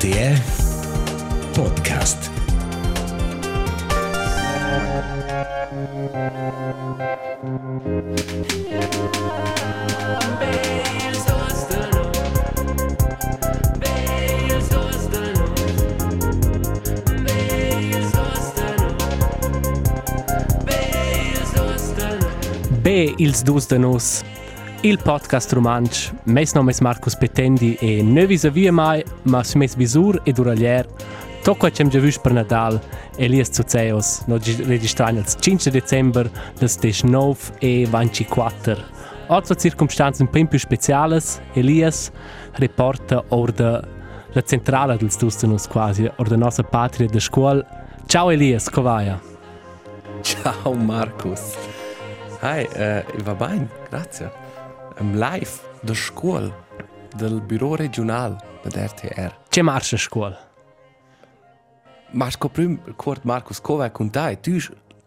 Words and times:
RTR 0.00 0.40
Podcast. 1.52 2.30
B 22.82 22.88
ils 23.18 23.44
dus 23.44 23.68
de 23.68 23.76
nos 23.76 24.24
il 24.82 24.98
podcast 24.98 25.52
romanch 25.52 26.10
mes 26.24 26.54
nome 26.54 26.70
es 26.70 26.80
Marcus 26.80 27.14
Petendi 27.14 27.76
e 27.80 28.02
ne 28.02 28.26
vis 28.26 28.44
a 28.44 28.50
via 28.50 28.72
mai 28.72 29.04
ma 29.22 29.42
mes 29.54 29.74
visur 29.76 30.20
e 30.24 30.32
duralier 30.32 30.86
tocco 31.42 31.68
chem 31.70 31.88
già 31.88 32.00
vus 32.00 32.18
per 32.18 32.32
Nadal 32.32 32.80
Elias 33.16 33.50
Zuzeos 33.52 34.22
no 34.26 34.38
registrare 34.64 35.18
il 35.18 35.26
5 35.26 35.70
december 35.70 36.30
des 36.58 36.78
19 36.78 37.52
e 37.58 37.86
24 37.86 38.76
Altre 39.28 39.56
circumstanze 39.56 40.22
un 40.22 40.30
po' 40.30 40.46
più 40.46 40.58
speciali 40.58 41.20
Elias 41.52 42.10
reporta 42.52 43.22
or 43.28 43.52
de 43.52 43.82
la 44.32 44.42
centrale 44.42 44.96
dels 44.96 45.18
dus 45.18 45.66
quasi 45.66 46.10
or 46.16 46.28
de 46.28 46.36
nostra 46.36 46.64
patria 46.64 47.06
de 47.06 47.20
scuola 47.20 47.66
Ciao 48.06 48.30
Elias, 48.30 48.68
vai? 48.70 49.14
Ciao 50.22 50.72
Markus. 50.72 51.54
Hi, 52.42 52.66
uh, 52.74 53.22
va 53.22 53.34
bene, 53.34 53.68
grazie. 53.88 54.39
Am 55.00 55.16
live 55.16 55.50
da 55.80 55.94
scuola 55.94 56.66
del 57.16 57.40
bureau 57.40 57.74
regional 57.74 58.36
dell'RTR. 58.62 59.48
C'è 59.48 59.62
marcia 59.62 59.96
a 59.96 59.98
scuola? 59.98 60.38
Marco 62.10 62.50
prim 62.50 62.94
quart 62.96 63.22
Markus 63.22 63.62
come 63.62 63.90
con 63.92 64.10
te, 64.10 64.38
tu 64.42 64.58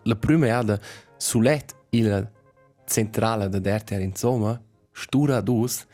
la 0.02 0.16
prima 0.16 0.58
ada 0.58 0.80
sulet 1.16 1.76
il 1.92 2.28
centrale 2.88 3.50
dell'RTR 3.50 4.02
insomma, 4.02 4.60
stura 4.92 5.42
dus, 5.42 5.86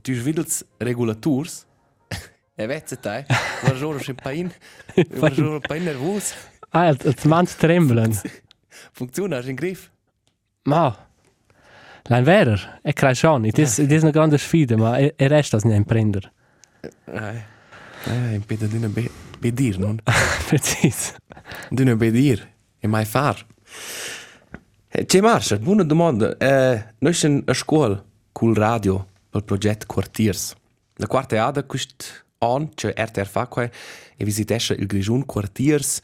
tu 0.00 0.12
videls 0.12 0.64
regulaturs. 0.78 1.66
E 2.58 2.66
vezze 2.66 2.98
te, 2.98 3.26
va 3.62 3.74
giuro 3.74 3.98
un 3.98 4.14
pain, 4.14 4.50
va 5.10 5.28
giuro 5.28 5.52
un 5.52 5.60
pain 5.60 5.82
nervos. 5.84 6.32
Ah, 6.70 6.88
il 6.88 7.14
mans 7.24 7.54
tremblen. 7.54 8.18
Funziona, 8.96 9.40
in 9.40 9.54
griff. 9.56 9.90
Ma, 10.62 11.05
l'hai 12.08 12.22
vero, 12.22 12.56
è 12.82 12.92
crashon, 12.92 13.46
it 13.46 13.58
is, 13.58 13.78
it 13.78 13.90
is 13.90 14.02
una 14.02 14.10
grande 14.10 14.38
sfida, 14.38 14.76
ma 14.76 14.96
è, 14.96 15.14
è 15.16 15.28
resta 15.28 15.58
ne 15.62 15.76
imprender. 15.76 16.32
Eh, 17.04 17.42
eh, 18.04 18.34
in 18.34 18.44
peda 18.44 18.66
d'una 18.66 18.88
be, 18.88 19.10
bedir, 19.38 19.78
non? 19.78 19.98
Precis. 20.48 21.14
D'una 21.70 21.96
bedir, 21.96 22.46
e 22.78 22.86
mai 22.86 23.04
far. 23.04 23.44
Eh, 24.88 25.04
C'è 25.04 25.20
marcia, 25.20 25.58
buona 25.58 25.82
domanda. 25.82 26.36
Eh, 26.36 26.94
noi 26.98 27.12
siamo 27.12 27.42
a 27.46 27.54
scuola 27.54 28.02
col 28.32 28.54
radio 28.54 29.04
per 29.28 29.40
il 29.40 29.44
progetto 29.44 29.86
Quartiers. 29.86 30.54
La 30.98 31.06
quarta 31.06 31.44
ada 31.44 31.64
quest 31.64 32.24
an, 32.38 32.70
cioè 32.74 32.94
RTR 32.96 33.26
fa 33.26 33.46
qua, 33.46 33.68
e 34.16 34.24
visitesce 34.24 34.74
il 34.74 34.86
Grigion 34.86 35.24
Quartiers, 35.26 36.00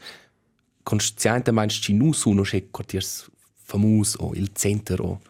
consciente 0.83 1.51
meinst 1.51 1.81
ci 1.81 1.93
nu 1.93 2.11
sono 2.11 2.41
che 2.41 2.67
Quartiers 2.69 3.29
famus 3.63 4.15
o 4.19 4.33
il 4.33 4.51
center 4.53 4.99
o 5.01 5.21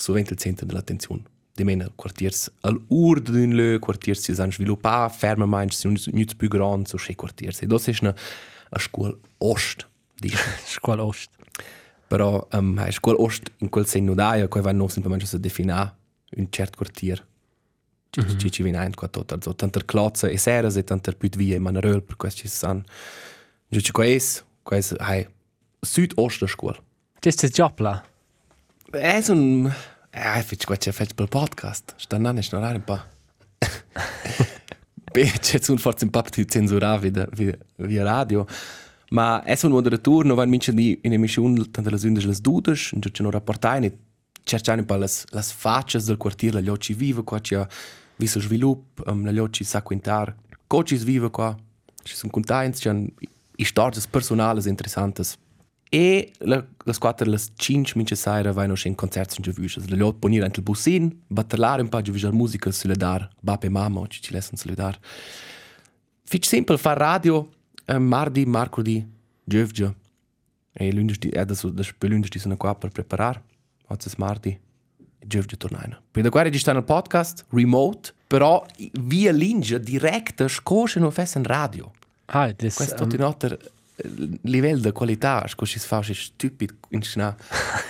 sovente 0.00 0.32
il 0.32 0.38
center 0.38 0.66
dell'attenzione. 0.66 1.22
Di 1.52 1.64
meno 1.64 1.90
quartiers 1.94 2.50
al 2.60 2.80
ur 2.88 3.20
d'un 3.20 3.54
le 3.54 3.78
quartiers 3.78 4.20
si 4.20 4.34
san 4.34 4.50
sviluppa 4.50 5.08
ferma 5.08 5.46
meinst 5.46 5.80
sono 5.80 5.96
nüt 6.12 6.36
più 6.36 6.48
grand 6.48 6.86
so 6.86 6.96
che 6.96 7.14
quartiers. 7.14 7.60
E 7.60 7.66
das 7.66 7.88
ist 7.88 8.02
eine 8.02 8.14
a 8.70 8.78
scuola 8.78 9.16
ost. 9.38 9.88
Scuola 10.66 11.04
Ost. 11.04 11.30
Però 12.08 12.46
um, 12.52 12.78
a 12.78 12.90
scuola 12.90 13.20
ost 13.20 13.50
in 13.58 13.68
quel 13.68 13.86
senno 13.86 14.14
daia, 14.14 14.48
qua 14.48 14.60
va 14.60 14.72
non 14.72 14.88
semplicemente 14.88 15.36
a 15.36 15.38
definire 15.38 15.94
un 16.36 16.46
certo 16.50 16.76
quartier. 16.76 17.26
Ci 18.10 18.20
mm 18.20 18.24
-hmm. 18.24 18.50
ci 18.50 18.62
viene 18.62 18.84
in 18.84 18.94
qua 18.94 19.08
tot, 19.08 19.32
also 19.32 19.54
tanter 19.54 19.84
klotze 19.84 20.30
e 20.30 20.36
seras 20.36 20.76
e 20.76 20.82
tanter 20.82 21.16
put 21.16 21.36
vie 21.36 21.54
e 21.54 21.58
maneröl 21.58 22.02
per 22.02 22.16
questi 22.16 22.48
san. 22.48 22.84
Giuci 23.70 23.92
qua 23.92 24.04
es, 24.04 24.44
qua 24.62 24.76
es 24.76 24.92
hai 24.98 25.28
südost 25.80 26.40
der 26.40 26.48
scuola. 26.48 26.78
Das 27.20 27.34
ist 27.42 28.09
È 28.90 29.22
un... 29.28 29.72
Eh, 30.10 30.42
feci 30.42 30.66
qua 30.66 30.74
c'è 30.74 30.90
feci 30.90 31.14
per 31.14 31.28
podcast. 31.28 31.94
Sta 31.96 32.18
nanne 32.18 32.42
snorare 32.42 32.74
un 32.74 32.84
po'. 32.84 33.00
Beh, 35.12 35.30
c'è 35.38 35.60
un 35.68 35.78
forse 35.78 36.04
un 36.04 36.10
po' 36.10 36.22
più 36.22 36.42
censurato 36.42 37.08
via, 37.08 37.56
via, 37.76 38.02
radio. 38.02 38.44
Ma 39.10 39.44
è 39.44 39.56
un 39.62 39.70
moderatore, 39.70 40.26
non 40.26 40.34
va 40.36 40.42
in 40.42 40.58
di 40.72 40.98
in 41.02 41.12
emissione 41.12 41.70
tante 41.70 41.88
le 41.88 41.98
unde 42.02 42.26
le 42.26 42.34
dudes, 42.40 42.90
non 42.92 43.00
c'è 43.00 43.22
un 43.22 43.30
rapportare, 43.30 43.96
cercare 44.42 44.80
un 44.80 44.86
po' 44.86 44.96
le 44.96 45.08
le 45.30 45.42
facce 45.42 46.02
del 46.02 46.16
quartiere, 46.16 46.60
le 46.60 46.70
occhi 46.70 46.92
vive 46.92 47.22
qua, 47.22 47.40
c'è 47.40 47.64
visto 48.16 48.40
sviluppo, 48.40 49.08
um, 49.08 49.30
le 49.30 49.40
occhi 49.40 49.62
sa 49.62 49.82
quintar, 49.82 50.34
coci 50.66 50.96
vive 50.96 51.30
qua. 51.30 51.56
Ci 52.02 52.16
sono 52.16 52.32
contenti, 52.32 52.80
c'è 52.80 53.64
storie 53.64 54.02
personali 54.10 54.68
interessanti. 54.68 55.22
E 55.92 56.32
la, 56.38 56.64
la 56.84 56.92
squadra 56.92 57.28
le 57.28 57.36
5 57.36 57.94
mince 57.96 58.14
saira 58.14 58.52
vai 58.52 58.68
noch 58.68 58.84
in 58.84 58.94
concerts 58.94 59.36
in 59.38 59.42
Giavusch. 59.42 59.76
Le 59.88 59.96
lot 59.96 60.20
ponir 60.20 60.44
ent 60.44 60.56
il 60.56 60.62
bussin, 60.62 61.10
battalare 61.26 61.82
un 61.82 61.88
pa 61.88 62.00
Giavusch 62.00 62.30
musica 62.30 62.70
solidar, 62.70 63.28
bap 63.40 63.64
e 63.64 63.68
mamma, 63.68 64.06
ci 64.06 64.22
ci 64.22 64.32
lesson 64.32 64.56
solidar. 64.56 64.96
Fitch 66.22 66.46
simple 66.46 66.78
far 66.78 66.96
radio, 66.96 67.48
eh, 67.86 67.98
mardi, 67.98 68.46
mercoledì, 68.46 69.04
Giavusch. 69.42 69.92
E 70.72 70.92
lunedì, 70.92 71.28
eh, 71.28 71.40
adesso 71.40 71.68
da 71.70 71.82
lunedì 71.98 72.38
sono 72.38 72.56
qua 72.56 72.76
per 72.76 72.90
preparar. 72.90 73.42
Oggi 73.88 74.08
è 74.08 74.12
mardi, 74.16 74.56
Giavusch 75.18 75.56
tornaina. 75.56 76.00
Poi 76.08 76.22
da 76.22 76.30
qua 76.30 76.42
registrare 76.42 76.78
il 76.78 76.84
podcast, 76.84 77.46
remote, 77.50 78.14
però 78.28 78.64
via 78.92 79.32
linea, 79.32 79.78
diretta, 79.78 80.46
scosce 80.46 81.00
non 81.00 81.10
fessen 81.10 81.42
radio. 81.42 81.90
Ah, 82.26 82.52
das 82.52 82.76
Questo 82.76 83.02
um, 83.02 83.10
um, 83.10 83.16
noter 83.18 83.58
livello 84.42 84.80
di 84.80 84.92
qualità, 84.92 85.46
scusi 85.46 85.78
si 85.78 85.86
fa 85.86 86.02
stupido 86.02 86.74
in 86.90 87.02
scena. 87.02 87.36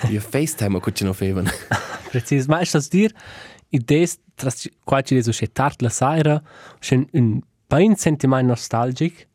Io 0.09 0.21
FaceTime 0.21 0.81
che 0.81 0.93
ci 0.93 1.05
non 1.05 1.15
feven. 1.15 1.49
precis. 2.11 2.47
Ma 2.47 2.63
das 2.63 2.89
dir 2.89 3.13
Idees, 3.73 4.19
tras 4.35 4.69
qua 4.85 5.01
ci 5.03 5.15
reso 5.15 5.31
che 5.31 5.47
tard 5.53 5.81
la 5.81 5.91
sera, 5.91 6.43
schon 6.81 7.07
un 7.13 7.41
pain 7.69 7.97
sentiment 7.97 8.47
nostalgic. 8.47 9.29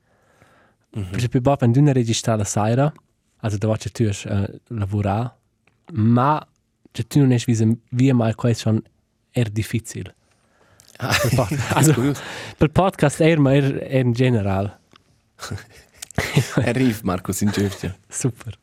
Perché 0.91 1.41
poi 1.41 1.55
wenn 1.59 1.71
du 1.73 1.81
ne 1.81 1.93
registrare 1.93 2.37
la 2.37 2.45
sera, 2.45 2.93
also 3.41 3.57
da 3.57 3.67
watch 3.67 3.89
tu 3.91 4.03
uh, 4.03 4.45
lavora, 4.67 5.37
ma 5.91 6.45
che 6.91 7.03
tu 7.03 7.19
non 7.19 7.31
es 7.31 7.45
wie 7.47 7.77
wie 7.91 8.13
mal 8.13 8.35
quasi 8.35 8.61
schon 8.61 8.81
er 9.31 9.49
difficil. 9.49 10.13
Per 10.97 11.35
pod- 11.35 11.59
also, 11.75 12.13
per 12.57 12.69
podcast 12.69 13.19
er 13.19 13.39
ma 13.39 13.53
er, 13.53 13.81
in 13.91 14.13
general. 16.53 16.69
Arriv 16.69 17.01
Markus 17.03 17.41
in 17.41 17.49
Giusto. 17.51 17.93
Super. 18.07 18.57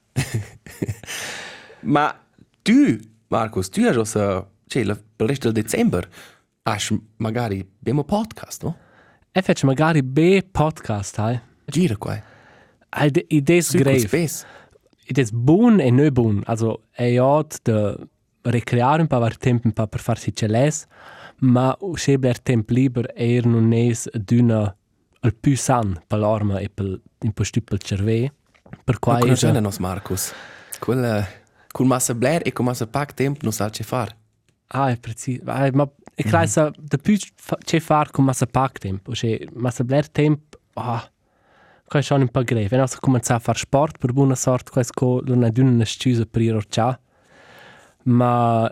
Ma 1.81 2.15
tu, 2.63 2.99
Markus, 3.29 3.69
tu 3.69 3.81
hai 3.83 3.93
già, 3.93 4.47
cioè, 4.67 4.85
la- 4.85 4.95
per 4.95 5.27
il 5.27 5.29
resto 5.29 5.51
del 5.51 5.63
dicembre, 5.63 6.09
hai 6.63 6.79
magari 7.17 7.67
abbiamo 7.79 8.05
podcast, 8.05 8.63
no? 8.63 8.77
E 9.33 9.43
fetch 9.43 9.65
magari 9.65 10.03
B 10.03 10.43
podcast, 10.43 11.19
hai. 11.19 11.41
Gira 11.65 11.97
qua. 11.97 12.23
Hai 12.91 13.11
de 13.11 13.25
idees 13.29 13.75
grave. 13.75 13.99
space. 14.01 14.45
It 15.07 15.19
is 15.19 15.31
bun 15.31 15.81
e 15.81 15.91
non 15.91 16.13
bun. 16.13 16.43
Also, 16.47 16.85
è 16.91 17.11
jod 17.15 17.57
de 17.63 17.97
recreare 18.43 19.01
un 19.01 19.07
po' 19.09 19.19
var 19.19 19.37
tempo 19.37 19.67
un 19.67 19.73
po' 19.73 19.87
per 19.87 20.01
farsi 20.01 20.35
celes, 20.35 20.87
ma 21.39 21.77
bler 22.19 22.39
tempo 22.41 22.73
liber 22.73 23.11
er 23.17 23.47
non 23.47 23.73
es 23.73 24.09
d'una 24.13 24.77
al 25.21 25.35
più 25.35 25.57
san 25.57 26.01
per 26.07 26.19
l'arma 26.19 26.59
e 26.59 26.69
per 26.69 27.01
un 27.23 27.33
po' 27.33 27.45
stupel 27.45 27.79
cerve. 27.79 28.33
Per 28.85 28.99
qua 28.99 29.19
è 29.19 29.33
è 29.33 29.61
nos 29.61 29.79
Markus. 29.79 30.33
Quella 30.79 31.27
con 31.71 31.87
massa 31.87 32.15
blair 32.15 32.43
e 32.45 32.53
con 32.53 32.65
massa 32.65 32.87
pack 32.87 33.15
tempo 33.15 33.41
non 33.43 33.53
sa 33.53 33.71
che 33.71 33.83
far. 33.83 34.15
Ah, 34.69 34.91
è 34.91 34.99
preciso. 34.99 35.43
Ah, 35.47 35.69
ma 35.73 35.89
e 36.15 36.23
creisa 36.25 36.65
mm 36.65 36.69
-hmm. 36.69 36.89
de 36.89 36.99
più 36.99 37.17
c'è 37.65 37.81
far 37.81 38.11
con 38.11 38.25
massa 38.25 38.47
pack 38.47 38.79
tempo, 38.79 39.15
se 39.15 39.49
massa 39.55 39.85
bler 39.85 40.09
tempo, 40.09 40.59
ah, 40.75 41.11
qua 41.87 42.01
è 42.01 42.03
schon 42.03 42.21
un 42.21 42.29
po' 42.29 42.43
grave. 42.43 42.69
Wenn 42.71 42.81
also 42.81 42.99
cominciare 43.01 43.39
a 43.39 43.43
fare 43.43 43.59
sport 43.59 43.99
per 43.99 44.13
buona 44.13 44.35
sorte, 44.35 44.71
questo 44.71 45.23
non 45.25 45.45
è 45.45 45.51
d'una 45.51 45.85
scusa 45.85 46.25
per 46.25 46.43
ir 46.43 46.55
orcia. 46.55 46.99
Ma 48.05 48.69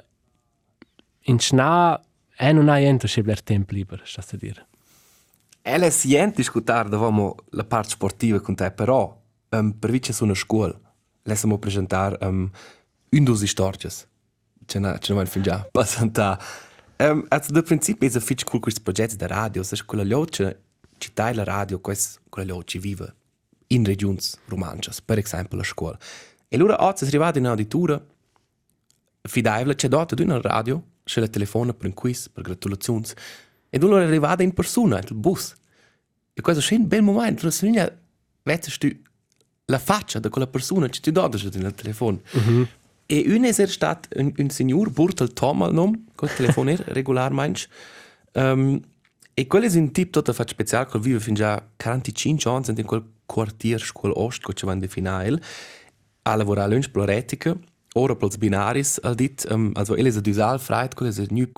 in 1.24 1.38
sna 1.38 2.00
è 2.34 2.52
non 2.52 2.68
hai 2.68 2.82
niente 2.82 3.06
se 3.06 3.22
bler 3.22 3.42
tempo 3.42 3.74
libero, 3.74 4.02
sta 4.04 4.22
a 4.22 4.36
dire. 4.36 4.66
Ella 5.62 5.86
è 5.86 5.90
sient 5.90 6.36
discutar 6.36 6.88
davamo 6.88 7.36
la 7.50 7.64
parte 7.64 7.90
sportiva 7.90 8.40
con 8.40 8.54
te, 8.54 8.70
però 8.70 9.18
um, 9.50 9.72
per 9.72 9.90
vice 9.90 10.12
su 10.12 10.24
una 10.24 10.34
scuola, 10.34 10.78
lessamo 11.22 11.58
presentare 11.58 12.16
um, 12.26 12.50
un 13.10 13.24
dos 13.24 13.44
stories. 13.44 14.08
Ce 14.64 14.78
n'è 14.78 14.98
ce 14.98 15.26
fin 15.26 15.42
già 15.42 15.68
passanta. 15.70 16.38
Um, 16.96 17.24
also, 17.28 17.52
da 17.52 17.62
principio 17.62 18.08
è 18.08 18.20
fitch 18.20 18.44
cool 18.44 18.60
questo 18.60 18.80
progetto 18.82 19.16
da 19.16 19.26
radio, 19.26 19.62
se 19.62 19.76
quella 19.84 20.04
lioce 20.04 20.62
città 20.98 21.32
la 21.34 21.44
radio, 21.44 21.80
quello 21.80 22.64
ci 22.64 22.78
vive 22.78 23.14
in 23.68 23.84
regioni 23.84 24.18
romances, 24.46 25.00
per 25.00 25.18
esempio 25.18 25.56
la 25.56 25.64
scuola. 25.64 25.98
E 26.48 26.56
allora 26.56 26.84
oggi 26.84 27.04
è 27.04 27.06
arrivato 27.06 27.38
in 27.38 27.46
auditura, 27.46 28.02
fidevole, 29.22 29.74
c'è 29.74 29.88
dato 29.88 30.20
una 30.22 30.40
radio, 30.40 30.82
c'è 31.04 31.20
il 31.20 31.30
telefono 31.30 31.74
per 31.74 31.86
un 31.86 31.94
quiz, 31.94 32.28
per 32.28 32.42
gratulazioni, 32.42 33.04
e 33.70 33.78
allora 33.78 34.02
è 34.02 34.06
arrivato 34.06 34.42
in 34.42 34.52
persona, 34.52 34.98
il 34.98 35.14
bus. 35.14 35.54
E 36.34 36.40
questo 36.42 36.74
è 36.74 36.76
un 36.76 36.86
bel 36.86 37.02
momento, 37.02 37.46
la 37.46 37.50
signora, 37.50 37.96
vedi 38.42 38.70
tu 38.78 38.88
la 39.66 39.78
faccia 39.78 40.18
di 40.18 40.28
quella 40.28 40.48
persona 40.48 40.88
che 40.88 40.98
ti 41.00 41.12
dà 41.12 41.28
nel 41.28 41.74
telefono. 41.74 42.20
Mm 42.36 42.40
-hmm. 42.40 42.66
E 43.06 43.24
un 43.26 43.44
è 43.44 43.52
stato 43.52 44.08
un, 44.16 44.32
un 44.36 44.50
signor, 44.50 44.90
Burtel 44.90 45.32
Tom 45.32 45.62
al 45.62 45.72
nome, 45.72 46.04
col 46.14 46.32
telefono 46.32 46.74
regolarmente, 46.86 47.62
um, 48.34 48.80
e 49.34 49.46
quello 49.46 49.66
è 49.66 49.76
un 49.76 49.90
tipo 49.90 50.18
tutto 50.18 50.32
fatto 50.32 50.50
speciale, 50.50 50.88
che 50.90 50.98
vive 50.98 51.18
fin 51.18 51.34
già 51.34 51.64
45 51.76 52.50
anni 52.50 52.80
in 52.80 52.84
quel 52.84 53.04
quartier 53.26 53.80
scuola 53.80 54.18
ost, 54.18 54.44
che 54.44 54.52
ci 54.54 54.66
va 54.66 54.72
in 54.72 54.86
finale, 54.88 55.40
a 56.22 56.34
lavorare 56.36 56.70
lunch 56.70 56.90
ploretica, 56.90 57.56
ora 57.94 58.14
per 58.14 58.36
binaris, 58.36 59.00
al 59.02 59.14
dit, 59.14 59.46
um, 59.50 59.70
also 59.74 59.96
ele 59.96 60.10
è 60.10 60.20
dusal 60.20 60.60
freit, 60.60 60.94
quello 60.94 61.12
è 61.12 61.26
nu 61.30 61.50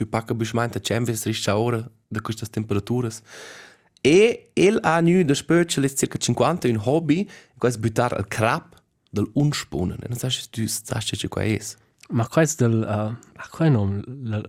con 0.00 0.06
più 0.06 0.08
pacca 0.08 0.34
bismante, 0.34 0.80
c'è 0.80 1.14
striscia 1.14 1.58
ora 1.58 1.84
da 2.08 2.20
queste 2.20 2.46
temperature. 2.46 3.10
E 4.00 4.50
il 4.54 4.78
ha 4.82 5.00
nu 5.00 5.22
da 5.24 5.34
spöce 5.34 5.80
le 5.80 5.94
circa 5.94 6.16
50 6.16 6.68
un 6.68 6.80
hobby, 6.82 7.28
questo 7.58 7.78
è 7.78 7.82
buttare 7.82 8.18
il 8.18 8.26
crap 8.26 8.76
del 9.10 9.28
unspunnen. 9.34 9.98
Non 10.08 10.16
sai 10.16 10.30
tu 10.50 10.66
sai 10.66 11.02
che 11.02 11.28
qua 11.28 11.42
è. 11.42 11.58
Ma 12.10 12.26
questo 12.26 12.66
del, 12.66 12.80
uh, 12.80 13.16
a 13.36 13.48
qual 13.50 13.70
nome? 13.70 14.02
La, 14.22 14.42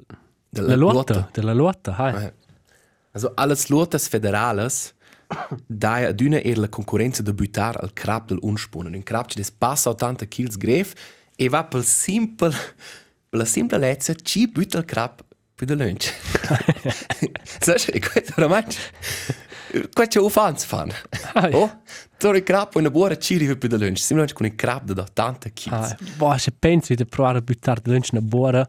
della 0.50 0.76
lotta. 0.76 1.30
Della 1.34 1.54
lotta, 1.54 1.96
hai. 1.96 2.26
Eh. 2.26 2.34
Also, 3.12 3.34
alles 3.36 3.68
lotas 3.68 4.08
federales, 4.08 4.94
da 5.68 6.12
d'una 6.14 6.42
era 6.42 6.62
la 6.62 6.70
concorrenza 6.70 7.22
de 7.22 7.34
butar 7.34 7.78
al 7.82 7.92
crap 7.94 8.30
del 8.30 8.40
unspunnen. 8.42 8.96
Un 8.96 9.04
crap 9.04 9.28
che 9.28 9.36
des 9.36 9.52
passa 9.52 9.90
80 9.90 10.26
kg 10.28 10.58
gref 10.58 10.94
e 11.36 11.50
va 11.50 11.66
pel 11.66 11.84
simple, 11.84 12.54
la 13.32 13.46
simple 13.46 13.78
lezza, 13.78 14.14
ci 14.16 14.48
butta 14.48 14.78
il 14.78 14.86
crap 14.86 15.24
più 15.62 15.76
de 15.76 15.84
lunch. 15.84 16.12
Sai, 17.60 18.00
questo 18.00 18.34
oramai, 18.38 18.64
questo 19.94 20.18
è 20.18 20.22
un 20.22 20.30
fans 20.32 20.64
fan. 20.64 20.92
Oh, 21.52 21.82
tu 22.18 22.32
il 22.32 22.42
crap 22.42 22.76
una 22.76 22.90
buona 22.90 23.16
ci 23.16 23.38
rive 23.38 23.56
più 23.58 23.70
de 23.70 23.78
lunch. 23.78 24.00
Simulamente 24.00 24.34
con 24.34 24.48
il 24.48 24.56
crap 24.56 24.92
da 24.92 25.04
80 25.04 25.50
kg. 25.50 26.16
Boh, 26.16 26.36
se 26.38 26.52
pensi 26.58 26.96
di 26.96 27.06
provare 27.06 27.38
a 27.38 27.42
buttare 27.42 27.80
de 27.84 27.92
lunch 27.92 28.10
una 28.12 28.22
buona, 28.22 28.68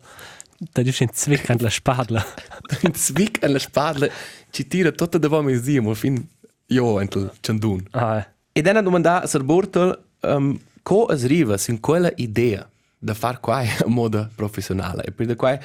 da 0.59 0.83
dici 0.83 1.03
un 1.03 1.09
zwick 1.13 1.49
an 1.49 1.57
la 1.61 1.71
spadla. 1.71 2.23
un 2.83 2.95
zwick 2.95 3.43
an 3.43 3.53
la 3.53 3.59
spadla 3.59 4.09
ci 4.51 4.67
tira 4.67 4.91
tutta 4.91 5.17
da 5.17 5.29
vam 5.29 5.51
zi, 5.63 5.81
mo 5.81 5.95
fin 5.95 6.23
io 6.67 7.01
entel 7.01 7.33
chandun. 7.41 7.87
Ah, 7.93 8.19
eh. 8.19 8.27
E 8.53 8.61
dan 8.61 8.77
a 8.77 8.83
domanda 8.83 9.27
sir 9.27 9.43
Bortel, 9.43 9.99
um, 10.21 10.61
co 10.83 11.09
es 11.09 11.25
riva 11.25 11.57
sin 11.57 11.81
quella 11.81 12.13
idea 12.17 12.69
da 12.99 13.15
far 13.15 13.41
quai 13.41 13.67
a 13.83 13.89
moda 13.89 14.29
professionale 14.35 15.05
e 15.05 15.11
per 15.11 15.27
da 15.27 15.37
quai 15.37 15.59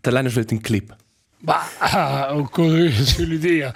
te 0.00 0.10
l'hanno 0.10 0.28
scelto 0.28 0.54
in 0.54 0.60
clip. 0.60 0.96
Ma 1.40 1.60
ah, 1.78 2.48
così 2.50 3.22
è 3.22 3.24
l'idea. 3.24 3.74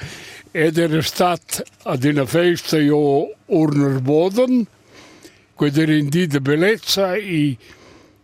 Ed 0.51 0.77
era 0.77 1.01
stato 1.03 1.63
ad 1.85 2.05
una 2.05 2.27
festa 2.27 2.79
io 2.79 3.35
Urner 3.47 4.01
Boden, 4.01 4.67
quella 5.55 5.85
di 5.85 6.27
bellezza 6.41 7.15
e, 7.15 7.57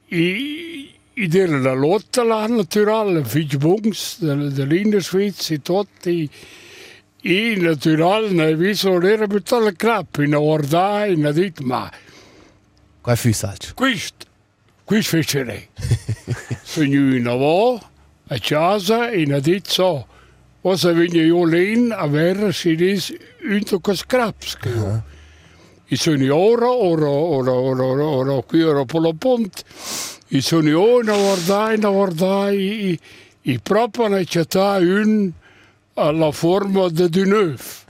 e 0.06 0.89
ed 1.21 1.35
era 1.35 1.59
la 1.59 1.73
lotta 1.73 2.23
là 2.23 2.47
naturale, 2.47 3.25
fig 3.25 3.56
bungs 3.56 4.21
dell'Indersviz 4.21 5.50
e 5.50 5.61
tutti. 5.61 6.31
E 7.21 7.56
naturale, 7.56 8.31
ne 8.31 8.55
visto 8.55 9.00
era 9.00 9.27
buttato 9.27 9.65
la 9.65 9.73
crap, 9.73 10.19
in 10.19 10.31
guardare, 10.31 11.11
in 11.11 11.29
dit, 11.35 11.59
ma... 11.61 11.91
Qua 13.00 13.17
fu 13.17 13.33
salcio? 13.33 13.73
Questo, 13.75 14.27
questo 14.88 15.19
fecerei. 15.19 15.69
Sono 16.64 17.14
in 17.14 17.26
avò, 17.26 17.79
a 18.29 18.38
casa, 18.40 19.11
e 19.11 19.31
ha 19.31 19.38
dit 19.38 19.67
so, 19.69 20.06
cosa 20.62 20.93
vengo 20.93 21.20
io 21.20 21.44
lì 21.44 21.90
a 21.90 22.06
vedere 22.06 22.52
se 22.52 22.75
dis 22.75 23.14
unto 23.43 23.81
con 23.81 23.94
scraps 23.94 24.56
che 24.56 24.69
io. 24.70 24.85
Uh 24.85 24.88
-huh. 24.88 25.02
E 25.90 25.96
sono 25.96 26.35
ora, 26.35 26.70
ora, 26.70 27.08
ora, 27.08 27.52
ora, 27.52 27.85
ora, 27.85 28.05
ora, 28.05 28.43
qui 28.43 28.62
ora 28.62 28.85
per 28.85 29.00
la 29.00 29.12
ponte, 29.12 29.62
I 30.29 30.40
sono 30.40 30.69
io 30.69 30.99
a 31.00 31.02
guardare, 31.02 31.75
a 31.75 31.88
guardare, 31.90 32.56
e, 32.56 32.99
e 33.43 33.58
proprio 33.62 34.08
ne 34.08 34.25
c'è 34.25 34.46
un 34.81 35.32
alla 35.94 36.31
forma 36.32 36.88
di 36.88 37.20
un 37.20 37.32
œuf. 37.32 37.85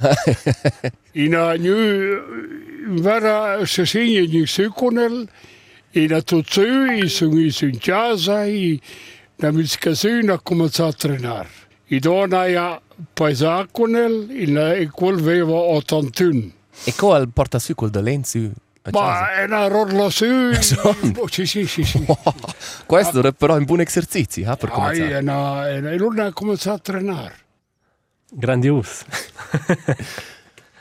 e 1.12 1.28
na 1.28 1.54
nu 1.54 3.02
vera 3.02 3.64
se 3.66 3.84
segna 3.84 4.20
ni 4.20 4.46
seconel 4.46 5.28
e 5.90 6.06
na 6.06 6.20
tutto 6.22 6.62
e 6.62 7.08
sono 7.08 7.38
in 7.40 7.78
casa 7.78 8.44
e 8.44 8.80
na 9.36 9.50
miscasuna 9.50 10.34
ha 10.34 10.40
cominciato 10.40 10.88
a 10.88 10.92
trenare. 10.92 11.48
E 11.86 11.98
donna 12.00 12.46
ja 12.46 12.80
paisaconel 13.14 14.28
e 14.30 14.88
quel 14.90 15.18
aveva 15.18 15.54
81. 15.54 16.50
E 16.84 16.94
qual 16.94 17.28
porta 17.28 17.58
su 17.58 17.74
quel 17.74 17.90
da 17.90 18.00
lenzu? 18.00 18.52
Ma 18.90 19.32
è 19.32 19.44
una 19.44 19.68
relazione. 19.68 20.58
Sì, 21.28 21.46
sì, 21.46 21.66
sì. 21.66 21.84
sì. 21.84 22.04
Questo 22.86 23.22
è 23.22 23.32
però 23.32 23.56
un 23.56 23.64
buon 23.64 23.80
esercizio, 23.80 24.50
eh, 24.50 24.56
per 24.56 24.70
cominciare. 24.70 25.10
E 25.10 25.18
una, 25.18 25.68
e 25.68 25.96
una 26.00 26.24
ha 26.26 26.32
cominciato 26.32 26.76
a 26.76 26.78
trenare. 26.78 27.34
Grandios. 28.30 29.04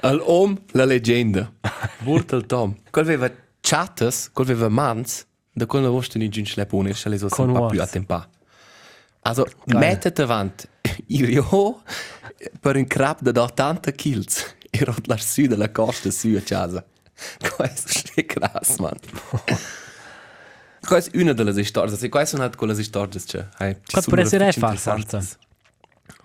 L'uomo, 0.01 0.57
la 0.71 0.86
leggenda. 0.86 1.51
Burtel 2.00 2.45
Tom. 2.45 2.75
Quel 2.89 3.06
aveva 3.06 3.31
chattes, 3.68 4.30
quel 4.31 4.50
aveva 4.50 4.69
mans, 4.69 5.25
da 5.52 5.66
quando 5.66 5.92
vostro 5.92 6.22
in 6.22 6.30
giunge 6.30 6.54
lepone, 6.56 6.94
se 6.94 7.10
le 7.10 7.18
so 7.18 7.30
un 7.42 7.54
po' 7.54 7.66
più 7.66 7.81
a 7.81 7.88
tempo. 7.88 8.24
Also, 9.22 9.46
mettete 9.66 10.22
avanti, 10.22 10.68
io 11.08 11.84
per 12.62 12.78
un 12.78 12.88
crap 12.88 13.22
da 13.22 13.42
80 13.42 13.92
kg, 13.92 14.25
ero 14.69 14.96
la 15.06 15.18
su 15.18 15.48
della 15.48 15.69
costa 15.72 16.10
su 16.12 16.34
a 16.38 16.42
casa. 16.42 16.86
Questo 17.56 18.12
è 18.16 18.25
krass, 18.25 18.78
man. 18.78 18.98
Questa 20.80 21.12
è 21.12 21.19
una 21.19 21.34
delle 21.34 21.64
storie, 21.66 21.98
se 21.98 22.08
queste 22.08 22.38
sono 22.38 22.50
quelle 22.56 22.81
storie 22.81 23.22
che 23.25 23.48
hai. 23.58 23.75
Quad 23.86 24.06
può 24.06 24.18
essere 24.18 24.52
far 24.54 24.78
forza. 24.78 25.25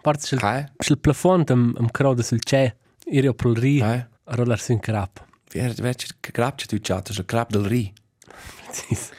Parte 0.01 0.27
sul 0.27 0.41
sul 0.79 0.99
plafond 0.99 1.51
am 1.51 1.75
am 1.77 1.91
crowd 1.91 2.21
sul 2.21 2.39
c'è, 2.41 2.73
io 3.07 3.35
pro 3.35 3.51
il 3.51 3.57
ri, 3.57 3.81
a 3.81 4.09
rolar 4.27 4.61
sin 4.61 4.79
crap. 4.79 5.31
Wer 5.55 5.75
wer 5.81 5.95
che 5.95 6.33
crap 6.33 6.57
che 6.57 6.67
tu 6.67 6.79
chatta, 6.81 7.13
il 7.13 7.25
crap 7.25 7.51
del 7.51 7.65
ri. 7.65 7.93
Precis. 8.65 9.11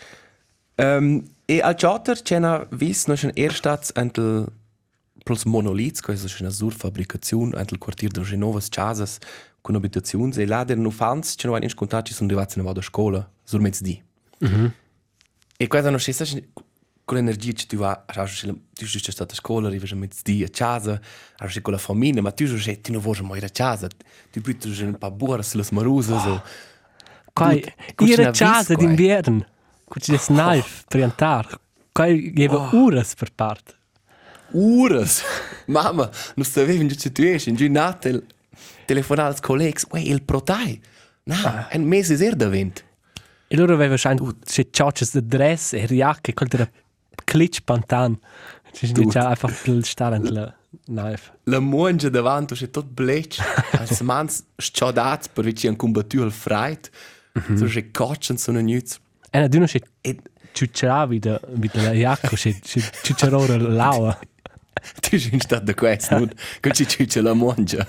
Um, 0.75 1.23
e 1.45 1.61
al 1.61 1.75
chatter 1.75 2.21
c'è 2.21 2.37
una 2.37 2.65
vis 2.71 3.05
no 3.05 3.15
schon 3.15 3.31
erstats 3.35 3.91
entel 3.95 4.47
plus 5.23 5.43
monolits, 5.45 6.01
questo 6.01 6.27
è 6.27 6.41
una 6.41 6.49
surfabricazione 6.49 7.55
entel 7.57 7.77
quartier 7.77 8.11
de 8.11 8.21
Genovas 8.21 8.67
Chasas 8.69 9.17
con 9.61 9.75
abitazioni 9.75 10.33
e 10.35 10.45
là 10.45 10.65
erano 10.67 10.89
fans 10.89 11.35
che 11.35 11.47
non 11.47 11.55
hanno 11.55 11.65
incontrato 11.65 12.07
ci 12.07 12.13
sono 12.13 12.27
arrivati 12.27 12.59
a 12.59 12.81
scuola 12.81 13.31
sul 13.43 13.61
mezzodì. 13.61 14.03
Mm 14.43 14.47
-hmm. 14.47 14.71
E 15.57 15.67
quando 15.67 15.89
non 15.91 15.99
c'è 15.99 16.11
con 17.05 17.17
l'energia 17.17 17.51
che 17.51 17.65
tu 17.65 17.77
vai, 17.77 17.95
tu 18.05 18.85
sei 18.85 19.11
stata 19.11 19.33
a 19.33 19.35
scuola, 19.35 19.67
arrivi 19.67 19.91
a 19.91 19.95
mezzodì 19.95 20.43
a 20.43 20.49
casa, 20.49 20.99
arrivi 21.37 21.61
con 21.61 21.73
la 21.73 21.79
famiglia, 21.79 22.21
ma 22.21 22.31
tu 22.31 22.45
sei 22.57 22.79
tu 22.81 22.91
non 22.91 23.01
vuoi 23.01 23.19
mai 23.21 23.41
a 23.41 23.49
casa, 23.49 23.87
tu 24.31 24.41
butti 24.41 24.69
un 24.81 24.97
po' 24.97 25.11
buona 25.11 25.41
sulle 25.41 25.65
maruse. 25.71 26.13
Oh. 26.13 26.43
Quai, 27.33 27.63
ir 27.99 28.27
a 28.27 28.31
casa 28.31 28.75
d'inverno, 28.75 29.45
con 29.85 30.01
des 30.05 30.25
knife 30.27 30.83
per 30.87 31.01
andare, 31.01 31.59
quai 31.91 32.31
geva 32.33 32.57
oh. 32.57 32.75
uras 32.75 33.15
per 33.15 33.31
parte. 33.33 33.73
Uras? 34.51 35.23
Mamma, 35.65 36.09
non 36.35 36.69
in 36.69 36.87
giù 36.87 37.11
tu 37.11 37.23
esci, 37.23 37.49
in 37.49 37.55
giù 37.55 37.69
natel, 37.71 38.23
telefonare 38.85 39.29
als 39.29 39.39
collegs, 39.39 39.87
uè, 39.89 39.99
il 39.99 40.21
protai. 40.21 40.79
No, 41.23 41.35
ah. 41.43 41.69
un 41.73 41.83
mese 41.83 42.23
er 42.23 42.35
davent. 42.35 42.83
E 43.47 43.55
loro 43.55 43.73
aveva 43.73 43.97
scheint 43.97 44.19
se 44.45 44.69
ciocces 44.71 45.11
de 45.13 45.25
dress 45.25 45.73
e 45.73 45.85
riacche 45.85 46.33
col 46.33 46.47
der 46.47 46.69
klitsch 47.23 47.61
pantan. 47.63 48.19
Ci 48.71 48.87
sono 48.87 49.07
già 49.09 49.29
einfach 49.29 49.51
la 50.29 50.55
knife. 50.85 51.31
La 51.43 51.59
monge 51.59 52.09
davanti 52.09 52.55
c'è 52.55 52.69
tot 52.69 52.85
blech. 52.85 53.37
Als 53.79 54.01
mans 54.01 54.43
sciodats 54.57 55.27
per 55.27 55.43
vici 55.43 55.67
un 55.67 55.75
combattu 55.75 56.21
al 56.21 56.31
freit. 56.31 56.89
So 57.55 57.65
c'è 57.65 57.91
coccian 57.91 58.37
sono 58.37 58.59
nüz. 58.59 58.99
E 59.31 59.39
na 59.39 59.47
d'uno 59.47 59.65
c'è 59.65 59.81
ciucciaravi 60.51 61.19
da 61.19 61.39
la 61.71 61.91
jacca, 61.91 62.29
c'è 62.29 62.55
ciucciarora 62.61 63.57
l'aua. 63.57 64.17
Tu 64.99 65.17
sei 65.17 65.39
stato 65.39 65.63
da 65.63 65.73
questo, 65.73 66.17
non 66.17 66.31
che 66.59 66.71
ci 66.71 66.85
ci 66.85 67.21
la 67.21 67.33
mangia. 67.33 67.85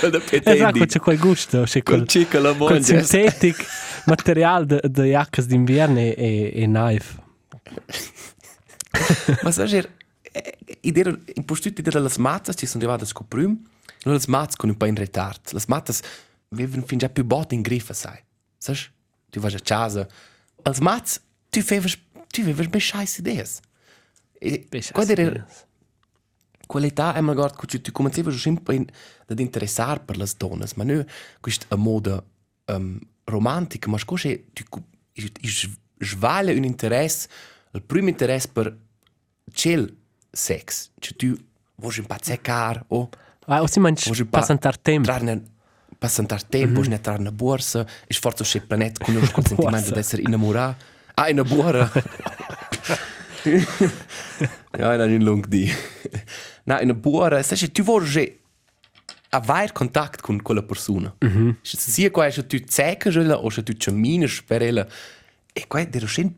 Esatto, 0.00 0.86
c'è 0.86 0.98
quel 0.98 1.18
gusto, 1.18 1.62
c'è 1.62 1.82
quel 1.82 2.06
cica 2.06 2.40
la 2.40 2.54
mangia. 2.54 2.66
Quel 2.66 2.84
sintetic 2.84 3.64
material 4.06 4.66
de 4.66 4.80
de 4.82 5.10
jaccas 5.10 5.46
d'inverno 5.46 5.98
e 5.98 6.52
e 6.54 6.64
knife. 6.64 7.21
Ma 9.42 9.50
sai, 9.50 9.86
idea 10.80 11.18
in 11.34 11.44
postuti 11.44 11.82
delle 11.82 12.00
las 12.00 12.16
mazzas 12.16 12.56
ci 12.56 12.66
sono 12.66 12.82
arrivate 12.82 13.04
a 13.04 13.06
scoprire 13.06 13.56
Allora 14.04 14.18
le 14.18 14.30
mats 14.30 14.56
con 14.56 14.68
un 14.68 14.76
po' 14.76 14.86
in 14.86 14.94
ritardo. 14.94 15.50
Le 15.52 15.62
matas 15.68 16.00
vivono 16.48 16.82
fin 16.82 16.98
già 16.98 17.08
più 17.08 17.24
botte 17.24 17.54
in 17.54 17.62
griffa, 17.62 17.94
sai. 17.94 18.18
Sai? 18.58 18.76
Tu 19.30 19.40
vai 19.40 19.54
a 19.54 19.60
casa. 19.60 20.08
Le 20.62 20.80
mats, 20.80 21.20
tu 21.50 21.60
fevas, 21.62 21.96
tu 22.28 22.42
vivas 22.42 22.66
ben 22.66 22.80
scheiß 22.80 23.18
ideas. 23.18 23.60
E 24.38 24.66
quando 24.90 25.12
era 25.12 25.46
qualità 26.66 27.14
è 27.14 27.20
magari 27.20 27.54
che 27.54 27.80
tu 27.80 27.92
cominciavi 27.92 28.36
sempre 28.36 28.86
ad 29.26 29.38
interessare 29.38 30.00
per 30.00 30.16
le 30.16 30.26
donne, 30.36 30.66
ma 30.74 30.84
non 30.84 31.06
questa 31.40 31.76
moda 31.76 32.22
um, 32.66 32.98
romantica, 33.24 33.88
ma 33.88 33.98
scusa, 33.98 34.30
tu 34.52 34.64
svaglia 35.98 36.52
un 36.52 36.64
interesse, 36.64 37.28
il 37.72 37.82
primo 37.82 38.08
interesse 38.08 38.48
per 38.52 38.76
quel 39.54 39.96
sex. 40.30 40.90
Cioè 40.98 41.16
tu 41.16 41.36
vuoi 41.76 41.98
un 41.98 42.06
po' 42.06 42.16
zeccare 42.20 42.84
o... 42.88 43.08
Ah, 43.46 43.60
o 43.60 43.66
si 43.66 43.80
mangi 43.80 44.04
Vuoi 44.08 44.24
po' 44.24 44.38
passantar 44.38 44.78
tempo. 44.78 45.08
Trarne, 45.08 45.42
passare 45.98 46.40
tempo, 46.48 46.80
vuoi 46.80 46.92
entrare 46.92 47.18
nella 47.18 47.32
borsa, 47.32 47.86
e 48.06 48.14
sforzo 48.14 48.44
se 48.44 48.58
il 48.58 48.66
pianeta 48.66 49.04
conosce 49.04 49.32
il 49.36 49.46
sentimento 49.46 49.70
Borsa. 49.70 49.92
di 49.92 49.98
essere 49.98 50.22
innamorato. 50.22 50.84
Ah, 51.14 51.30
una 51.30 51.44
buora. 51.44 51.90
ja, 54.72 54.96
non 54.96 55.10
in 55.10 55.22
lung 55.22 55.46
di. 55.46 55.70
Na, 56.64 56.80
in 56.80 56.90
una 56.90 56.98
buora, 56.98 57.42
sai, 57.42 57.70
tu 57.70 57.82
vuoi 57.82 58.40
avere 59.30 59.72
contatto 59.72 60.18
con 60.20 60.42
quella 60.42 60.62
persona. 60.62 61.14
Mm 61.24 61.28
-hmm. 61.28 61.54
Sia 61.62 62.10
qua 62.10 62.30
se 62.30 62.46
tu 62.46 62.58
zeccas 62.66 63.16
ella 63.16 63.36
o 63.38 63.50
se 63.50 63.62
tu 63.62 63.72
camminas 63.76 64.42
per 64.42 64.62
ella. 64.62 64.86
E 65.52 65.66
qua 65.66 65.80
è 65.80 65.88
un 65.92 66.34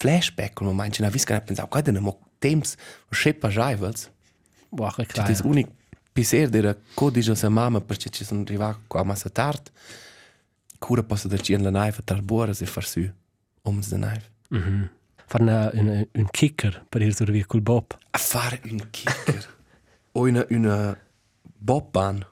flashback, 0.00 0.54
come 0.54 0.72
manche, 0.72 1.02
na, 1.02 1.10
vis 1.10 1.24
che 1.24 1.34
ne 1.34 1.42
pensavo, 1.42 1.68
qua 1.68 1.82
è 1.82 1.88
un 1.90 2.16
temps, 2.38 2.74
un 2.78 3.16
schepa 3.18 3.48
jaivals. 3.48 4.10
Boah, 4.70 4.92
che 4.94 5.04
claro. 5.04 5.28
das 5.28 5.40
unico 5.40 5.72
piacere 6.12 6.56
era 6.58 6.76
codice 6.94 7.34
sa 7.34 7.48
mamma 7.48 7.80
perché 7.80 8.08
ci 8.10 8.24
sono 8.24 8.40
arrivato 8.40 8.80
qua 8.86 9.00
a 9.00 9.04
massa 9.04 9.28
tardi. 9.28 9.70
Cura 10.78 11.02
posso 11.02 11.28
darci 11.28 11.52
in 11.52 11.62
la 11.62 11.70
naiva 11.70 11.98
tra 12.02 12.20
buoras 12.22 12.62
e 12.62 12.66
far 12.66 12.84
su 12.84 13.10
om 13.62 13.80
de 13.86 13.96
naiva. 13.96 14.24
Fare 15.26 15.42
una, 15.42 15.70
una, 15.74 16.06
un 16.12 16.28
kicker 16.30 16.84
per 16.88 17.02
ir 17.02 17.14
sur 17.14 17.30
via 17.30 17.44
col 17.46 17.60
Bob. 17.60 17.96
A 18.10 18.18
fare 18.18 18.60
un 18.64 18.88
kicker. 18.90 19.58
o 20.12 20.26
una, 20.26 20.44
una 20.48 20.98
bobban. 21.42 22.26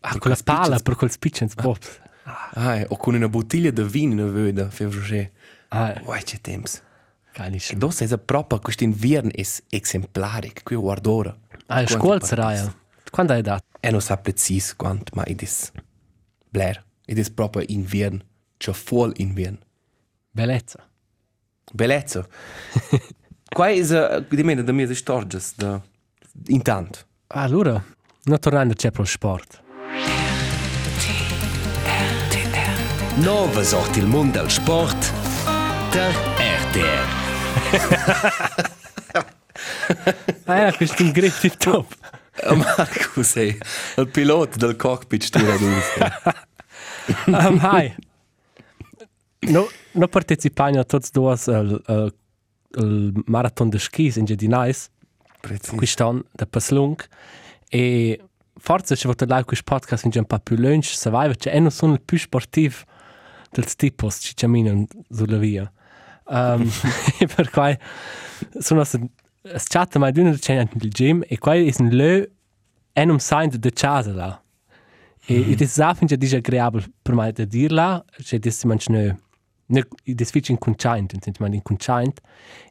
Ah, 0.00 0.18
con 0.18 0.30
la 0.30 0.38
pala 0.44 0.78
per 0.80 0.96
quel 0.96 1.10
spicciens 1.10 1.54
Bob. 1.54 1.78
Ah, 2.24 2.84
o 2.88 2.96
con 2.96 3.14
una 3.14 3.28
bottiglia 3.28 3.70
di 3.70 3.82
vino 3.82 4.26
in 4.26 4.32
vöda, 4.32 4.68
roger. 4.78 5.30
Ah, 5.68 6.00
Uai, 6.04 6.22
c'è 6.22 6.40
temps. 6.40 6.76
E 6.76 7.30
geilissimo. 7.32 7.78
dos 7.78 8.00
è 8.00 8.18
proprio 8.18 8.58
questo 8.58 8.84
inverno 8.84 9.30
è 9.32 9.44
esemplaric, 9.68 10.62
qui 10.62 10.76
guardora. 10.76 11.36
Ah, 11.66 11.86
scuola 11.86 12.20
sarai. 12.20 12.70
Quando 13.10 13.32
hai 13.32 13.42
dato? 13.42 13.64
E 13.80 13.90
non 13.90 14.00
sa 14.00 14.16
preciso 14.16 14.74
quanto, 14.76 15.12
ma 15.14 15.24
ed 15.24 15.40
is 15.42 15.70
blair. 16.48 16.84
Ed 17.04 17.18
is 17.18 17.30
proprio 17.30 17.64
inverno, 17.68 18.20
cioè 18.56 18.74
full 18.74 19.12
inverno. 19.16 19.58
Bellezza. 20.30 20.86
Bellezza. 21.72 22.26
Qua 23.48 23.68
è 23.68 23.80
uh, 23.80 24.24
di 24.28 24.42
me 24.42 24.62
da 24.62 24.72
mie 24.72 24.94
storges 24.94 25.54
da 25.56 25.80
intanto. 26.48 27.00
Ah, 27.28 27.42
allora, 27.42 27.82
non 28.24 28.38
tornando 28.38 28.74
c'è 28.74 28.90
pro 28.90 29.04
sport. 29.04 29.62
Nova 33.16 33.62
sorti 33.64 33.98
il 33.98 34.06
mondo 34.06 34.40
del 34.40 34.50
sport 34.50 35.17
der 35.92 36.10
RTR. 36.38 37.06
Ah, 40.46 40.56
ja, 40.58 40.72
questo 40.72 41.02
è 41.02 41.06
un 41.06 41.12
grip 41.12 41.32
tip 41.40 41.56
top. 41.56 41.94
Marco 42.54 43.22
sei 43.22 43.58
il 43.96 44.08
pilota 44.08 44.56
del 44.56 44.76
cockpit 44.76 45.22
stura 45.22 45.56
Um, 47.26 47.58
hi. 47.62 47.94
No, 49.50 49.66
no 49.92 50.08
partecipano 50.08 50.84
tutti 50.84 51.08
due 51.10 51.32
al, 51.46 51.82
al, 51.86 52.14
al 52.76 53.12
marathon 53.24 53.70
de 53.70 53.78
skis 53.78 54.16
in 54.16 54.26
Gedinais, 54.26 54.90
Preciso. 55.40 55.74
quest'anno, 55.76 56.24
da 56.32 56.46
Paslung. 56.46 57.02
E 57.70 58.20
forse 58.58 58.94
se 58.94 59.02
volete 59.04 59.26
là 59.26 59.42
questo 59.44 59.64
podcast 59.64 60.04
in 60.04 60.10
un 60.14 60.26
po' 60.26 60.38
più 60.38 60.56
lunch, 60.56 60.84
se 60.84 61.08
vai, 61.08 61.28
perché 61.28 61.58
non 61.58 61.70
sono 61.70 61.94
il 61.94 62.02
più 62.02 62.18
sportivo 62.18 62.76
del 63.50 63.74
tipo 63.74 64.10
ci 64.10 64.34
camminano 64.34 64.86
sulla 65.08 65.38
via. 65.38 65.70
Um, 66.30 66.70
e 67.20 67.26
per 67.26 67.48
cui 67.48 67.74
sono 68.58 68.84
chat 68.84 69.96
mai 69.96 70.12
d'una 70.12 70.32
c'è 70.32 70.56
nel 70.56 70.90
gym 70.90 71.24
e 71.26 71.38
qua 71.38 71.54
è 71.54 71.72
un 71.78 71.88
lö 71.88 72.28
è 72.92 73.02
un 73.02 73.18
sign 73.18 73.48
de 73.48 73.70
casa 73.70 74.12
là. 74.12 74.42
E 75.26 75.38
mm. 75.38 75.52
das 75.54 75.78
ist 75.78 75.96
finde 75.96 76.26
ich 76.26 76.34
agreeabel 76.34 76.84
per 77.02 77.14
me 77.14 77.32
da 77.32 77.44
dirla, 77.44 78.04
cioè 78.22 78.38
das 78.38 78.64
manch 78.64 78.88
ne 78.88 79.16
ne 79.68 79.84
das 80.04 80.30
fitch 80.30 80.50
inconscient, 80.50 81.12
senti 81.12 81.40
man 81.40 81.52
inconscient. 81.52 82.20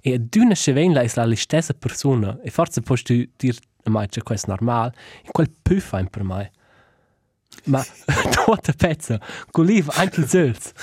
E 0.02 0.14
a 0.14 0.18
d'una 0.18 0.56
chevenla 0.56 1.02
è 1.02 1.10
la 1.14 1.36
stessa 1.36 1.74
persona 1.74 2.40
e 2.44 2.50
forse 2.50 2.82
puoi 2.82 3.02
tu 3.02 3.26
dir 3.38 3.58
a 3.84 3.90
me 3.90 4.08
che 4.08 4.22
questo 4.22 4.48
è 4.48 4.50
normal, 4.50 4.92
e 5.24 5.30
quel 5.32 5.50
puffa 5.62 6.04
per 6.04 6.24
me. 6.24 6.52
Ma 7.66 7.84
tutta 8.32 8.74
pezza, 8.74 9.20
con 9.52 9.66
lì 9.66 9.84
anche 9.88 10.20
il 10.20 10.28
zels. 10.28 10.74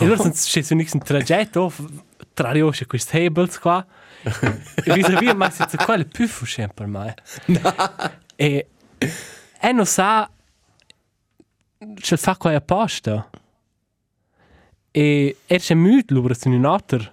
E 0.00 0.04
allora 0.04 0.30
c'è 0.30 0.62
su 0.62 0.74
un 0.74 0.98
traghetto 1.02 1.72
tra 2.34 2.50
riosce 2.50 2.86
questi 2.86 3.18
tables 3.18 3.58
qua. 3.58 3.84
E 4.22 4.92
vis-à-vis 4.92 5.34
ma 5.34 5.50
c'est 5.50 5.76
quoi 5.84 5.96
le 5.96 6.04
puffa 6.04 6.46
sempre 6.46 6.74
per 6.74 6.86
me. 6.86 7.14
E 8.36 8.68
e 9.60 9.72
non 9.72 9.86
sa 9.86 10.30
se 12.00 12.16
fa 12.16 12.36
qua 12.36 12.54
apposta. 12.54 13.30
E 14.90 15.36
er 15.46 15.60
c'è 15.60 15.74
mut 15.74 16.10
lura 16.10 16.34
su 16.34 16.48
un'altra 16.50 17.12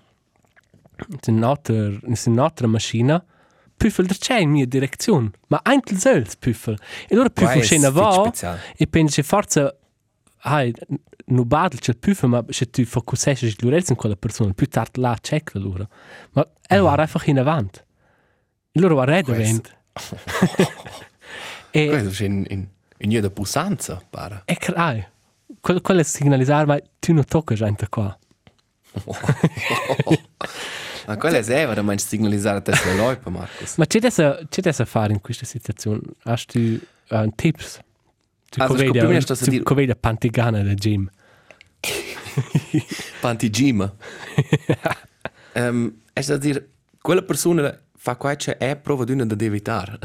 su 1.21 1.31
un'altra 1.31 1.91
su 2.13 2.29
un'altra 2.29 2.67
macchina 2.67 3.23
Püffel 3.79 4.07
der 4.07 4.17
c'è 4.17 4.39
in 4.39 4.49
mia 4.49 4.65
direzione, 4.65 5.31
ma 5.47 5.61
anche 5.63 5.93
il 5.93 5.99
zels 5.99 6.35
Püffel. 6.35 6.77
E 7.07 7.13
allora 7.15 7.29
Qua 7.29 7.45
Püffel 7.45 7.63
scena 7.63 7.89
va 7.89 8.29
e 8.75 8.87
pensi 8.87 9.23
forza 9.23 9.73
hai 10.41 10.73
no 11.25 11.45
badel 11.45 11.79
c'è 11.79 11.91
il 11.91 11.97
Püffel, 11.97 12.29
ma 12.29 12.43
se 12.49 12.69
tu 12.69 12.83
focussessi 12.85 13.45
il 13.45 13.55
lurelz 13.59 13.89
in 13.89 13.95
quella 13.95 14.15
persona, 14.15 14.53
più 14.53 14.67
tardi 14.67 14.99
là 14.99 15.17
check 15.19 15.53
la 15.53 15.59
lura. 15.59 15.87
Ma 16.31 16.47
er 16.67 16.81
war 16.81 16.99
einfach 16.99 17.27
in 17.27 17.39
avanti. 17.39 17.79
E 18.71 18.79
loro 18.79 18.95
war 18.95 19.07
red 19.07 19.27
event. 19.29 19.77
e 21.71 21.87
Questo 21.87 22.23
è 22.23 22.25
in 22.25 22.45
in 22.49 22.67
in 23.01 23.09
jeder 23.09 23.31
pusanza, 23.31 24.01
para. 24.09 24.43
E 24.45 24.55
crai. 24.55 25.05
Quello, 25.61 25.81
quello 25.81 26.01
è 26.01 26.03
segnalizzare, 26.03 26.65
ma 26.65 26.79
tu 26.99 27.13
non 27.13 27.25
tocca 27.25 27.55
gente 27.55 27.87
qua. 27.87 28.17
Ma 31.05 31.17
quella 31.17 31.37
è 31.37 31.41
seva 31.41 31.73
da 31.73 31.81
manch 31.81 32.01
signalizzare 32.01 32.61
te 32.61 32.71
la 32.71 32.93
loipa, 32.95 33.29
Marcus. 33.29 33.77
Ma 33.77 33.85
c'è 33.85 33.97
adesso, 33.97 34.39
c'è 34.49 34.59
adesso 34.59 34.81
a 34.83 34.85
fare 34.85 35.13
in 35.13 35.21
questa 35.21 35.45
situazione? 35.45 36.01
Hai 36.23 36.45
tu 36.45 36.79
uh, 37.09 37.31
tips? 37.35 37.79
Scoprimi 38.49 38.91
vedi, 38.91 39.15
a 39.15 39.35
dire- 39.49 39.63
come 39.63 39.85
vedi 39.85 39.95
pantigana 39.99 40.61
del 40.61 40.75
gym. 40.75 41.09
Pantigima. 43.21 43.93
um, 45.53 45.93
è 46.13 46.21
da 46.21 46.37
dire, 46.37 46.69
quella 47.01 47.21
persona 47.21 47.77
fa 47.95 48.15
qua 48.15 48.35
c'è 48.35 48.57
è 48.57 48.75
prova 48.77 49.03
di 49.03 49.11
una 49.11 49.25
da 49.25 49.35
evitare. 49.43 49.99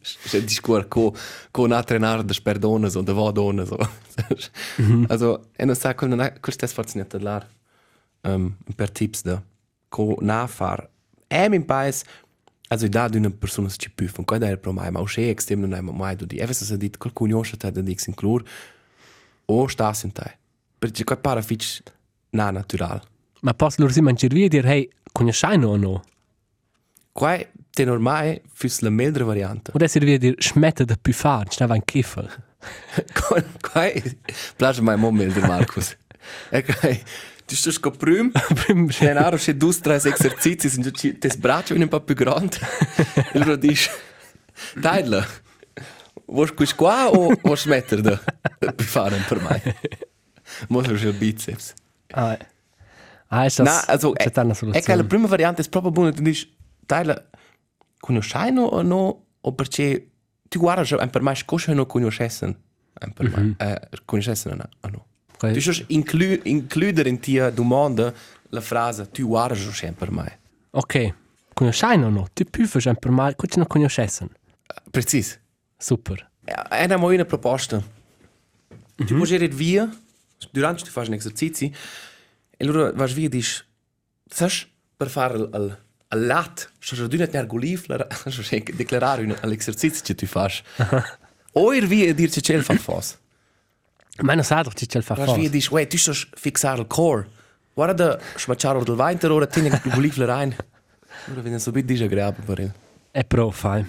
Se 0.00 0.44
discuor 0.44 0.86
co 0.88 1.14
con 1.50 1.72
altre 1.72 1.98
narde 1.98 2.34
per 2.42 2.58
donne 2.58 2.90
o 2.94 3.02
da 3.02 3.12
va 3.12 3.30
donne 3.32 3.66
so. 3.66 3.76
Also, 5.08 5.50
e 5.56 5.64
non 5.64 5.74
sa 5.74 5.94
quel 5.94 6.10
non 6.10 6.32
questo 6.40 6.64
è 6.64 6.68
sforzo 6.68 6.98
net 6.98 7.14
lar. 7.20 7.46
Um, 8.22 8.56
per 8.74 8.90
tips 8.90 9.22
da 9.22 9.42
co 9.88 10.16
na 10.20 10.46
far. 10.46 10.88
È 11.26 11.48
min 11.48 11.64
paese 11.64 12.04
Also 12.74 12.88
da 12.88 13.06
d'una 13.08 13.30
persona 13.30 13.68
ci 13.68 13.88
più 13.88 14.08
von 14.08 14.24
quando 14.24 14.46
era 14.46 14.56
pro 14.56 14.72
mai 14.72 14.90
ma 14.90 14.98
usce 14.98 15.30
extrem 15.30 15.60
non 15.60 15.74
hai 15.74 15.80
mai 15.80 16.16
do 16.16 16.24
di 16.24 16.38
evas 16.38 16.64
sa 16.64 16.76
dit 16.76 16.96
quel 16.96 17.12
cugnosce 17.12 17.56
te 17.56 17.70
da 17.70 17.80
dix 17.80 18.06
in 18.06 18.14
clur 18.14 18.42
o 19.44 19.68
sta 19.68 19.92
in 20.02 20.10
te 20.10 20.38
perché 20.80 21.04
qua 21.04 21.16
para 21.16 21.40
fitch 21.40 21.82
na 22.30 22.50
natural. 22.50 23.00
Ma 23.42 23.54
posso 23.54 23.76
loro 23.78 23.92
si 23.92 24.00
mangiare 24.00 24.34
via 24.34 24.46
e 24.46 24.48
dire, 24.48 24.68
hey, 24.68 24.90
conosci 25.12 25.46
o 25.46 25.76
no? 25.76 26.02
qua 27.12 27.38
te 27.70 27.84
normale 27.84 28.42
fürs 28.52 28.80
la 28.80 28.90
meldre 28.90 29.22
variante. 29.22 29.70
O 29.70 29.76
adesso 29.76 30.00
via 30.00 30.18
dire, 30.18 30.34
smette 30.38 30.84
da 30.84 30.96
ci 31.00 31.12
stava 31.50 31.74
un 31.74 31.84
kiffel. 31.84 32.28
qua 33.60 33.92
plage 34.56 34.82
mai 34.82 34.96
mo 34.96 35.12
meldre 35.12 35.46
Markus 35.46 35.96
e 36.50 36.64
qua 37.44 37.46
tu 37.46 37.54
stai 37.54 37.72
scoprüm 37.72 38.30
C'è 38.88 39.10
aro 39.10 39.36
c'è 39.36 39.54
due 39.54 39.72
tre 39.80 39.94
esercizi 39.96 40.68
sind 40.68 40.90
già 40.90 41.12
tes 41.18 41.36
braccio 41.36 41.74
un 41.74 41.88
po' 41.88 42.00
più 42.00 42.14
grande 42.14 42.58
e 43.32 43.38
loro 43.38 43.56
dice 43.56 43.90
Taila 44.80 45.26
vuoi 46.26 46.54
qui 46.54 46.66
qua 46.74 47.08
o 47.10 47.34
vuoi 47.42 47.56
smettere 47.56 48.00
da. 48.00 48.20
Fare 48.76 49.16
per 49.28 49.40
me 49.40 49.76
Mostra 50.68 50.94
il 50.94 51.12
biceps 51.14 51.74
Ah, 52.16 52.38
ah, 53.28 53.46
ist 53.46 53.58
das, 53.58 53.66
Na, 53.66 53.92
also 53.92 54.14
è, 54.14 54.30
una 54.30 54.30
è 54.30 54.30
che 54.30 54.42
la 54.46 54.54
soluzione. 54.54 55.04
prima 55.04 55.26
variante 55.26 55.62
è 55.62 55.68
proprio 55.68 55.90
buona 55.90 56.12
tu 56.12 56.22
dici 56.22 56.56
Taila 56.86 57.30
conosci 57.98 58.50
no 58.52 58.62
o 58.62 58.82
no 58.82 59.26
o 59.40 59.52
perché 59.54 60.10
tu 60.48 60.58
guarda, 60.60 60.96
un 60.96 61.10
per 61.10 61.22
mai 61.22 61.34
sconosce 61.34 61.74
non 61.74 61.86
conoscessen. 61.86 62.56
Un 63.00 63.12
per 63.12 63.30
mai. 63.30 63.54
Eh, 63.58 63.80
conoscessen 64.04 64.56
no. 64.56 65.06
No. 65.48 65.52
Tu 65.52 65.60
stai 65.60 65.84
inclu 65.88 66.40
includere 66.44 67.08
in 67.08 67.20
tia 67.20 67.50
domanda 67.50 68.12
la 68.50 68.60
frase 68.60 69.10
tu 69.10 69.26
guarda 69.26 69.54
schon 69.54 69.94
per 69.94 70.10
mai. 70.10 70.32
Ok, 70.70 71.14
conoscei 71.54 72.02
o 72.02 72.08
no? 72.08 72.28
Tu 72.32 72.44
fai 72.66 72.94
per 72.96 73.10
mai, 73.10 73.34
cosa 73.36 73.56
non 73.56 73.66
conoscessen? 73.66 74.28
Precis. 74.90 75.38
Super. 75.76 76.30
È 76.44 76.84
una 76.84 76.98
buona 76.98 77.24
proposta. 77.24 77.82
Tu 78.96 79.14
puoi 79.14 79.26
girare 79.26 79.48
via, 79.48 79.90
durante 80.50 80.84
tu 80.84 80.90
fai 80.90 81.06
un 81.08 81.14
esercizio, 81.14 81.70
e 82.56 82.64
allora 82.64 82.92
vai 82.92 83.12
via 83.12 83.26
e 83.26 83.28
dici, 83.28 83.62
sai, 84.26 84.50
per 84.96 85.08
fare 85.08 85.36
il, 85.36 85.50
il, 85.52 85.78
il 86.10 86.26
lat, 86.26 86.70
se 86.78 86.96
non 86.96 87.28
hai 87.32 87.46
golif, 87.46 87.86
declarare 88.74 89.26
l'esercizio 89.42 90.02
che 90.02 90.14
tu 90.14 90.26
fai. 90.26 90.52
O 91.56 91.72
ir 91.72 91.86
via 91.86 92.08
e 92.08 92.14
dirci 92.14 92.40
c'è 92.40 92.54
il. 92.54 92.64
Ma 94.22 94.34
non 94.34 94.44
sa 94.44 94.62
doch, 94.62 94.74
ci 94.74 94.86
c'è 94.86 94.98
il 94.98 95.04
fa 95.04 95.14
Vai 95.14 95.34
via 95.34 95.46
e 95.46 95.50
dici, 95.50 95.72
uè, 95.72 95.86
tu 95.86 95.96
stai 95.96 96.14
fissare 96.34 96.80
il 96.80 96.86
core. 96.86 97.28
Guarda, 97.74 98.18
smacciare 98.36 98.82
del 98.82 98.94
weiter 98.94 99.30
ora 99.30 99.46
tieni 99.46 99.68
il 99.68 99.80
golif 99.92 100.16
rein. 100.18 100.54
Allora 101.26 101.42
viene 101.42 101.58
subito 101.58 101.86
disagreabile 101.86 102.44
per 102.44 102.58
il. 102.60 102.72
È 103.10 103.24
pro, 103.24 103.50
fai. 103.50 103.84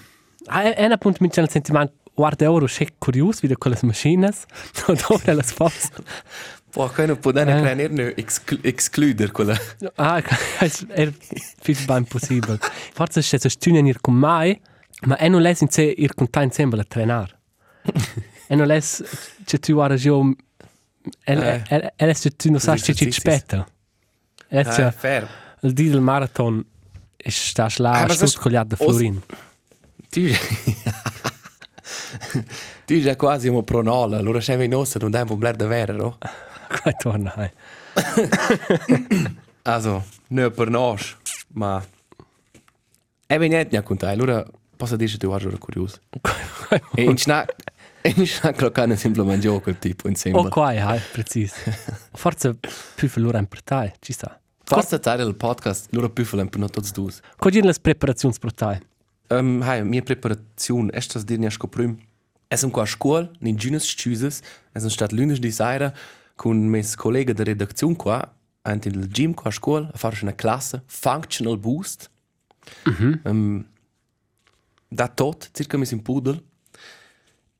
Ah, 0.48 0.74
è 0.74 0.86
un 0.86 0.92
appunto 0.92 1.20
mi 1.22 1.30
c'è 1.30 1.42
il 1.42 1.50
sentimento, 1.50 1.94
guarda 2.14 2.52
ora, 2.52 2.68
sei 2.68 2.94
curioso, 2.98 3.40
vedi 3.42 3.56
quelle 3.56 3.78
macchine, 3.82 4.32
dove 4.86 5.34
le 5.34 5.44
fos. 5.44 5.90
Boah, 6.76 6.90
können 6.92 7.18
po 7.18 7.32
denne 7.32 7.62
klein 7.62 7.80
er 7.80 7.92
nu 7.92 8.14
excluder 8.64 9.32
quella. 9.32 9.56
Ah, 9.96 10.22
è 10.90 11.12
più 11.62 11.76
ben 11.86 12.04
possibile. 12.04 12.60
Forse 12.92 13.22
c'è 13.22 13.40
se 13.40 13.50
studiare 13.50 13.88
ir 13.88 14.02
con 14.02 14.14
mai, 14.14 14.60
ma 15.04 15.16
è 15.16 15.30
non 15.30 15.42
les 15.42 15.62
in 15.62 15.70
se 15.70 15.84
ir 15.84 16.14
con 16.14 16.30
ta 16.30 16.42
insieme 16.42 16.78
a 16.78 16.84
trenar. 16.84 17.34
E 18.48 18.56
non 18.56 18.68
les 18.68 19.04
c'è 19.46 19.60
tu 19.60 19.78
a 19.80 19.88
ragione 19.88 20.36
e 21.24 21.62
e 21.68 21.92
e 21.96 22.14
se 22.14 22.32
tu 22.36 22.50
non 22.52 22.60
sai 22.60 22.80
ci 22.80 22.94
ci 22.96 23.12
spetta. 23.12 23.68
E 24.48 24.60
Ah, 24.60 24.64
c'è 24.64 24.92
fair. 24.92 25.28
il 25.62 25.74
di 25.74 25.90
del 25.90 26.02
marathon 26.02 26.64
e 27.18 27.32
sta 27.32 27.66
Ah, 27.66 27.70
sla 27.70 27.92
ma 28.06 28.14
sto 28.14 28.28
se- 28.28 28.38
cogliato 28.40 28.68
da 28.70 28.76
Florin. 28.76 29.22
Tu 30.10 30.22
Tu 32.86 33.00
già 33.02 33.16
quasi 33.16 33.48
un 33.48 33.64
pronola, 33.64 34.18
allora 34.18 34.40
c'è 34.40 34.62
in 34.62 34.76
ossa, 34.76 35.00
non 35.00 35.10
dai 35.12 35.26
un 35.28 35.38
bler 35.38 35.56
da 35.56 35.66
vero, 35.68 35.94
no? 35.94 36.18
Qua 36.82 36.92
torna. 36.94 37.34
hai. 37.36 37.52
Also, 39.64 40.06
ne 40.28 40.52
per 40.52 40.70
nos, 40.70 41.16
ma 41.54 41.84
è 43.26 43.38
venuto 43.40 43.76
a 43.76 43.82
contare, 43.82 44.14
allora 44.14 44.46
posso 44.76 44.96
dire 44.96 45.12
che 45.12 45.18
tu 45.18 45.32
eri 45.34 45.58
curioso. 45.58 45.98
E 46.94 47.04
in 47.04 47.18
snack, 47.18 47.56
in 48.16 48.26
snack 48.26 48.62
lo 48.62 48.72
canno 48.72 48.96
semplicemente 48.96 49.42
gioco 49.42 49.62
quel 49.62 49.80
tipo 49.80 50.08
insieme. 50.08 50.38
Oh, 50.38 50.50
qua, 50.50 50.68
hai, 50.68 51.00
preciso. 51.12 51.56
Forse 52.14 52.58
più 52.96 53.10
loro 53.16 53.44
per 53.46 53.64
te, 53.64 53.94
ci 54.00 54.14
sta. 54.14 54.40
Forse 54.64 55.00
tare 55.00 55.24
del 55.24 55.36
podcast, 55.36 55.88
loro 55.92 56.10
più 56.10 56.26
per 56.26 56.58
noi 56.58 56.70
tutti 56.70 56.92
due. 56.92 57.12
Cosa 57.38 57.56
sono 57.56 57.68
le 57.68 57.76
preparazioni 57.82 58.36
per 58.40 58.54
te? 58.54 58.82
Um, 59.30 59.62
hai, 59.62 59.84
mia 59.84 60.02
preparazione, 60.02 60.92
è 60.92 61.00
sta 61.00 61.20
dir 61.20 61.40
niasco 61.40 61.68
prim. 61.68 61.98
Es 62.48 62.62
un 62.62 62.70
qua 62.70 62.84
a 62.84 62.86
scuola, 62.86 63.30
in 63.42 63.56
giunas 63.56 63.84
schuses, 63.84 64.42
es 64.74 64.84
un 64.84 64.90
stat 64.90 65.12
lunes 65.12 65.40
di 65.40 65.52
sera, 65.52 65.92
con 66.36 66.70
mes 66.70 66.96
collega 66.96 67.34
de 67.34 67.44
redaktion 67.44 67.96
qua, 67.96 68.22
ant 68.62 68.86
il 68.86 69.08
gym 69.08 69.34
qua 69.34 69.50
a 69.50 69.54
scuola, 69.54 69.90
a 69.92 69.98
fare 69.98 70.20
una 70.22 70.34
classe, 70.36 70.84
functional 70.86 71.58
boost. 71.58 72.10
um, 73.24 73.66
da 74.88 75.08
tot, 75.08 75.50
circa 75.54 75.78
mis 75.78 75.92
in 75.92 76.02
pudel. 76.02 76.44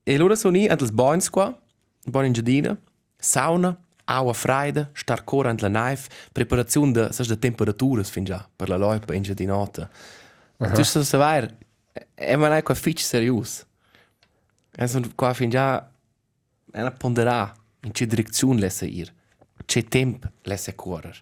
E 0.08 0.14
allora 0.14 0.36
sono 0.36 0.58
io, 0.58 0.72
ils 0.72 0.92
boins 0.92 1.30
qua, 1.30 1.60
bon 2.06 2.26
in 2.26 2.34
giardina, 2.34 2.78
sauna, 3.18 3.76
aua 4.06 4.34
freida, 4.34 4.90
star 4.94 5.24
cora 5.24 5.50
ant 5.50 5.62
la 5.62 5.68
naif, 5.68 6.08
preparazione 6.32 6.92
de, 6.92 7.08
sas 7.12 7.28
de 7.28 7.40
temperaturas 7.40 8.10
fin 8.10 8.24
già, 8.24 8.48
per 8.56 8.70
la 8.70 8.78
loipa 8.78 9.16
in 9.16 9.24
giardinota. 9.24 9.90
Tu 10.58 10.84
stai 10.84 11.02
a 11.02 11.06
sapere, 11.06 11.58
è 12.14 12.36
ma 12.36 12.62
qua 12.62 12.76
fitch 12.76 13.02
serius. 13.02 13.66
E 14.78 14.88
sono 14.88 15.10
qua 15.16 15.34
fin 15.34 15.50
già, 15.50 15.90
è 16.72 16.82
una 16.82 16.92
ponderà, 16.92 17.52
in 17.82 17.92
che 17.92 18.06
direzione 18.06 18.60
lesse 18.60 18.86
ir, 18.86 19.12
che 19.66 19.84
temp 19.86 20.30
lesse 20.44 20.76
correr, 20.76 21.20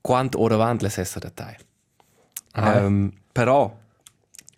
quant 0.00 0.34
ora 0.36 0.54
avanti 0.54 0.84
lesse 0.84 1.02
essere 1.02 1.30
da 1.34 1.44
te. 1.44 1.58
Um, 2.54 3.12
però, 3.30 3.78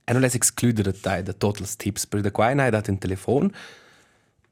e 0.04 0.12
non 0.12 0.20
lesse 0.20 0.36
excludere 0.36 0.92
te 0.92 1.22
da 1.22 1.32
i 1.32 1.66
tips, 1.76 2.06
perché 2.06 2.24
da 2.24 2.30
qua 2.30 2.46
hai 2.46 2.70
dato 2.70 2.90
in 2.90 2.98
telefono, 2.98 3.46
uh, 3.46 3.52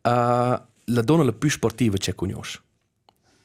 la 0.02 1.02
donna 1.02 1.24
la 1.24 1.32
più 1.32 1.50
sportiva 1.50 1.96
che 1.96 2.14
conosci. 2.14 2.58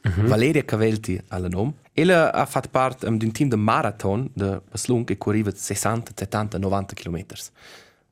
Valeria 0.06 0.63
Cavelti 0.63 1.20
alla 1.30 1.48
nome. 1.48 1.74
Ella 1.94 2.32
ha 2.32 2.46
fatto 2.46 2.70
parte 2.70 3.08
um, 3.08 3.18
di 3.18 3.26
un 3.26 3.32
team 3.32 3.50
de 3.50 3.56
marathon 3.56 4.30
de 4.34 4.62
Baslung 4.70 5.04
che 5.06 5.18
corriva 5.18 5.52
60, 5.52 6.12
70, 6.15 6.58
90 6.60 6.94
km. 6.94 7.26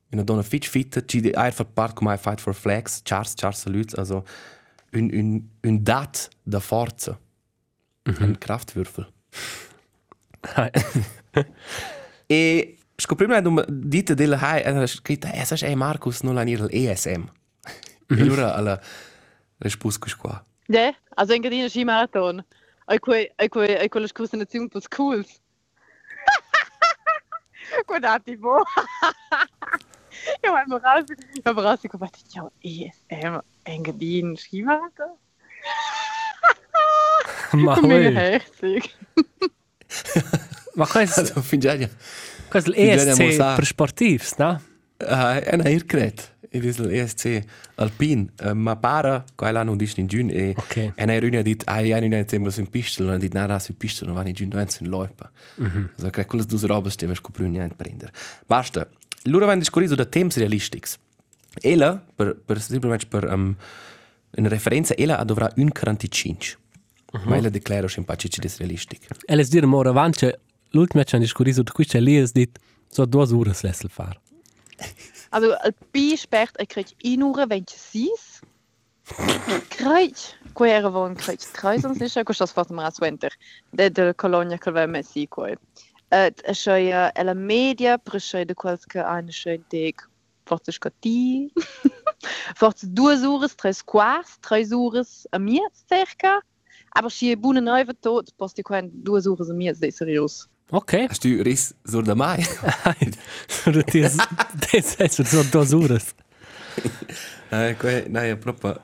Una 0.09 0.23
donna 0.23 0.41
fit 0.41 0.65
fit, 0.65 1.05
ci 1.05 1.31
ha 1.33 1.51
fatto 1.51 1.71
parte 1.73 1.95
come 1.95 2.17
Fight 2.17 2.39
for 2.39 2.55
Flags, 2.55 3.01
Charles, 3.03 3.33
Charles 3.35 3.59
Salutes, 3.59 3.95
also 3.95 4.25
un, 4.93 5.09
un, 5.11 5.43
un 5.61 5.83
dat 5.83 6.29
da 6.43 6.59
forza. 6.59 7.19
Un 8.03 8.37
Kraftwürfel. 8.37 9.07
e 12.27 12.77
scoprimo 12.95 13.37
una 13.37 13.65
dita 13.67 14.13
della 14.13 14.39
hai, 14.39 14.61
era 14.61 14.85
scritta, 14.87 15.31
eh, 15.31 15.45
sai, 15.45 15.71
eh, 15.71 15.75
Marcus, 15.75 16.21
non 16.21 16.35
l'ha 16.35 16.43
l'ESM. 16.43 17.25
E 18.07 18.21
allora 18.21 18.53
alla 18.53 18.79
risposta 19.57 20.05
qua. 20.17 20.43
Ja, 20.67 20.95
also 21.15 21.33
in 21.33 21.41
Gardina 21.41 21.67
Skimarathon. 21.67 22.43
Ai 22.85 22.99
quei, 22.99 23.31
ai 23.35 23.47
quei, 23.47 23.75
ai 23.75 23.89
quelle 23.89 24.07
scusse 24.07 24.35
nazioni 24.37 24.67
per 24.67 24.81
schools. 24.81 25.41
Guardate, 27.85 28.37
boh. 28.37 28.63
Io 30.43 30.51
ho 30.51 30.77
raus, 30.77 31.05
io 31.09 31.51
ho 31.51 31.61
raus, 31.61 31.83
ich 31.83 31.91
habe 31.91 32.09
ja, 32.29 32.49
ESM, 32.61 33.41
Engadin, 33.63 34.37
Skimarathon. 34.37 35.17
Ma 37.53 37.79
Mega 37.81 38.07
oi. 38.07 38.13
herzig. 38.15 38.89
Ma 40.75 40.87
questo 40.87 41.21
Also, 41.21 41.41
Bisogna 42.61 42.95
l'ESC 43.05 43.19
mostrare. 43.21 43.55
per 43.55 43.65
sportivi, 43.65 44.23
no? 44.37 44.61
È 44.97 45.49
una 45.53 45.69
ircret. 45.69 46.31
Ed 46.49 46.65
è 46.65 46.81
l'ESC 46.83 47.43
Alpin. 47.75 48.31
Uh, 48.41 48.51
ma 48.53 48.75
para, 48.75 49.23
qua 49.33 49.49
l'hanno 49.49 49.75
detto 49.75 49.99
in 49.99 50.07
giugno, 50.07 50.31
e 50.31 50.53
Ok. 50.55 50.75
e 50.77 50.93
una 50.97 51.13
riunione 51.13 51.39
ha 51.39 51.41
detto, 51.41 51.65
ah, 51.67 51.79
io 51.79 51.99
non 52.07 52.23
sembra 52.27 52.51
su 52.51 52.59
in 52.59 52.69
pista, 52.69 53.03
non 53.03 53.13
ha 53.13 53.17
detto, 53.17 53.43
no, 53.45 53.59
su 53.59 53.71
in 53.71 53.77
pista, 53.77 54.05
non 54.05 54.13
vanno 54.13 54.27
in 54.27 54.33
giugno, 54.35 54.55
non 54.55 54.69
su 54.69 54.83
in 54.83 54.89
loipa. 54.89 55.31
Also, 55.57 56.09
che 56.11 56.25
quelle 56.25 56.45
due 56.45 56.67
robe 56.67 56.89
stiamo 56.91 57.15
scoprendo 57.15 57.57
niente 57.57 57.75
prendere. 57.75 58.11
Basta. 58.45 58.87
Loro 59.23 59.45
vanno 59.45 59.59
discorso 59.59 59.95
da 59.95 60.05
temps 60.05 60.37
realistics. 60.37 60.97
Ella, 61.61 62.03
per, 62.15 62.35
per 62.45 62.61
semplicemente 62.61 63.05
per 63.07 63.23
um, 63.31 63.55
una 64.35 64.47
referenza, 64.49 64.95
ella 64.95 65.23
dovrà 65.23 65.51
1,45. 65.55 66.55
Ma 67.25 67.37
ella 67.37 67.49
declara 67.49 67.87
sempre 67.87 68.15
che 68.15 68.27
è 68.27 68.49
realistico. 68.57 69.05
E 69.25 69.35
les 69.35 69.49
dire 69.49 69.65
more 69.65 69.87
avanti, 69.89 70.31
l'ultimo 70.73 71.03
che 71.03 71.15
hanno 71.15 71.23
discorso 71.23 71.63
di 71.63 71.71
questo 71.71 71.97
lì 71.99 72.17
è 72.17 72.25
detto, 72.31 72.59
so 72.87 73.05
due 73.05 73.25
ore 73.33 73.55
l'essere 73.61 73.89
fare. 73.89 74.19
Also, 75.29 75.57
il 75.65 75.73
Pi 75.91 76.15
spert, 76.15 76.61
ich 76.61 76.67
krieg 76.67 76.87
in 77.01 77.23
Uhr, 77.23 77.49
wenn 77.49 77.63
ich 77.63 77.75
sieh's. 77.75 78.41
Kreuz. 79.69 80.35
Quere 80.53 80.91
von 80.91 81.15
Kreuz. 81.15 81.51
Kreuz 81.53 81.83
uns 81.83 81.99
nicht, 81.99 82.15
ich 82.15 82.37
das 82.37 82.51
fast 82.51 82.69
mal 82.69 82.85
als 82.85 83.01
Winter. 83.01 83.29
De 83.71 83.89
de 83.89 84.13
Colonia 84.13 84.57
che 84.57 84.71
va 84.71 84.85
messi 84.85 85.27
qua. 85.27 85.49
Et 86.11 86.41
è 86.41 86.53
schei 86.53 86.91
e 86.91 87.23
la 87.23 87.33
media, 87.33 87.97
per 87.97 88.21
schei 88.21 88.45
de 88.45 88.53
qualche 88.53 89.03
eine 89.03 89.31
schön 89.31 89.63
Tag. 89.69 90.07
Forse 90.45 90.71
scatti. 90.71 91.51
Forse 92.55 92.87
due 92.87 93.15
ures, 93.15 93.55
tre 93.55 93.73
quarts, 93.85 94.37
tre 94.39 94.63
ures 94.71 95.25
a 95.31 95.39
mir 95.39 95.67
circa. 95.89 96.41
Aber 96.95 97.09
schie 97.09 97.35
bune 97.35 97.61
neuve 97.61 97.95
tot, 97.99 98.31
posti 98.37 98.61
qua 98.61 98.81
due 98.83 99.19
ures 99.19 99.49
a 99.49 99.53
mir, 99.53 99.73
das 99.73 99.97
seriös. 99.97 100.47
Ok. 100.69 100.93
Hast 101.09 101.23
du 101.23 101.41
Riss 101.41 101.75
so 101.83 102.01
da 102.01 102.15
mai? 102.15 102.45
Das 104.71 104.97
das 104.97 105.19
ist 105.19 105.31
so. 105.31 105.43
Eh, 107.51 107.75
que, 107.75 108.05
no, 108.09 108.19
è 108.19 108.35
proprio 108.35 108.81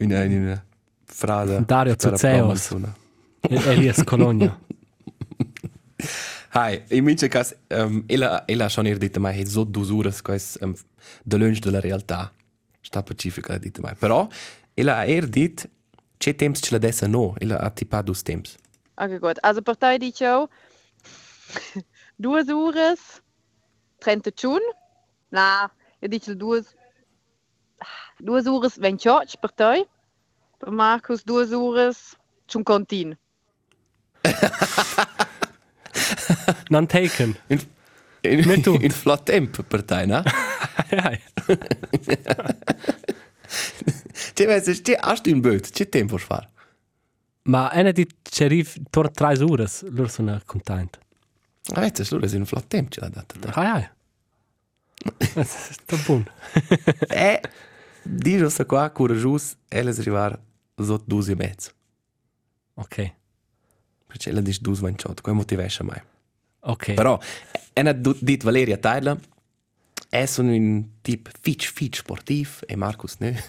una, 0.00 0.24
una 0.24 0.64
frase. 1.04 1.64
Dario 1.64 1.94
Zuzeos. 1.96 2.38
promozione. 2.38 2.94
Elias 3.40 4.02
Colonia. 4.04 4.58
Hai, 6.52 6.82
in 6.88 7.04
mince 7.04 7.28
cas, 7.28 7.54
um, 7.68 8.02
ella, 8.08 8.42
ella 8.46 8.68
schon 8.68 8.86
ihr 8.86 8.98
dite 8.98 9.20
mai, 9.20 9.46
so 9.46 9.64
dusures, 9.64 10.20
quais 10.22 10.58
um, 10.60 10.74
de 11.22 11.36
lunch 11.36 11.60
de 11.60 11.70
la 11.70 11.78
realtà. 11.78 12.32
Sta 12.80 13.02
pacifica 13.02 13.58
dite 13.58 13.80
mai. 13.80 13.94
Però, 13.94 14.28
ella 14.74 14.96
ha 14.96 15.06
er 15.06 15.28
dit, 15.28 15.68
c'è 16.18 16.34
temps 16.34 16.60
ce 16.60 16.72
la 16.72 16.78
dessa 16.78 17.06
no, 17.06 17.34
ella 17.38 17.60
ha 17.60 17.70
tipa 17.70 18.02
dus 18.02 18.22
temps. 18.22 18.56
Ok, 18.96 19.18
gut. 19.18 19.38
Also 19.42 19.62
Partei 19.62 19.98
dice 19.98 20.48
auch, 21.76 21.84
due 22.18 22.54
ures, 22.54 23.22
trenta 24.00 24.30
chun. 24.30 24.60
Na, 25.30 25.70
io 26.02 26.08
dice 26.08 26.34
due, 26.34 26.62
duas 28.18 28.46
horas 28.46 28.78
28 28.78 29.36
per 29.40 29.52
te. 29.52 29.84
Per 30.58 30.70
Marcus 30.70 31.24
duas 31.24 31.52
horas 31.52 32.16
zum 32.46 32.64
Kontin. 32.64 33.16
Non 36.68 36.86
taken. 36.86 37.36
In, 37.48 37.60
in, 38.22 38.48
Nicht 38.48 38.66
du. 38.66 38.76
in 38.76 38.90
flott 38.90 39.24
tempo 39.32 39.62
per 39.62 39.82
te, 39.82 40.06
no? 40.06 40.22
ja, 40.90 41.16
Če 44.36 44.46
veš, 44.46 44.82
če 44.86 44.96
hast 45.02 45.26
du 45.26 45.32
in 45.34 45.40
böt, 45.42 45.70
če 45.74 45.86
tempo 45.90 46.18
far. 46.20 46.46
Ma 47.50 47.70
ena 47.74 47.92
di 47.96 48.04
cerif 48.22 48.76
tor 48.92 49.08
tre 49.10 49.34
horas, 49.42 49.82
loro 49.88 50.08
sono 50.08 50.40
contenti. 50.46 50.98
Ah, 50.98 51.09
vedi, 51.74 52.06
loro 52.10 52.26
sono 52.26 52.40
in 52.40 52.46
flott 52.46 52.66
tempo, 52.66 52.90
ce 52.90 53.00
l'ha 53.00 53.08
data. 53.08 53.52
Ah, 53.52 53.78
ja. 53.78 53.94
Sta 55.44 55.96
buon. 56.06 56.24
E, 57.08 57.40
dico 58.02 58.48
sta 58.48 58.64
qua, 58.64 58.90
coragius, 58.90 59.56
elles 59.68 59.98
arrivar 59.98 60.38
sotto 60.76 61.04
due 61.06 61.32
e 61.32 61.34
mezzo. 61.34 61.70
Ok. 62.74 63.14
Perché 64.06 64.30
ella 64.30 64.40
dice 64.40 64.60
due 64.60 64.74
ventotto, 64.74 65.22
come 65.22 65.36
motivesce 65.36 65.82
mai. 65.82 66.02
Ok. 66.60 66.94
Però, 66.94 67.18
è 67.72 67.80
una 67.80 67.92
dit 67.92 68.42
Valeria 68.42 68.76
Teile, 68.76 69.18
è 70.08 70.26
sono 70.26 70.52
un 70.52 71.00
tip 71.00 71.30
fitch 71.40 71.72
fitch 71.72 71.98
sportiv, 71.98 72.62
e 72.66 72.76
Marcus 72.76 73.16
ne. 73.18 73.42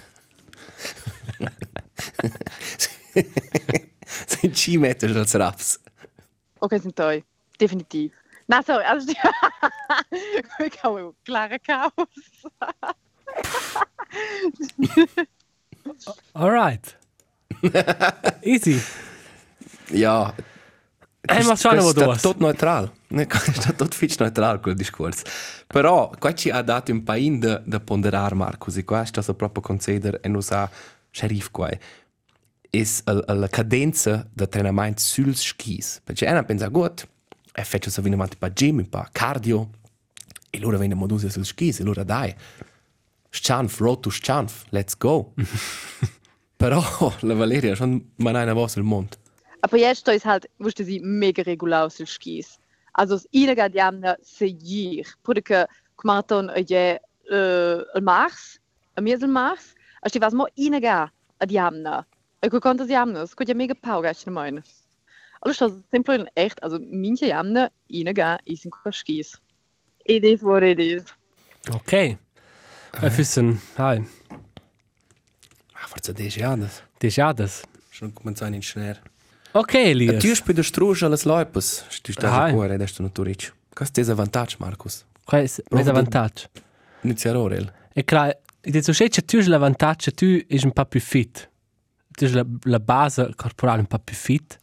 Sind 4.27 4.53
Skimeter 4.53 5.17
als 5.17 5.33
Raps. 5.33 5.79
Okay, 6.59 6.79
sind 6.79 6.93
te. 6.93 7.25
Definitiv. 7.61 8.11
Na, 8.47 8.63
sorry, 8.63 8.83
also 8.89 9.11
ich 10.65 10.83
habe 10.83 11.13
klare 11.23 11.59
Chaos. 11.59 11.93
All 16.33 16.51
right. 16.51 16.97
Easy. 18.41 18.81
Ja. 19.91 20.33
Eh, 21.29 21.43
ma 21.43 21.55
schauen 21.55 21.77
wir 21.77 21.91
Sta 21.91 22.07
was. 22.07 22.21
tot 22.21 22.39
neutral. 22.39 22.91
Ne, 23.09 23.27
sta 23.53 23.73
tot 23.73 23.93
fitch 23.93 24.17
neutral 24.19 24.59
quel 24.59 24.75
discorso. 24.75 25.23
Però, 25.67 26.09
qua 26.19 26.33
ci 26.33 26.49
ha 26.49 26.63
dato 26.63 26.91
un 26.91 27.03
paio 27.03 27.37
da, 27.37 27.61
da 27.63 27.79
ponderar, 27.79 28.33
Marcus, 28.33 28.77
e 28.77 28.83
qua 28.83 29.05
sta 29.05 29.21
so 29.21 29.35
proprio 29.35 29.61
consider 29.61 30.19
e 30.23 30.27
non 30.27 30.41
sa 30.41 30.69
sheriff 31.11 31.51
qua. 31.51 31.69
is 32.71 33.03
la 33.05 33.47
cadenza 33.47 34.25
da 34.33 34.47
treinament 34.47 34.99
suls 34.99 35.41
skis. 35.41 36.01
Perché 36.03 36.25
una 36.25 36.43
pensa 36.43 36.67
gut, 36.69 37.07
e 37.53 37.63
faccio 37.63 37.89
so 37.89 38.01
venire 38.01 38.21
avanti 38.21 38.37
pa 38.37 38.49
gym, 38.49 38.77
un 38.77 38.89
pa 38.89 39.07
cardio, 39.11 39.69
e 40.49 40.59
loro 40.59 40.77
vengono 40.77 40.99
modusi 40.99 41.29
sul 41.29 41.45
skis, 41.45 41.79
e 41.79 41.83
loro 41.83 42.03
dai, 42.03 42.33
schanf, 43.29 43.79
road 43.79 44.01
to 44.01 44.09
schanf, 44.09 44.65
let's 44.69 44.97
go. 44.97 45.33
Però 46.61 46.79
la 47.21 47.33
Valeria 47.33 47.75
schon 47.75 48.13
man 48.17 48.35
eine 48.35 48.55
was 48.55 48.75
il 48.75 48.83
mond. 48.83 49.17
Aber 49.61 49.77
jetzt 49.77 50.07
ist 50.07 50.25
halt, 50.25 50.47
wusste 50.59 50.83
sie 50.83 50.99
mega 50.99 51.41
regular 51.43 51.85
aus 51.85 51.97
den 51.97 52.05
Skis. 52.05 52.59
Also 52.93 53.15
das 53.15 53.25
Iniga 53.31 53.69
die 53.69 53.81
haben 53.81 54.03
seguir. 54.21 55.05
Porque 55.23 55.67
marathon 56.03 56.51
je 56.67 56.99
äh, 57.29 57.83
el 57.93 58.01
mars, 58.01 58.59
a 58.95 59.01
miesel 59.01 59.27
mars, 59.27 59.75
als 60.01 60.13
die 60.13 60.21
was 60.21 60.33
mo 60.33 60.47
Iniga 60.55 61.11
a 61.39 61.45
die 61.45 61.59
haben. 61.59 61.85
E 62.43 62.49
ko 62.49 62.59
konnte 62.59 62.85
sie 62.85 62.97
haben, 62.97 63.15
es 63.15 63.35
ja 63.39 63.53
mega 63.55 63.73
pau 63.73 64.01
gast 64.01 64.25
ne 65.45 65.53
meine. 65.53 65.55
Alles 65.55 65.57
das 65.57 65.71
simpel 65.91 66.27
echt, 66.35 66.61
also 66.63 66.79
minche 66.79 67.27
jamne 67.27 67.71
Iniga 67.87 68.37
is 68.45 68.65
in 68.65 68.71
Skis. 68.91 69.39
It 70.05 70.23
is 70.23 70.41
what 70.41 70.63
it 70.63 70.79
is. 70.79 71.03
Ok. 71.71 71.91
Wir 72.99 73.17
wissen, 73.17 73.61
hi, 73.77 74.03
Ah, 75.73 75.87
forse 75.87 76.13
10 76.13 76.43
anni. 76.43 76.67
Dejadas. 76.99 77.63
Schon 77.89 78.13
cominciare 78.13 78.53
in 78.55 78.61
schnell. 78.61 78.97
Ok, 79.53 79.73
E 79.73 79.89
Elias. 79.89 80.21
tu 80.21 80.33
spui 80.35 80.53
de 80.53 80.63
struge 80.63 81.05
alle 81.05 81.17
loipes, 81.23 81.85
tu 82.01 82.11
stai 82.11 82.29
Hai. 82.29 82.49
a 82.49 82.53
cuore 82.53 82.73
adesso 82.73 83.01
non 83.01 83.11
tu 83.11 83.23
ricci. 83.23 83.51
Questo 83.73 83.99
è 84.01 84.13
vantaggio, 84.13 84.57
Marcus. 84.59 85.05
Qual 85.25 85.41
è 85.41 85.79
il 85.79 85.91
vantaggio? 85.91 86.47
Iniziare 87.01 87.37
ora. 87.37 87.55
il. 87.55 87.73
E 87.93 88.03
clar, 88.03 88.37
il 88.63 88.83
so 88.83 88.91
che 88.93 89.21
tu 89.25 89.37
hai 89.37 89.45
l'avantaggio, 89.47 90.11
tu 90.11 90.25
è 90.47 90.59
un 90.63 90.71
po' 90.71 90.85
più 90.85 90.99
fit. 90.99 91.49
Tu 92.11 92.25
hai 92.25 92.31
la, 92.31 92.45
la 92.63 92.79
base 92.79 93.33
corporale 93.35 93.79
un 93.79 93.87
po' 93.87 93.99
più 93.99 94.15
fit. 94.15 94.59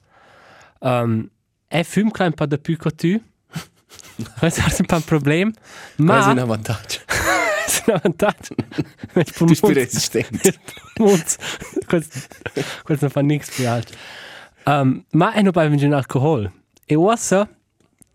Um, 0.80 1.28
e 1.68 1.84
fum 1.84 2.10
un 2.14 2.32
po' 2.32 2.46
di 2.46 2.58
più 2.58 2.76
che 2.76 2.90
tu. 2.90 3.20
Questo 4.38 4.60
è 4.60 4.74
un 4.80 4.86
po' 4.86 4.94
un 4.96 5.02
problema. 5.04 5.50
È 5.50 6.02
Ma 6.02 6.26
un 6.30 6.44
vantaggio. 6.44 7.00
è 7.06 7.92
un 7.92 8.00
vantaggio. 8.02 8.54
Tu 9.36 9.54
spui 9.54 9.74
resistente. 9.74 10.54
Mons. 10.98 11.36
Questo, 11.86 12.18
non 12.86 13.10
fa 13.10 13.20
nichts 13.20 13.54
più 13.54 13.68
altro. 13.68 13.96
Um, 14.64 15.04
ma 15.12 15.32
è 15.32 15.42
non 15.42 15.52
per 15.52 15.70
un 15.70 15.92
alcol. 15.92 16.50
E 16.84 16.94
ora 16.94 17.16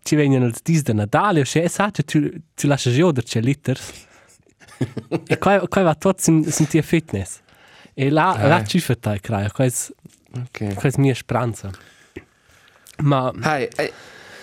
ci 0.02 0.14
vengono 0.16 0.46
i 0.46 0.52
dis 0.62 0.82
di 0.82 0.92
Natale, 0.92 1.40
o 1.40 1.44
se 1.44 1.66
sa 1.68 1.90
che 1.90 2.02
tu, 2.04 2.28
tu 2.54 2.66
lasci 2.66 2.90
da 3.12 3.22
c'è 3.22 3.40
liter. 3.40 3.78
e 5.26 5.38
qua, 5.38 5.66
qua 5.66 5.82
va 5.82 5.94
tutto 5.94 6.20
sin, 6.20 6.44
sentir 6.50 6.82
fitness. 6.84 7.40
E 7.94 8.10
là, 8.10 8.32
Ah. 8.32 8.46
là 8.48 8.64
ci 8.64 8.80
fa 8.80 8.94
tai, 8.96 9.20
crai. 9.20 9.48
Questa 9.50 9.92
Ok. 10.36 10.74
è 10.74 10.90
mia 11.00 11.14
speranza. 11.14 11.70
Ma, 13.02 13.32
Hai, 13.40 13.68
e, 13.76 13.92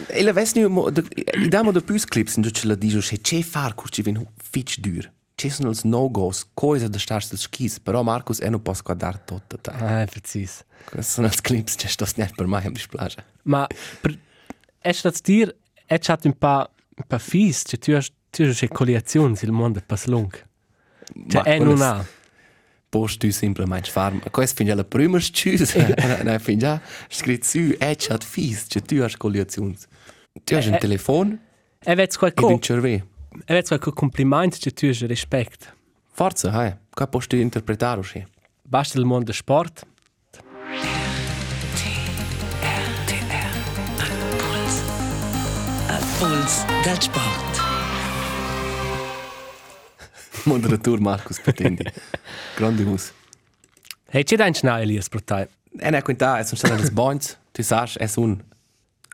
e 0.07 0.23
la 0.23 0.31
de, 0.33 1.03
i 1.35 1.47
damo 1.47 1.71
de 1.71 1.81
plus 1.81 2.05
clips 2.05 2.35
in 2.35 2.43
ce 2.43 2.67
la 2.67 2.75
dijo 2.75 2.99
che 2.99 3.19
che 3.21 3.43
far 3.43 3.73
cur 3.75 3.89
ci 3.89 4.01
vin 4.01 4.25
fitch 4.35 4.79
dur. 4.79 5.11
Ci 5.35 5.49
sono 5.49 5.69
els 5.69 5.83
no-goes, 5.83 6.45
coisa 6.53 6.87
da 6.87 6.99
stars 6.99 7.29
des 7.29 7.41
skis, 7.41 7.79
però 7.79 8.03
Marcus 8.03 8.39
è 8.41 8.49
non 8.49 8.61
posso 8.61 8.83
guardare 8.83 9.21
tutto. 9.25 9.57
ah, 9.71 10.05
precis. 10.05 10.63
Questi 10.85 11.13
sono 11.13 11.27
els 11.27 11.41
clips, 11.41 11.75
c'è 11.75 11.87
sto 11.87 12.05
net 12.15 12.35
per 12.35 12.45
mai 12.45 12.65
am 12.65 12.73
dispiace. 12.73 13.23
Ma, 13.43 13.65
per, 14.01 14.19
è 14.77 14.91
stato 14.91 15.19
dir, 15.23 15.55
è 15.85 15.97
stato 15.99 16.27
un 16.27 16.37
po', 16.37 16.69
un 16.95 17.03
po' 17.07 17.17
fis, 17.17 17.63
cioè 17.65 17.79
tu 17.79 17.91
hai, 17.91 18.05
tu 18.29 18.43
hai 18.43 18.67
coliazioni, 18.67 19.35
il 19.41 19.51
mondo 19.51 19.79
è 19.79 19.81
pas 19.83 20.05
lungo. 20.05 20.37
Cioè, 21.27 21.41
è 21.41 21.57
non 21.57 21.81
ha. 21.81 22.05
Post 22.91 23.19
tu 23.19 23.31
semplicemente 23.31 23.89
far. 23.89 24.19
Questo 24.31 24.55
fin 24.57 24.65
già 24.67 24.75
la 24.75 24.83
prima 24.83 25.17
scius. 25.17 25.73
Nein, 25.75 26.39
fin 26.39 26.59
già 26.59 26.81
scritto 27.07 27.45
su, 27.45 27.73
è 27.77 27.95
chat 27.97 28.21
fis, 28.21 28.65
c'è 28.67 28.81
tu 28.81 28.95
hai 28.95 29.15
coliazioni. 29.15 29.77
Tu 30.43 30.55
hai 30.55 30.63
Eh, 30.63 30.67
un 30.67 30.73
eh. 30.73 30.77
telefono 30.77 31.37
E 31.79 31.95
vezi 31.95 32.09
ed 32.11 32.17
qualcosa, 32.17 32.53
un 32.53 32.59
cervello. 32.61 33.07
e 33.45 33.53
vezi 33.53 33.67
qualcosa 33.69 33.95
complimento, 33.95 34.57
cioè 34.57 34.73
tu 34.73 34.85
hai 34.87 35.07
rispetto. 35.07 35.67
Forza, 36.11 36.51
hai. 36.51 36.75
Qua 36.93 37.07
posso 37.07 37.27
tu 37.29 37.37
interpretare 37.37 37.99
usci. 38.01 38.27
Basta 38.61 38.99
il 38.99 39.05
mondo 39.05 39.31
sport. 39.31 39.85
Puls 46.19 46.65
del 46.83 46.99
sport. 47.01 47.50
Moderator 50.45 50.99
Marcus 50.99 51.39
Petendi. 51.39 51.83
Grandios. 52.55 53.11
Hey, 54.09 54.23
c'è 54.23 54.35
da 54.35 54.45
un 54.45 54.53
schnau, 54.53 54.79
Elias, 54.81 55.09
per 55.09 55.21
te. 55.21 55.47
E 55.79 55.89
ne 55.89 56.01
quinta, 56.01 56.39
es 56.39 56.47
sono 56.47 56.57
state 56.57 56.83
le 56.83 56.91
boins. 56.91 57.37
Tu 57.51 57.63
sai, 57.63 57.87
es 57.99 58.17
un 58.17 58.41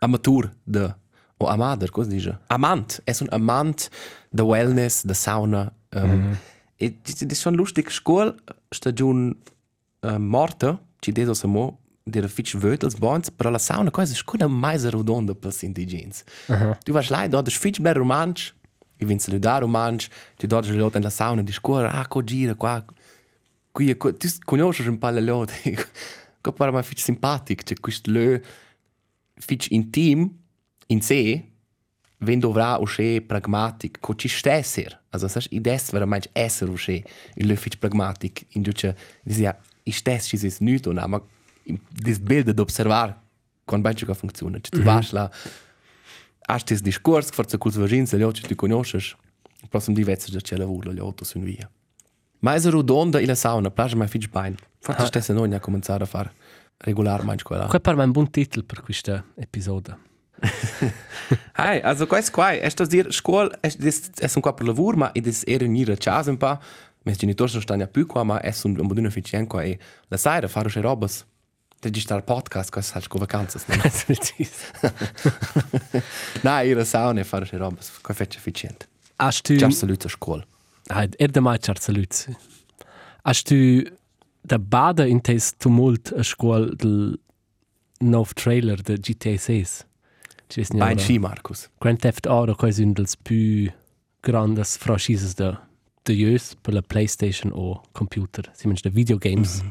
amateur 0.00 0.50
de 0.64 0.94
o 1.38 1.46
amader, 1.46 1.90
cosa 1.90 2.10
dice? 2.10 2.38
Amant, 2.48 3.00
es 3.04 3.20
un 3.20 3.28
amant 3.30 3.88
de 4.30 4.42
wellness, 4.42 5.02
de 5.04 5.14
sauna. 5.14 5.72
Um, 5.94 6.36
E 6.80 6.90
das 6.90 7.22
ist 7.22 7.42
schon 7.42 7.54
lustig, 7.54 7.90
Schule 7.90 8.36
stagiun 8.72 9.36
uh, 10.04 10.18
morta, 10.18 10.78
ci 11.02 11.12
deso 11.12 11.34
samo 11.34 11.78
dir 12.04 12.28
fitch 12.28 12.54
vötels 12.54 12.94
boins, 12.94 13.30
però 13.30 13.50
la 13.50 13.58
sauna 13.58 13.90
cosa 13.90 14.14
è 14.14 14.22
una 14.34 14.46
mais 14.46 14.88
redonda 14.88 15.34
per 15.34 15.52
gli 15.52 15.64
indigeni. 15.64 16.12
Tu 16.84 16.92
vas 16.92 17.10
là, 17.10 17.26
dort 17.26 17.48
ist 17.48 17.56
fitch 17.58 17.80
bel 17.80 17.94
romansch, 17.94 18.54
i 18.98 19.04
vin 19.04 19.18
saludar 19.18 19.62
romansch, 19.62 20.08
tu 20.36 20.46
dort 20.46 20.66
ist 20.66 20.76
lot 20.76 20.96
in 20.96 21.02
la 21.02 21.10
sauna, 21.10 21.42
di 21.42 21.52
scuola, 21.52 21.90
ah, 21.90 22.06
co 22.06 22.22
gira 22.22 22.54
qua, 22.54 22.84
qui, 23.72 23.96
qui 23.96 24.16
tu 24.16 24.28
conosci 24.44 24.86
un 24.86 24.98
po' 24.98 25.10
le 25.10 25.20
lot. 25.20 25.52
Che 26.40 26.52
pare 26.52 26.70
ma 26.70 26.82
fitch 26.82 27.00
simpatico, 27.00 27.62
c'è 27.64 27.80
questo 27.80 28.10
lö 28.12 28.40
fitch 29.34 29.70
intim 29.70 30.30
in 30.86 31.00
sé, 31.00 31.44
wenn 32.18 32.38
dovrà 32.38 32.76
uscire 32.78 33.20
pragmatic, 33.20 33.98
co 34.00 34.14
ci 34.14 34.28
stesser. 34.28 35.02
Also, 35.10 35.26
sai, 35.28 35.46
i 35.50 35.60
des 35.60 35.90
veramente 35.90 36.30
esser 36.32 36.68
uscire, 36.68 37.04
il 37.34 37.46
lö 37.48 37.56
fitch 37.56 37.78
pragmatic, 37.78 38.46
in 38.50 38.62
giuce, 38.62 38.96
dizia, 39.24 39.58
i 39.82 39.90
stess 39.90 40.28
ci 40.28 40.36
sis 40.36 40.60
nuto, 40.60 40.92
na, 40.92 41.06
ma 41.06 41.20
dis 41.90 42.18
bild 42.18 42.50
d'observar, 42.50 43.20
con 43.64 43.80
ben 43.80 43.94
che 43.94 44.14
funziona. 44.14 44.60
Tu 44.60 44.82
vas 44.82 45.12
hast 46.48 46.70
das 46.70 46.80
Diskurs, 46.80 47.30
forse 47.30 47.58
col 47.58 47.72
vagins, 47.72 48.14
gli 48.14 48.22
occhi 48.22 48.42
tu 48.42 48.54
conosci, 48.54 48.96
il 48.96 49.68
prossimo 49.68 49.96
di 49.96 50.02
vezzo 50.02 50.30
già 50.30 50.40
c'è 50.40 50.56
lavoro, 50.56 50.92
gli 50.92 50.98
auto 50.98 51.24
sono 51.24 51.44
via. 51.44 51.70
Ma 52.40 52.54
è 52.54 52.60
rodonda 52.60 53.18
e 53.18 53.26
la 53.26 53.34
sauna, 53.34 53.70
piace 53.70 53.96
mai 53.96 54.08
fitch 54.08 54.28
bein. 54.28 54.54
Forse 54.78 55.06
stessa 55.06 55.32
noi 55.32 55.52
a 55.54 55.60
cominciare 55.60 56.04
a 56.04 56.06
fare 56.06 56.32
regolarmente 56.78 57.42
quella. 57.42 57.62
Questo 57.62 57.80
per 57.80 57.96
me 57.96 58.02
è 58.02 58.06
un 58.06 58.12
buon 58.12 58.30
titolo 58.30 58.64
per 58.64 58.80
questo 58.80 59.24
episodio. 59.36 59.98
Hai, 61.54 61.80
also 61.80 62.06
questo 62.06 62.30
qua, 62.30 62.52
è 62.52 62.68
sto 62.68 62.86
dire, 62.86 63.10
scuola, 63.10 63.58
è, 63.60 63.68
è 63.68 64.30
un 64.34 64.40
qua 64.40 64.54
per 64.54 64.66
lavoro, 64.66 64.96
ma 64.96 65.12
è 65.12 65.20
era 65.44 65.64
in 65.64 65.90
a 65.90 65.96
casa 65.96 66.30
un 66.30 66.36
po', 66.36 66.58
mes 67.02 67.16
genitori 67.16 67.52
non 67.52 67.62
stanno 67.62 67.86
più 67.88 68.06
qua, 68.06 68.22
ma 68.22 68.40
è 68.40 68.54
un 68.62 68.78
un 68.78 68.86
buon 68.86 69.04
efficient 69.06 69.48
qua 69.48 69.62
e 69.62 69.78
la 70.06 70.16
sera 70.16 70.46
fare 70.46 70.70
che 70.70 70.80
robas. 70.80 71.26
Registrare 71.80 72.22
podcast, 72.22 72.70
cosa 72.70 72.92
sai 72.92 73.08
con 73.08 73.20
vacanze. 73.20 73.58
Precis. 73.66 74.70
Nein, 76.42 76.66
ihre 76.66 76.84
Sauna 76.84 77.22
fare 77.24 77.46
che 77.46 77.56
robas, 77.56 78.00
qua 78.00 78.14
fece 78.14 78.38
efficient. 78.38 78.88
Hast 79.16 79.46
du... 79.46 79.56
Già 79.56 79.70
saluto 79.70 80.06
a 80.06 80.10
scuola. 80.10 80.44
Ah, 80.88 81.06
er 81.16 81.30
da 81.30 81.40
mai 81.40 81.58
charts 81.58 81.84
salut. 81.84 82.28
Hast 83.22 83.48
du 83.48 83.84
da 84.40 84.58
bada 84.58 85.04
in 85.06 85.20
tes 85.20 85.52
tumult 85.56 86.12
a 86.16 86.22
scuol 86.22 86.74
del 86.76 87.20
nov 88.00 88.32
trailer 88.34 88.82
de 88.82 88.96
GTA 88.96 89.36
6? 89.36 89.86
Ci 90.48 90.60
es 90.60 90.70
Ein 90.70 90.98
Ski, 90.98 91.18
Markus. 91.18 91.68
Grand 91.78 92.00
Theft 92.00 92.26
Auto 92.26 92.54
quasi 92.54 92.82
un 92.82 92.94
dels 92.94 93.16
più 93.16 93.70
grandes 94.22 94.76
franchises 94.76 95.34
de 95.34 95.58
jös 96.06 96.54
per 96.62 96.72
la 96.72 96.80
PlayStation 96.80 97.52
o 97.52 97.82
computer, 97.92 98.50
si 98.54 98.66
mensch 98.66 98.82
de 98.82 98.90
videogames. 98.90 99.62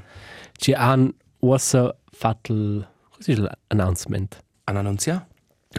Ci 0.57 0.73
han 0.73 1.13
ossa 1.39 1.95
fattel, 2.11 2.87
così 3.11 3.31
è 3.33 3.35
l'announcement. 3.67 4.43
An 4.65 4.77
annunzia? 4.77 5.27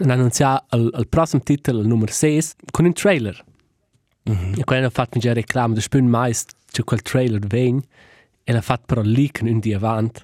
Han 0.00 0.10
annunciato 0.10 0.76
il, 0.76 1.06
prossimo 1.08 1.42
titolo, 1.42 1.80
il 1.80 1.86
numero 1.88 2.12
6, 2.12 2.42
con 2.70 2.84
un 2.84 2.92
trailer. 2.92 3.44
E 4.22 4.64
quando 4.64 4.84
hanno 4.84 4.90
fatto 4.90 5.18
già 5.18 5.32
reclama, 5.32 5.74
da 5.74 5.80
spun 5.80 6.06
mais 6.06 6.44
c'è 6.70 6.84
quel 6.84 7.00
trailer 7.02 7.40
vegn, 7.46 7.80
e 8.44 8.52
l'ha 8.52 8.60
fatto 8.60 8.84
però 8.86 9.00
leak 9.02 9.40
un 9.42 9.58
dia 9.58 9.76
avanti. 9.76 10.22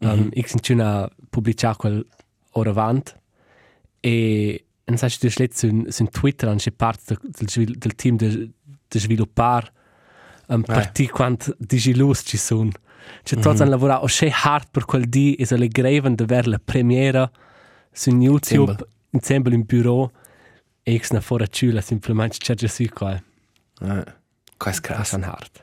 Um, 0.00 0.28
Ich 0.32 0.48
sind 0.48 0.64
schon 0.64 1.08
pubblicato 1.30 1.78
quel 1.78 2.06
ora 2.52 2.70
avanti. 2.70 3.12
E 4.00 4.64
non 4.84 4.96
sai 4.96 5.10
se 5.10 5.18
tu 5.18 5.28
schlägt 5.28 5.54
su, 5.56 5.84
su 5.88 6.04
Twitter, 6.04 6.48
anche 6.48 6.70
parte 6.70 7.16
del, 7.20 7.46
del, 7.46 7.78
del 7.78 7.94
team 7.94 8.16
de, 8.16 8.50
de 8.88 8.98
sviluppar 8.98 9.72
um, 10.48 10.62
Eh. 10.68 10.90
ti 10.92 11.08
quant 11.08 11.54
digilus 11.58 12.22
ci 12.24 12.36
sono. 12.36 12.70
Cioè, 13.22 13.38
mm 13.38 13.42
-hmm. 13.42 13.60
hanno 13.60 13.70
lavorato 13.70 14.04
osce 14.04 14.30
hard 14.30 14.68
per 14.70 14.84
quel 14.84 15.08
di 15.08 15.34
e 15.34 15.44
se 15.44 15.56
le 15.56 15.68
greven 15.68 16.14
de 16.14 16.24
ver 16.24 16.46
la 16.46 16.58
premiera 16.58 17.30
su 17.92 18.10
YouTube, 18.10 18.76
Insieme. 19.10 19.54
in 19.54 19.64
bureau, 19.64 20.10
e 20.82 20.94
ich 20.94 21.10
na 21.10 21.20
fora 21.20 21.46
ciula 21.46 21.80
semplicemente 21.80 22.38
c'è 22.38 22.54
già 22.54 22.68
su 22.68 22.84
qua. 22.92 23.22
Ja. 23.80 24.04
Qua 24.56 24.72
è 24.72 24.80
krass. 24.80 25.00
ist 25.00 25.14
ein 25.14 25.24
hart. 25.24 25.62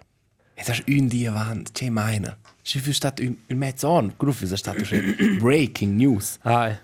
E 0.55 0.63
das 0.65 0.81
un 0.87 1.07
dia 1.07 1.31
avanti, 1.31 1.71
c'è 1.71 1.89
meine. 1.89 2.37
Ci 2.61 2.79
fu 2.79 2.91
stato 2.91 3.21
un, 3.21 3.35
un 3.49 3.57
mezzo 3.57 3.89
on, 3.89 4.13
gruff 4.17 4.43
è 4.43 4.57
stato 4.57 4.83
breaking 5.39 5.95
news. 5.95 6.37
Ah, 6.41 6.79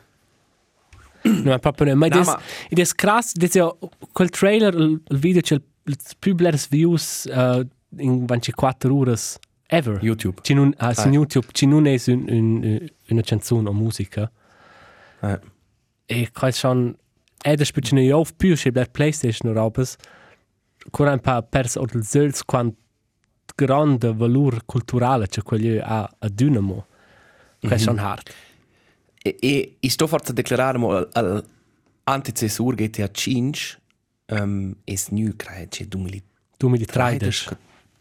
No, 1.23 1.57
proprio 1.59 1.87
non. 1.87 1.97
Ma 1.97 2.07
No, 2.07 2.17
no, 2.17 2.23
ma- 2.23 2.41
è 2.67 2.85
krass, 2.95 3.33
ed 3.39 3.55
è 3.55 3.75
quel 4.11 4.29
trailer, 4.29 4.73
il, 4.73 5.01
video 5.09 5.41
c'è 5.41 5.55
il 5.55 5.97
più 6.17 6.35
belle 6.35 6.59
views 6.69 7.29
uh, 7.31 7.65
in 7.97 8.25
24 8.25 8.95
ore 8.95 9.15
ever. 9.71 10.03
YouTube. 10.03 10.41
Ci 10.41 10.53
non, 10.53 10.73
ah, 10.77 10.93
su 10.93 11.07
Ah. 11.07 11.11
YouTube 11.11 11.47
ci 11.53 11.65
non 11.65 11.85
è 11.87 11.97
un, 12.07 12.25
un, 12.27 12.87
una 13.09 13.21
canzone 13.21 13.69
o 13.69 13.73
musica. 13.73 14.29
Ja. 15.21 15.39
E 16.05 16.29
quasi 16.31 16.57
schon, 16.57 16.95
ed 17.41 17.61
è 17.61 17.63
specie 17.63 17.95
ne 17.95 18.11
auf 18.11 18.33
più 18.35 18.55
c'è 18.55 18.71
per 18.71 18.91
PlayStation 18.91 19.51
o 19.51 19.53
robes, 19.53 19.95
ancora 20.83 21.13
un 21.13 21.19
po' 21.19 21.41
perso 21.49 21.79
o 21.79 21.85
il 21.93 22.03
zels 22.03 22.43
quant 22.43 22.75
grande 23.55 24.13
valore 24.13 24.61
culturale 24.65 25.27
c'è 25.27 25.41
quello 25.41 25.81
a, 25.81 26.09
a 26.19 26.29
Dynamo. 26.29 26.87
Questo 27.59 27.75
è 27.75 27.79
schon 27.79 27.99
hard. 27.99 28.29
E, 29.23 29.37
e 29.39 29.75
i 29.79 29.89
sto 29.89 30.07
forza 30.07 30.33
declarare 30.33 30.77
mo 30.77 30.95
al, 30.95 31.09
al 31.13 31.45
anticessur 32.03 32.73
GTA 32.75 33.09
5 33.11 33.79
um, 34.31 34.75
es 34.83 35.09
nu 35.09 35.35
credo 35.35 35.67
c'è 35.69 35.85
2013. 35.85 36.25
2013. 36.57 37.49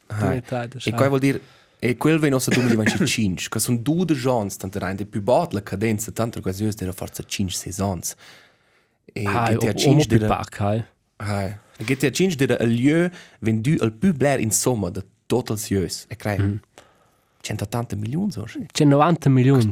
Ah. 0.07 0.19
2013, 0.19 0.89
E 0.89 0.93
qua 0.93 1.09
vuol 1.09 1.21
dire 1.21 1.41
e 1.83 1.97
quel 1.97 2.19
ve 2.19 2.29
nostra 2.29 2.55
2025, 2.55 3.47
che 3.49 3.59
sono 3.59 3.79
due 3.79 4.05
gens 4.15 4.57
tanto 4.57 4.79
rein 4.79 5.09
più 5.09 5.23
bot 5.23 5.55
la 5.55 5.63
cadenza 5.63 6.13
tanto 6.13 6.43
quasi 6.43 6.65
io 6.65 6.75
della 6.75 6.93
forza 6.93 7.23
5 7.23 7.55
seasons. 7.55 8.15
E 9.13 9.25
Ah, 9.27 9.51
GTA 9.51 9.67
o, 9.67 9.71
o 9.71 9.75
5 9.75 9.95
mo 9.95 10.05
più 10.05 10.19
dira 10.19 10.27
pac, 10.27 10.61
hai. 10.61 10.85
Ah, 11.17 11.59
GTA 11.79 12.11
5 12.11 12.37
dira 12.37 12.59
il 12.59 12.71
lieu 12.73 13.11
vendu 13.41 13.77
al 13.81 13.93
più 13.93 14.13
bler 14.13 14.41
in 14.41 14.51
somma 14.51 14.91
de 14.91 15.03
total 15.27 15.59
sieux. 15.59 16.05
E 16.09 16.17
credo 16.17 16.61
180 17.41 17.97
milioni 17.97 18.31
so. 18.31 18.45
C'è 18.71 18.85
90 18.85 19.31
milioni. 19.31 19.71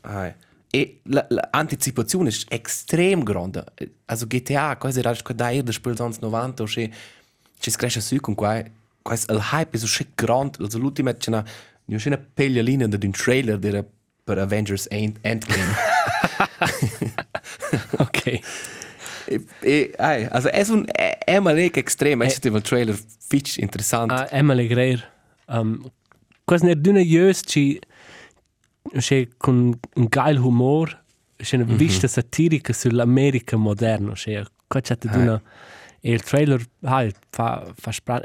Ah, 0.00 0.34
e 0.70 1.00
la, 1.02 1.26
la 1.28 1.48
anticipazione 1.50 2.30
è 2.48 2.60
estrem 2.64 3.22
grande. 3.22 3.62
Also 4.06 4.26
GTA, 4.26 4.78
quasi 4.78 5.00
era 5.00 5.12
che 5.12 5.34
da 5.34 5.50
ir 5.50 5.62
del 5.62 5.74
spil 5.74 5.94
sonst 5.96 6.22
90 6.22 6.62
o 6.62 6.66
che 6.66 6.90
ci 7.58 7.70
cresce 7.72 8.00
su 8.00 8.18
con 8.20 8.34
qua, 8.34 8.62
quasi 9.02 9.26
il 9.28 9.40
hype 9.52 9.76
è 9.76 9.78
so 9.78 9.86
schick 9.86 10.10
grande. 10.14 10.58
Also 10.60 10.78
l'ultima 10.78 11.14
c'è 11.14 11.30
una 11.30 11.44
una 11.84 11.98
schöne 11.98 12.18
peglialina 12.18 12.86
da 12.86 12.98
un 13.00 13.10
trailer 13.10 13.58
der 13.58 13.84
per 14.24 14.38
Avengers 14.38 14.86
End 14.90 15.18
Endgame. 15.22 15.74
Ok. 17.98 18.26
e, 19.24 19.44
e 19.60 19.94
ai, 19.96 20.26
also 20.30 20.50
è 20.50 20.64
un 20.68 20.84
è, 20.86 21.18
è 21.24 21.38
malek 21.38 21.76
extrem, 21.76 22.22
è 22.22 22.28
stato 22.28 22.54
il 22.54 22.62
trailer 22.62 22.98
fitch 23.18 23.56
interessant. 23.58 24.10
Ah, 24.10 24.28
Emily 24.30 24.66
Greer. 24.66 25.10
Um, 25.46 25.90
quasi 26.44 26.66
ne 26.66 26.74
d'una 26.74 27.00
jös 27.00 27.42
ci 27.44 27.80
c'è 28.98 29.28
con 29.36 29.78
un 29.94 30.06
geil 30.08 30.38
humor, 30.38 31.02
c'è 31.36 31.56
una 31.56 31.74
vista 31.74 32.06
satirica 32.08 32.72
sull'America 32.72 33.56
moderna, 33.56 34.12
c'è 34.12 34.42
qua 34.66 34.80
c'è 34.80 34.96
d'una 35.00 35.40
e 36.04 36.12
il 36.12 36.22
trailer 36.22 36.60
hai 36.82 37.14
fa 37.30 37.72
fa 37.76 37.92
spra 37.92 38.20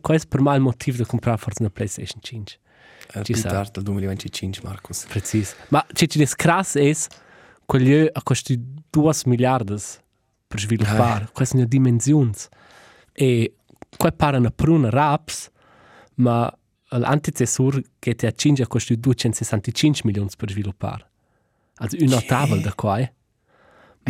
questo 0.00 0.28
per 0.28 0.42
me 0.42 0.54
il 0.54 0.60
motivo 0.60 0.98
da 0.98 1.06
comprare 1.06 1.38
forse 1.38 1.62
una 1.62 1.70
PlayStation 1.70 2.20
5. 2.20 2.58
Eh, 3.14 3.22
ci 3.24 3.32
più 3.32 3.42
tardi 3.42 3.70
del 3.72 3.82
2025, 3.84 4.60
Marcus. 4.62 5.06
Precis. 5.06 5.56
Ma 5.68 5.84
c'è 5.90 6.06
ci 6.06 6.18
des 6.18 6.36
krass 6.36 6.76
es 6.76 7.08
quello 7.64 8.06
a 8.12 8.22
costi 8.22 8.60
2 8.90 9.12
miliardas 9.24 9.98
per 10.46 10.60
sviluppare. 10.60 11.30
Questa 11.32 11.54
è 11.54 11.58
una 11.58 11.66
dimensione. 11.66 12.32
E 13.12 13.54
qua 13.96 14.12
parano 14.12 14.50
pruna 14.50 14.90
raps, 14.90 15.50
ma 16.16 16.54
l'antecessor 16.88 17.82
GTA 17.98 18.32
5 18.32 18.62
ha 18.62 18.66
costi 18.66 19.00
265 19.00 20.02
milioni 20.04 20.28
per 20.36 20.50
sviluppare. 20.50 21.08
Also 21.76 21.96
un 21.98 22.12
ottavo 22.12 22.56
da 22.56 22.74
qua. 22.74 22.98
eh. 22.98 23.12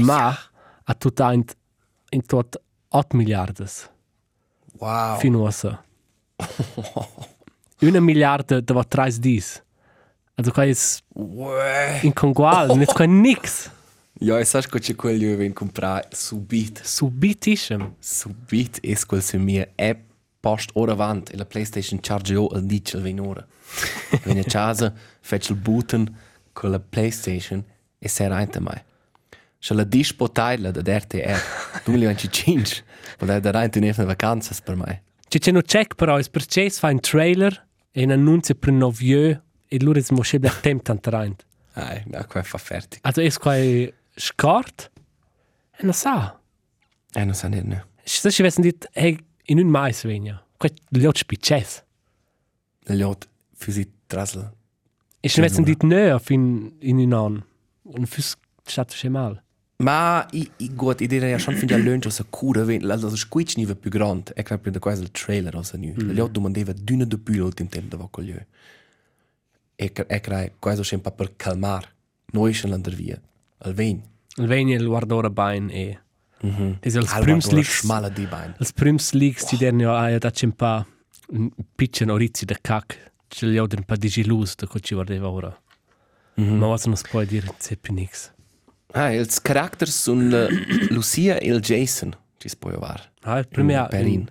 Ma 0.01 0.37
a 0.85 0.95
tutta 0.95 1.33
in, 1.33 1.45
in 2.11 2.27
tot 2.27 2.61
8 2.95 3.17
miliardas 3.17 3.91
Wow. 4.79 5.19
fino 5.19 5.47
a 5.47 5.51
sa. 5.51 5.83
Una 7.81 8.01
miliarda 8.01 8.61
da 8.61 8.85
3 8.85 9.19
dis. 9.19 9.63
Also 10.35 10.51
qua 10.51 10.65
è 10.65 10.75
Uè. 11.15 12.01
incongrual, 12.03 12.69
non 12.69 12.81
è 12.81 12.87
qua 12.87 13.05
nix. 13.05 13.71
Ja, 14.15 14.39
e 14.39 14.45
sai 14.45 14.67
che 14.67 14.79
c'è 14.79 14.95
quello 14.95 15.19
che 15.19 15.37
viene 15.37 15.53
comprare 15.53 16.09
subito. 16.13 16.81
Subitissem. 16.85 17.95
Subito 17.99 18.79
è 18.83 18.97
quel 19.07 19.23
se 19.23 19.37
mia 19.39 19.69
è 19.75 19.97
post 20.41 20.71
ora 20.75 20.93
avanti 20.93 21.33
e 21.33 21.37
la 21.37 21.45
PlayStation 21.45 21.99
charge 22.01 22.33
io 22.35 22.47
al 22.49 22.65
dice 22.65 22.97
al 22.97 23.03
venore. 23.03 23.47
Vieni 24.25 24.41
a 24.41 24.45
casa, 24.45 24.93
faccio 25.21 25.53
il 25.53 25.59
button 25.59 26.17
con 26.53 26.71
la 26.71 26.81
PlayStation 26.81 27.65
e 27.99 28.09
sei 28.09 28.29
reinte 28.29 28.61
mai. 28.61 28.81
Se 29.65 29.75
la 29.75 29.85
dispo 29.85 30.29
taglia 30.29 30.73
da 30.73 30.81
RTR 30.99 31.39
2025, 31.85 32.85
vuol 33.21 33.39
dire 33.39 33.53
reinte 33.53 33.79
in 33.79 33.85
una 33.85 34.05
vacanza 34.05 34.57
per 34.61 34.75
me. 34.75 35.05
C'è 35.29 35.39
c'è 35.39 35.53
no 35.53 35.61
check 35.61 35.95
però, 35.95 36.17
è 36.17 36.29
perché 36.29 36.69
fa 36.69 36.89
un 36.89 36.99
trailer 36.99 37.69
e 37.93 38.03
un 38.03 38.11
annunzio 38.11 38.57
per 38.57 38.71
un 38.71 38.79
novio 38.79 39.45
e 39.69 39.81
loro 39.81 40.01
è 40.01 40.05
mosce 40.11 40.41
per 40.41 40.53
tempo 40.57 40.83
tanto 40.83 41.11
rein. 41.11 41.37
Ah, 41.75 41.95
ja, 41.95 42.25
qua 42.25 42.43
fa 42.43 42.59
fertig. 42.59 42.99
Also 43.03 43.21
è 43.21 43.33
qua 43.35 43.55
scort 44.17 44.91
e 45.77 45.85
non 45.85 45.93
sa. 45.93 46.41
Eh, 47.13 47.25
non 47.25 47.35
sa 47.35 47.47
niente. 47.47 47.87
Se 48.03 48.33
ci 48.33 48.41
avessero 48.41 48.65
detto, 48.65 48.89
hey, 48.91 49.17
in 49.45 49.61
un 49.61 49.69
mais 49.69 50.03
vegna, 50.03 50.45
qua 50.57 50.69
gli 50.89 51.07
altri 51.07 51.21
spicces. 51.21 51.85
Gli 52.85 53.01
altri, 53.01 53.31
fisi 53.55 53.89
trasla. 54.09 54.53
E 55.21 55.29
se 55.29 55.39
avessero 55.39 55.63
detto 55.63 55.87
no, 55.87 56.19
fin 56.19 56.75
in 56.81 56.99
un 56.99 57.13
anno, 57.13 57.47
non 57.83 58.07
fosse 58.07 58.35
stato 58.65 58.95
c'è 58.95 59.09
male. 59.09 59.42
Ma 59.83 60.27
i, 60.31 60.49
i 60.59 60.75
gut, 60.75 61.01
i 61.01 61.09
direi 61.09 61.31
ja 61.31 61.39
schon 61.39 61.57
fin 61.57 61.67
già 61.67 61.77
lunch 61.77 62.07
osa 62.07 62.25
cura, 62.31 62.63
ven, 62.63 62.87
la, 62.87 62.95
la 62.95 63.17
squitch 63.17 63.57
niva 63.57 63.75
più 63.75 63.91
grande, 63.91 64.33
e 64.35 64.43
credo 64.43 64.79
quasi 64.79 65.03
il 65.03 65.11
trailer 65.11 65.57
osa 65.57 65.77
nu. 65.77 65.93
Mm. 65.93 66.11
Gli 66.11 66.21
altri 66.21 66.33
domandeva 66.33 66.73
d'una 66.73 67.05
de 67.05 67.19
più 67.19 67.35
l'ultim 67.35 67.67
tempo 67.67 67.97
da 67.97 68.09
con 68.09 68.25
lui. 68.25 68.47
E, 69.75 69.93
cre- 69.93 70.07
e 70.07 70.21
credo 70.21 70.53
quasi 70.61 70.85
sempre 70.85 71.11
per 71.11 71.35
calmar. 71.37 71.93
Noi 72.33 72.55
schon 72.55 72.71
l'andar 72.71 72.95
via. 72.95 73.21
Al 73.59 73.75
ven. 73.75 74.01
Il 74.37 74.47
vegna 74.47 74.77
il 74.77 74.87
guarda 74.87 75.15
ora 75.15 75.31
bain 75.31 75.69
e... 75.71 75.99
Mm 76.45 76.51
-hmm. 76.51 76.77
Es 76.81 76.95
els 76.95 77.13
prims 77.21 77.51
leaks, 77.51 77.79
Schmala 77.81 78.09
di 78.09 78.27
bein. 78.27 78.55
els 78.59 78.73
prims 78.73 79.13
leaks 79.13 79.45
ti 79.45 79.57
derni 79.57 79.85
a 79.85 80.19
da 80.19 80.31
c'è 80.31 80.47
un 80.47 80.53
pa 80.53 80.85
un 81.29 81.51
pitchen 81.77 82.11
orizi 82.11 82.45
da 82.45 82.57
cac. 82.61 83.13
Ce 83.29 83.47
li 83.47 83.59
ho 83.59 83.67
un 83.71 83.85
pa 83.85 83.97
digilus 83.97 84.55
da 84.57 84.67
co 84.67 84.79
ci 84.81 84.95
guardava 84.95 85.29
ora. 85.29 85.63
Mm 86.41 86.45
-hmm. 86.45 86.59
Ma 86.59 86.67
was 86.67 86.85
non 86.87 86.97
si 86.97 87.05
può 87.09 87.23
dire, 87.25 87.47
c'è 87.59 87.77
più 87.77 87.95
nix. 87.95 88.33
Ah, 88.95 89.13
ils 89.13 89.41
Charakters 89.41 89.95
sun 90.03 90.31
la 90.31 90.47
Lucia 90.91 91.39
e 91.39 91.49
il 91.49 91.61
Jason. 91.61 92.15
Ci 92.37 92.49
si 92.49 92.57
può 92.57 92.71
var. 92.73 93.11
Ah, 93.23 93.39
il 93.39 93.49
primo 93.49 93.73
In 93.73 93.87
Berlin. 93.91 94.31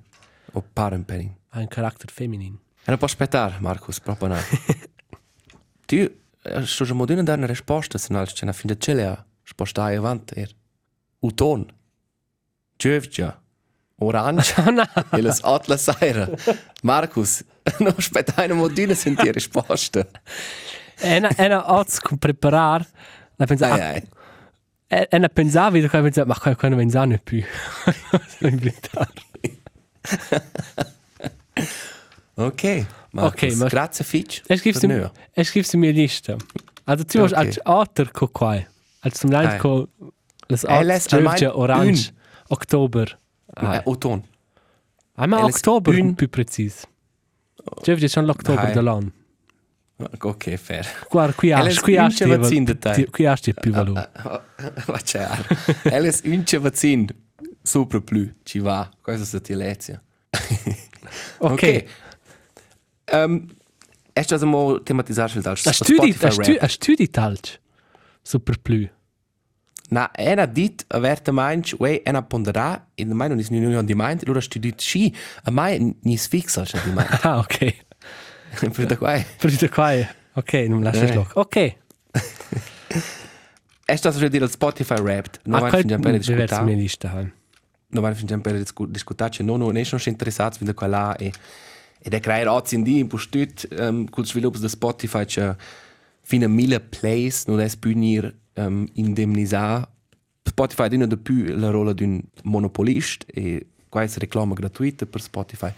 O 0.54 0.64
paren 0.74 1.04
penin. 1.04 1.34
Ha 1.50 1.60
un 1.60 1.68
carattere 1.68 2.12
feminin. 2.12 2.54
E 2.54 2.86
non 2.86 2.98
può 2.98 3.08
aspettare, 3.08 3.58
Marcus, 3.60 4.00
proprio 4.00 4.28
no. 4.30 4.38
tu, 5.86 5.96
eh, 5.96 6.66
sto 6.66 6.86
già 6.86 6.94
modino 6.94 7.24
dare 7.24 7.38
una 7.38 7.48
risposta, 7.48 7.98
se 7.98 8.08
non 8.10 8.24
c'è 8.26 8.44
una 8.44 8.54
fin 8.54 8.68
da 8.68 8.78
cele, 8.78 9.26
spostai 9.44 9.96
avanti, 9.96 10.40
er. 10.40 10.52
Uton. 11.20 11.66
Giovgia. 12.76 13.40
Orange. 13.98 14.54
e 15.12 15.22
las 15.22 15.40
otla 15.44 15.78
saira. 15.78 16.28
Marcus, 16.82 17.44
non 17.80 17.94
aspettai 17.96 18.46
una 18.46 18.56
modina 18.56 18.94
sentire 18.94 19.32
risposta. 19.32 20.08
Ena, 20.98 21.30
ena 21.38 21.72
oz 21.74 22.00
con 22.00 22.18
preparar. 22.18 22.86
La 23.38 23.46
pensa, 23.46 23.72
Ai, 23.72 24.02
ai. 24.92 25.02
ah, 25.02 25.08
ena 25.16 25.28
pensavi, 25.30 25.82
da 25.82 25.90
qua 25.90 26.02
pensa, 26.02 26.26
ma 26.26 26.36
qua 26.36 26.56
non 26.70 26.78
pensa 26.78 27.06
ne 27.06 27.18
più. 27.18 27.42
In 28.42 28.58
verità. 28.58 29.08
Ok, 32.36 32.86
Marcus. 33.12 33.44
Ok, 33.54 33.56
ma- 33.58 33.68
Grazie, 33.68 34.06
Fitch. 34.06 34.42
Es 34.48 34.62
gibt 34.62 34.80
per 34.80 34.90
nö. 34.90 35.08
es 35.34 35.52
gibt 35.52 35.72
mir 35.76 35.92
Liste. 35.94 36.38
Also 36.86 37.04
du 37.04 37.22
hast 37.24 37.34
Okay. 37.34 37.46
als 37.46 37.60
Otter 37.66 38.06
ko 38.12 38.28
quai. 38.28 38.66
Als 39.02 39.20
zum 39.20 39.32
Leid 39.32 39.50
Ai. 39.50 39.58
ko 39.60 39.88
das 40.48 40.64
Eh, 40.64 40.82
les- 40.84 41.06
Otter 41.08 41.18
almein 41.18 41.52
Orange. 41.52 42.12
Oktober. 42.50 43.06
Eh, 43.58 43.82
Uton. 43.86 44.24
Einmal 45.18 45.42
Eles 45.44 45.56
Oktober, 45.56 45.94
un- 45.94 46.16
più 46.16 46.28
precis. 46.30 46.88
Giovje 47.84 48.08
schon 48.10 48.26
l'Oktober 48.26 48.66
Ai. 48.66 48.74
dell'anno. 48.74 49.12
Ok, 50.22 50.56
fair. 50.58 50.86
Guarda, 51.10 51.34
qui 51.34 51.54
hast 51.54 51.86
unce 51.88 52.26
vaccin 52.26 52.66
de 52.66 52.78
te. 52.78 53.08
Qui 53.10 53.28
di 53.44 53.54
più 53.54 53.72
valore. 53.72 54.10
Ma 54.88 55.00
c'è. 55.00 55.28
Eles 55.84 56.22
unce 56.24 56.58
vaccin. 56.58 57.08
Super 57.64 58.02
plu. 58.02 58.30
Ci 58.44 58.60
va. 58.60 58.90
Questa 59.02 59.38
è 59.38 59.54
la 59.56 59.66
lezione. 59.66 60.04
Ok. 61.40 61.86
Um, 63.12 63.46
è 64.14 64.22
stato 64.22 64.46
mo 64.46 64.82
tematizzare 64.82 65.30
sul 65.30 65.42
tal 65.42 65.58
Hast 65.64 65.84
du 65.84 65.98
die, 65.98 66.16
hast 66.22 66.42
du, 66.42 66.58
hast 66.60 66.88
du 66.88 66.96
die 66.96 67.10
Talch? 67.10 67.60
Super 68.22 68.58
plü. 68.60 68.90
Na, 69.90 70.10
ena 70.16 70.46
dit 70.46 70.86
averte 70.88 71.32
mainch, 71.32 71.76
we 71.80 72.02
ena 72.04 72.22
pondera, 72.22 72.88
in 72.96 73.10
de 73.10 73.14
mai 73.14 73.28
non 73.28 73.40
is 73.40 73.50
ni 73.50 73.60
non 73.60 73.86
di 73.86 73.94
mind, 73.96 74.22
allora 74.24 74.40
stu 74.40 74.60
dit 74.60 74.80
sci, 74.80 75.14
a 75.44 75.52
mai 75.52 75.96
ni 76.02 76.16
sfixa 76.16 76.62
al 76.62 76.82
di 76.84 76.92
mind. 76.92 77.20
Ah, 77.24 77.40
ok. 77.40 77.86
Per 78.60 78.86
da 78.86 78.98
quai. 78.98 79.26
Per 79.38 79.52
di 79.56 79.70
qua. 79.70 79.92
Ok, 80.34 80.54
non 80.68 80.82
lasci 80.84 81.04
Eh. 81.04 81.14
loc. 81.14 81.32
Ok. 81.36 81.76
È 83.86 83.96
stato 83.96 84.18
già 84.20 84.28
dire 84.28 84.44
al 84.46 84.50
Spotify 84.52 85.00
Wrapped. 85.00 85.40
Non 85.46 85.58
Ah, 85.58 85.62
van 85.62 85.70
quel 85.70 85.82
fin 85.86 86.00
per 86.00 86.18
diversi 86.18 86.32
mir 86.32 86.76
discutare. 86.76 86.76
lista. 86.76 87.12
hein. 87.20 87.34
Non 87.88 88.04
van 88.04 88.16
fin 88.16 88.42
per 88.42 88.64
discutare, 88.88 89.44
no, 89.44 89.58
no, 89.58 89.70
ne 89.70 89.84
sono 89.84 90.02
interessati 90.06 90.58
fin 90.58 90.68
da 90.68 90.74
qua 90.74 90.88
là 90.88 91.16
e 91.18 91.32
ed 92.04 92.14
è 92.16 92.20
creare 92.20 92.48
oggi 92.48 92.76
in 92.76 92.84
di 92.84 92.98
in 92.98 93.08
postut 93.08 93.68
um, 93.78 94.10
col 94.10 94.26
sviluppo 94.26 94.58
da 94.58 94.68
Spotify 94.68 95.24
c'è 95.26 95.54
fino 96.22 96.46
a 96.46 96.48
mille 96.48 96.80
plays, 96.80 97.46
non 97.46 97.60
è 97.60 97.70
punir 97.78 98.34
um, 98.56 98.88
indemnizzare 98.94 99.88
Spotify 100.44 100.88
non 100.98 101.12
ha 101.12 101.18
più 101.18 101.56
la 101.56 101.70
ruolo 101.70 101.94
di 101.94 102.04
un 102.04 102.20
monopolista 102.44 103.26
e 103.28 103.68
questa 103.90 104.20
reclama 104.20 104.54
gratuita 104.56 105.06
per 105.06 105.22
Spotify. 105.22 105.72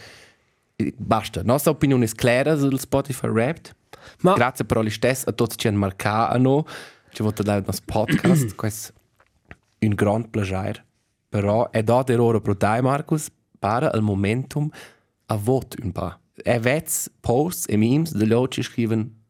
E 0.84 0.93
basta. 0.98 1.39
La 1.39 1.46
nostra 1.46 1.72
opinione 1.72 2.06
è 2.06 2.10
chiara 2.10 2.58
sul 2.58 2.80
Spotify 2.80 3.28
Wrapped. 3.28 3.76
Ma 4.22 4.34
Grazie 4.34 4.65
però 4.65 4.84
stess 4.89 5.26
a 5.26 5.32
tutti 5.32 5.56
che 5.56 5.67
hanno 5.67 5.80
marcato 5.80 6.34
a. 6.36 6.65
Ci 7.10 7.22
volete 7.22 7.43
dare 7.43 7.60
il 7.60 7.65
nostro 7.65 7.86
podcast. 7.88 8.56
Questo 8.56 8.93
è 9.78 9.86
un 9.86 9.93
grande 9.93 10.28
piacere. 10.30 10.86
Però 11.30 11.69
è 11.69 11.82
da 11.82 12.04
ora 12.19 12.39
pro 12.39 12.54
dai, 12.54 12.82
Marcus, 12.82 13.30
para 13.60 13.91
al 13.91 14.02
momentum 14.02 14.69
a 15.28 15.36
voto 15.36 15.78
un 15.82 15.91
pa. 15.91 16.19
E 16.43 16.60
vets 16.60 17.10
posts 17.22 17.67
e 17.69 17.78
memes 17.78 18.13
de 18.13 18.26
loro 18.26 18.48
ci 18.48 18.62
scriven 18.62 19.22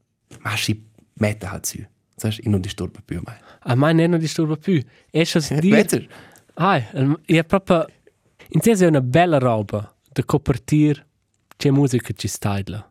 ma 0.42 0.56
si 0.56 0.84
mette 1.16 1.46
halt 1.46 1.66
su. 1.66 1.86
Sai, 2.16 2.38
io 2.42 2.50
non 2.50 2.62
disturba 2.62 3.00
più 3.04 3.22
mai. 3.24 3.38
a 3.60 3.76
me 3.76 4.08
non 4.08 4.20
disturba 4.20 4.56
più. 4.56 4.82
E 5.12 5.26
se 5.26 5.39
dir... 5.60 5.74
Vetter? 5.74 6.08
Ah, 6.56 6.78
è 7.26 7.44
proprio... 7.44 7.86
In 8.50 8.62
senso 8.62 8.84
è 8.84 8.88
una 8.88 9.02
bella 9.02 9.38
roba 9.38 9.94
da 10.12 10.24
copertir 10.24 11.06
c'è 11.58 11.70
musica 11.70 12.13
ci 12.13 12.28
staglia. 12.28 12.88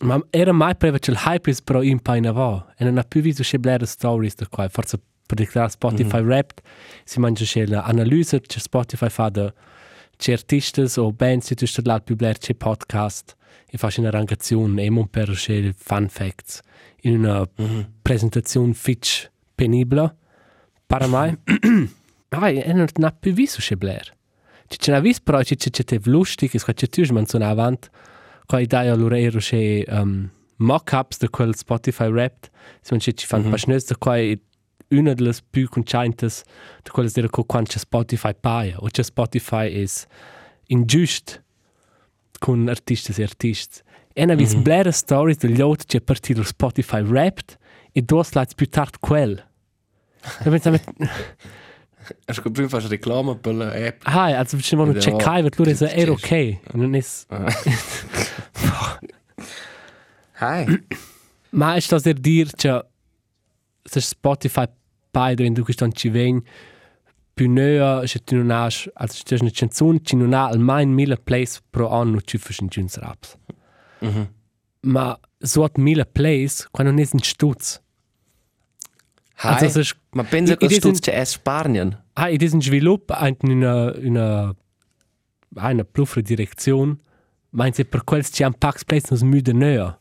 Ma 0.00 0.20
era 0.30 0.52
mai 0.52 0.74
preva 0.76 0.98
che 0.98 1.10
il 1.10 1.20
hype 1.24 1.50
è 1.50 1.54
però 1.64 1.82
in 1.82 2.00
paina 2.00 2.32
va. 2.32 2.74
E 2.76 2.84
non 2.84 2.98
ha 2.98 3.02
più 3.02 3.20
visto 3.20 3.42
c'è 3.42 3.58
blare 3.58 3.86
stories 3.86 4.34
da 4.34 4.46
qua. 4.48 4.68
Forse 4.68 4.98
per 5.26 5.36
dichiarare 5.36 5.70
Spotify 5.70 6.20
mm 6.20 6.24
-hmm. 6.24 6.26
Wrapped 6.26 6.60
si 7.04 7.20
mangia 7.20 7.44
c'è 7.44 7.66
l'analisi 7.66 8.40
che 8.40 8.60
Spotify 8.60 9.08
fa 9.08 9.28
da 9.28 9.54
c'è 10.16 10.32
artisti 10.32 10.84
o 10.96 11.12
bands 11.12 11.48
che 11.48 11.54
tu 11.54 11.66
stai 11.66 11.84
là 11.84 12.00
più 12.00 12.16
blare 12.16 12.38
c'è 12.38 12.54
podcast 12.54 13.36
e 13.66 13.78
fa 13.78 13.88
una 13.96 14.10
rangazione 14.10 14.84
e 14.84 14.90
non 14.90 15.08
per 15.08 15.30
c'è 15.30 15.72
fun 15.74 16.08
facts 16.08 16.60
in 17.02 17.18
una 17.18 17.40
mm 17.40 17.64
-hmm. 17.64 17.84
presentazione 18.02 18.74
fitch 18.74 19.30
penibile. 19.54 20.16
Per 20.86 21.06
me, 21.06 21.38
ah, 22.28 22.50
e 22.50 22.72
non 22.72 22.86
ha 23.00 23.10
più 23.10 23.32
visto 23.32 23.60
c'è 23.60 23.76
blare. 23.76 24.16
Ci 24.72 24.78
c'è 24.78 24.90
una 24.90 25.00
vis 25.00 25.20
però 25.20 25.42
ci 25.42 25.54
c'è 25.54 25.68
c'è 25.68 25.98
lustig, 26.04 26.50
che 26.50 26.72
c'è 26.72 26.88
tu 26.88 27.02
manzona 27.12 27.48
avanti, 27.48 27.88
qua 28.46 28.58
idea 28.58 28.90
allora 28.90 29.18
ero 29.18 29.38
c'è 29.38 29.84
um, 29.88 30.30
mock-ups 30.56 31.18
di 31.18 31.28
quel 31.28 31.54
Spotify 31.54 32.08
Wrapped, 32.08 32.50
si 32.80 32.92
mangia 32.92 33.12
ci 33.12 33.26
fanno 33.26 33.42
mm 33.42 33.46
-hmm. 33.46 33.50
passionati 33.50 33.84
da 33.86 33.96
qua 33.98 34.16
è 34.16 34.38
una 34.88 35.12
delle 35.12 35.34
più 35.50 35.68
conciantes 35.68 36.42
di 36.82 36.88
quelle 36.88 37.10
dire 37.12 37.28
che 37.28 37.42
quando 37.46 37.68
c'è 37.68 37.78
Spotify 37.78 38.32
paia, 38.38 38.78
o 38.78 38.88
c'è 38.88 39.02
Spotify 39.02 39.82
è 39.82 39.86
ingiust 40.68 41.42
con 42.38 42.66
artisti 42.68 43.12
e 43.20 43.22
artisti. 43.22 43.80
E 44.14 44.22
una 44.24 44.34
vis 44.34 44.54
mm 44.54 44.58
-hmm. 44.58 44.62
blare 44.62 44.90
stories 44.90 45.36
degli 45.36 45.60
altri 45.60 45.86
che 45.86 46.00
partito 46.00 46.40
da 46.40 46.46
Spotify 46.46 47.02
Wrapped 47.02 47.58
e 47.92 48.00
due 48.00 48.24
slides 48.24 48.54
più 48.54 48.68
tardi 48.70 48.96
quel. 48.98 49.50
E 50.44 50.50
pensavo, 50.50 50.78
Acho 52.26 52.42
che 52.42 52.50
prima 52.50 52.68
fai 52.68 52.86
reclama 52.88 53.36
per 53.36 53.54
l'app. 53.54 54.00
ah, 54.04 54.38
also 54.38 54.58
ci 54.60 54.74
vogliono 54.74 54.98
Ed 54.98 55.02
è- 55.04 55.10
checkare, 55.10 55.50
tu 55.50 55.62
è 55.62 55.74
Sì, 55.74 55.84
era 55.84 56.16
sì. 56.16 56.24
ok, 56.24 56.74
non 56.74 56.94
è... 56.94 57.02
Hi. 60.40 60.86
Ma 61.50 61.74
è 61.74 61.80
stato 61.80 62.02
per 62.02 62.14
dire 62.14 62.50
che 62.54 62.84
se 63.84 64.00
Spotify 64.00 64.64
pai 65.10 65.34
dove 65.34 65.52
tu 65.52 65.62
questo 65.62 65.88
ci 65.90 66.08
veni 66.08 66.42
più 67.34 67.50
nea 67.50 68.06
se 68.06 68.20
tu 68.24 68.36
non 68.36 68.50
hai 68.50 68.64
also 68.64 68.88
se 69.16 69.22
tu 69.24 69.34
hai 69.34 69.40
una 69.40 69.50
canzone 69.52 70.00
ci 70.02 70.16
non 70.16 70.32
ha 70.32 70.46
almeno 70.46 70.90
mille 70.92 71.16
plays 71.16 71.60
pro 71.68 71.90
anno 71.90 72.20
ci 72.22 72.38
fai 72.38 72.56
un 72.60 72.68
giuns 72.68 72.96
raps 72.98 73.36
Mhm. 74.00 74.32
ma 74.82 75.18
so 75.38 75.62
hat 75.64 75.76
mille 75.78 76.04
plays 76.06 76.66
quando 76.70 76.92
non 76.92 77.00
è 77.02 77.08
un 77.12 77.18
stutz 77.20 77.81
Hi. 79.42 79.48
also 79.48 79.64
es 79.66 79.76
ist 79.76 79.96
Ma 80.12 80.22
pensa 80.24 80.52
I- 80.52 80.56
che 80.56 80.66
it 80.66 80.72
stu 80.72 80.88
isn't- 80.90 81.00
c'è 81.00 81.12
è 81.14 81.24
Spanien. 81.24 81.96
ah 82.14 82.28
it 82.30 82.42
ist 82.42 82.54
ein 82.54 82.60
sviluppo 82.62 83.14
in 83.24 83.36
una 83.50 83.92
una 83.96 84.54
eine 85.56 85.84
plufre 85.84 86.22
direzione 86.22 86.96
ma 87.50 87.70
se 87.72 87.84
per 87.84 88.04
quels 88.04 88.30
ci 88.32 88.42
han 88.44 88.54
pax 88.54 88.84
plays 88.84 89.10
nos 89.10 89.22
müde 89.22 89.52
nea 89.52 89.98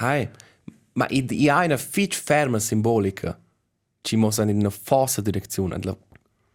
Hi. 0.00 0.28
Ma 0.94 1.06
i 1.10 1.24
i 1.30 1.48
ha 1.48 1.64
una 1.64 1.76
fitch 1.76 2.16
ferma 2.20 2.58
simbolica. 2.58 3.38
Ci 4.02 4.16
mossa 4.16 4.42
in 4.42 4.58
una 4.58 4.70
falsa 4.70 5.20
direzione, 5.20 5.76
nella 5.76 5.96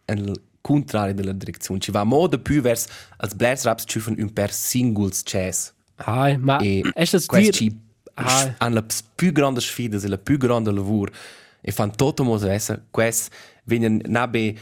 nella 0.06 0.32
contraria 0.60 1.14
della 1.14 1.32
direzione. 1.32 1.80
Ci 1.80 1.90
va 1.90 2.04
modo 2.04 2.38
più 2.38 2.60
vers 2.60 2.86
als 3.18 3.34
Blairs 3.34 3.64
Raps 3.64 3.84
ci 3.86 3.98
fanno 3.98 4.16
un 4.20 4.30
per 4.32 4.52
singles 4.52 5.22
jazz. 5.22 5.68
ah 5.96 6.36
ma 6.38 6.58
E 6.58 6.82
è 6.94 7.04
das 7.10 7.26
questo 7.26 7.50
dir 7.50 7.52
ci 7.54 7.76
Ah. 8.14 8.54
hanno 8.58 8.74
la 8.74 8.84
più 9.14 9.32
grande 9.32 9.60
sfida, 9.60 9.98
la 10.06 10.18
più 10.18 10.36
grande 10.36 10.70
lavoro. 10.70 11.12
E 11.60 11.72
fanno 11.72 11.92
tutto 11.92 12.24
modo 12.24 12.48
essere. 12.48 12.86
Questo 12.90 13.34
viene 13.64 14.00
nabe 14.06 14.56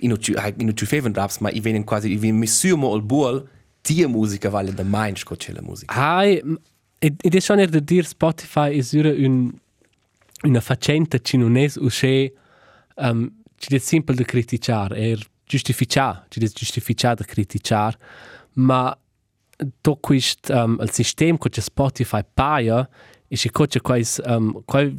in 0.00 0.12
uci 0.12 0.34
in 0.58 0.68
uci 0.68 0.86
feven 0.86 1.12
raps, 1.12 1.38
ma 1.38 1.50
i 1.50 1.60
viene 1.60 1.84
quasi 1.84 2.10
i 2.10 2.16
viene 2.16 2.38
missumo 2.38 2.92
al 2.92 3.02
buol. 3.02 3.48
Die 3.80 4.06
musica 4.06 4.48
vale 4.50 4.72
da 4.74 4.82
mein 4.82 5.16
scocce 5.16 5.52
la 5.52 5.62
musica. 5.62 5.94
Hai, 5.94 6.42
ed 6.98 7.16
ed 7.22 7.34
è 7.34 7.40
schon 7.40 7.60
er 7.60 7.68
da 7.68 7.80
dir 7.80 8.04
Spotify 8.04 8.76
è 8.76 8.82
sura 8.82 9.10
un 9.10 9.52
una 10.42 10.60
faccenda 10.60 11.18
ci 11.18 11.36
non 11.36 11.56
è 11.56 11.70
usce 11.76 12.32
um, 12.96 13.30
ci 13.56 13.74
è 13.74 13.78
semple 13.78 14.14
da 14.14 14.24
criticar 14.24 14.92
er 14.92 15.18
giustificar 15.46 16.26
ci 16.28 16.40
è 16.40 16.48
giustificar 16.48 17.14
da 17.14 17.24
criticar 17.24 17.96
ma 18.54 18.96
to 19.80 19.96
quist 19.96 20.48
um, 20.50 20.78
il 20.80 20.90
sistema 20.90 21.38
che 21.38 21.60
Spotify 21.60 22.22
paia 22.34 22.88
e 23.28 23.36
ci 23.36 23.50
coce 23.50 23.80
quais 23.80 24.20
um, 24.24 24.62
quai 24.64 24.98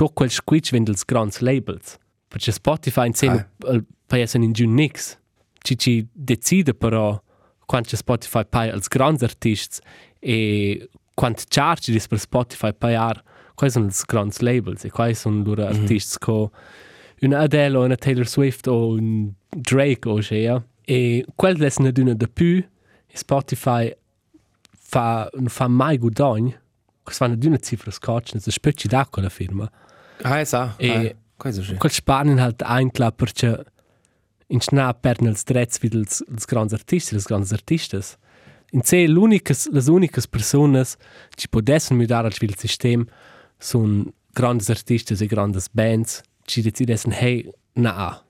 to 0.00 0.08
quel 0.16 0.30
squitch 0.30 0.72
wenn 0.72 0.84
dels 0.84 1.04
grands 1.04 1.40
labels 1.40 1.98
perché 2.28 2.52
Spotify 2.52 3.06
in 3.06 3.14
seno 3.14 3.44
uh, 3.66 3.82
paia 4.08 4.26
sen 4.26 4.42
in 4.42 4.52
giun 4.52 4.72
nix 4.74 5.18
ci 5.62 5.76
ci 5.76 6.06
decide 6.12 6.72
però 6.74 7.20
quando 7.66 7.96
Spotify 7.96 8.44
paia 8.48 8.72
als 8.72 8.88
grands 8.88 9.22
artists 9.22 9.80
e 10.18 10.88
quando 11.14 11.42
charge 11.48 11.92
dis 11.92 12.06
per 12.08 12.18
Spotify 12.18 12.72
paiar 12.72 13.22
quais 13.54 13.72
sono 13.74 13.86
els 13.86 14.04
grands 14.06 14.40
labels 14.40 14.84
e 14.84 14.90
quais 14.90 15.20
sono 15.20 15.42
loro 15.44 15.62
Mhm. 15.66 15.74
artists 15.82 16.16
co 16.18 16.50
una 17.20 17.40
Adele 17.40 17.76
o 17.76 17.84
una 17.84 17.96
Taylor 17.96 18.26
Swift 18.26 18.66
o 18.68 18.94
un 18.94 19.32
Drake 19.50 20.08
o 20.08 20.18
c'è 20.20 20.62
e 20.86 21.24
quel 21.36 21.56
des 21.58 21.78
ne 21.78 21.92
d'una 21.92 22.14
de 22.14 22.26
più 22.26 22.64
Spotify 23.12 23.94
fa, 24.72 25.28
non 25.34 25.48
fa 25.48 25.68
mai 25.68 25.98
guadagno, 25.98 26.58
che 27.04 27.12
fanno 27.12 27.34
di 27.36 27.46
una 27.46 27.58
cifra 27.58 27.90
scotch, 27.90 28.32
non 28.32 28.42
si 28.42 28.50
specci 28.50 28.88
d'acqua 28.88 29.22
la 29.22 29.28
firma. 29.28 29.70
Ah, 30.22 30.44
sa. 30.44 30.74
E- 30.78 30.88
E 30.88 31.16
cosa 31.36 31.62
c'è? 31.62 31.76
Quel 31.76 31.92
spanen 31.92 32.38
halt 32.38 32.62
eintla 32.62 33.10
perché 33.12 33.64
in 34.48 34.60
schna 34.60 34.92
perden 34.94 35.28
els 35.28 35.44
drets 35.44 35.78
vid 35.78 35.94
els, 35.94 36.22
els 36.28 36.44
grands 36.46 36.72
artisti, 36.72 37.14
els 37.14 37.26
grands 37.26 37.52
artistas. 37.52 38.16
In 38.72 38.82
se 38.82 39.06
l'unicas, 39.08 39.68
les 39.72 39.88
unicas 39.88 40.26
personas 40.26 40.96
ci 41.36 41.48
podessen 41.48 41.96
mudar 41.96 42.24
al 42.24 42.34
vil 42.38 42.54
sistem 42.56 43.06
son 43.58 44.12
grandes 44.34 44.70
artistas 44.70 45.20
e 45.20 45.26
grandes 45.26 45.68
bands 45.72 46.22
ci 46.46 46.62
decidesen 46.62 47.12
hey, 47.12 47.50
na. 47.74 48.22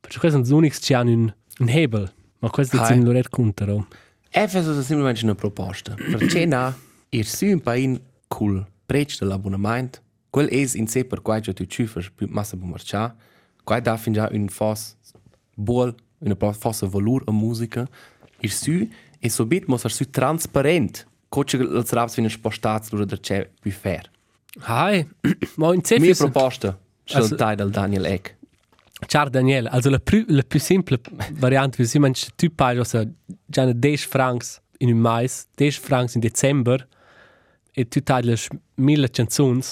Perché 0.00 0.18
questi 0.18 0.38
sono 0.44 0.46
gli 0.46 0.52
unici 0.64 0.80
che 0.80 0.94
hanno 0.94 1.10
un, 1.10 1.34
un 1.60 1.68
hebel. 1.68 2.12
Ma 2.40 2.50
questo 2.50 2.78
Hai. 2.80 2.92
è 2.92 2.96
un 2.98 3.04
loro 3.04 3.20
contro. 3.30 3.86
E 4.30 4.48
fa 4.48 4.62
semplicemente 4.62 5.24
una 5.24 5.34
proposta. 5.34 5.94
Perché 5.94 6.44
na, 6.46 6.74
ir 7.10 7.24
su 7.26 7.46
un 7.46 7.60
pain 7.60 8.00
cool, 8.28 8.66
prec 8.86 9.18
dell'abbonamento, 9.18 10.00
quel 10.34 10.48
es 10.50 10.74
in 10.74 10.88
sé 10.88 11.04
per 11.04 11.22
quai 11.22 11.40
già 11.40 11.52
tu 11.52 11.64
cifres 11.64 12.10
più 12.10 12.26
massa 12.28 12.56
bu 12.56 12.66
marcia, 12.66 13.14
quai 13.62 13.80
da 13.80 13.96
fin 13.96 14.12
già 14.12 14.28
un 14.32 14.48
fos 14.48 14.96
buol, 15.54 15.94
una 16.18 16.52
fossa 16.52 16.88
valur 16.88 17.22
a 17.26 17.32
musica, 17.32 17.86
ir 18.40 18.50
su 18.50 18.88
e 19.20 19.30
sobit 19.30 19.68
mos 19.68 19.84
ar 19.84 19.92
su 19.92 20.04
transparent, 20.10 21.06
coche 21.28 21.56
els 21.58 21.92
raps 21.92 22.16
vinen 22.16 22.30
spostats 22.30 22.90
lura 22.90 23.04
der 23.04 23.20
c'è 23.20 23.48
più 23.60 23.70
fair. 23.70 24.10
Hai, 24.66 25.06
ma 25.56 25.72
in 25.72 25.84
se 25.84 26.00
Mia 26.00 26.14
proposta, 26.14 26.78
sul 27.04 27.36
tai 27.36 27.54
del 27.54 27.70
Daniel 27.70 28.04
Eck. 28.04 28.36
Ciao 29.06 29.28
Daniel, 29.28 29.68
also 29.68 29.90
la 29.90 30.00
più, 30.00 30.24
la 30.28 30.42
più 30.42 30.58
semplice 30.58 31.02
variante, 31.34 31.80
wie 31.80 32.00
man 32.00 32.12
tu 32.34 32.48
paghi 32.52 32.78
also 32.78 33.06
già 33.46 33.70
10 33.70 34.06
francs 34.06 34.60
in 34.78 34.88
un 34.88 34.98
mais, 34.98 35.46
10 35.54 35.78
francs 35.78 36.14
in 36.14 36.20
Dezember 36.20 36.88
e 37.70 37.86
tu 37.86 38.02
tagli 38.02 38.34
1000 38.74 39.10
canzoni. 39.10 39.62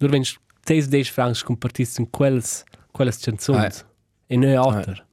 Nur 0.00 0.10
wenn 0.10 0.24
10 0.64 0.88
10 0.90 1.10
francs 1.10 1.42
compartist 1.44 1.98
in 1.98 2.10
quelles 2.10 2.64
Ah. 3.82 3.86
e 4.26 4.36
non 4.36 4.56
altre. 4.56 5.06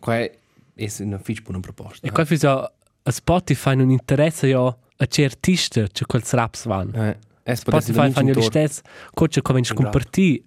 Quai 0.00 0.30
es 0.76 1.00
una 1.00 1.18
fitch 1.18 1.42
buona 1.42 1.60
proposta. 1.60 2.06
E 2.06 2.10
qua 2.10 2.24
fisa 2.24 2.72
a 3.02 3.10
Spotify 3.10 3.74
non 3.74 3.90
interessa 3.90 4.46
ja 4.46 4.66
a 4.96 5.06
che 5.06 5.24
artista 5.24 5.86
che 5.86 6.04
quels 6.06 6.32
raps 6.32 6.64
van. 6.66 6.94
Eh, 6.94 7.18
es 7.44 7.60
Spotify 7.60 8.10
fanno 8.10 8.32
gli 8.32 8.42
stessi, 8.42 8.82
coach 9.12 9.40
come 9.42 9.58
in 9.60 9.64
comparti, 9.74 10.44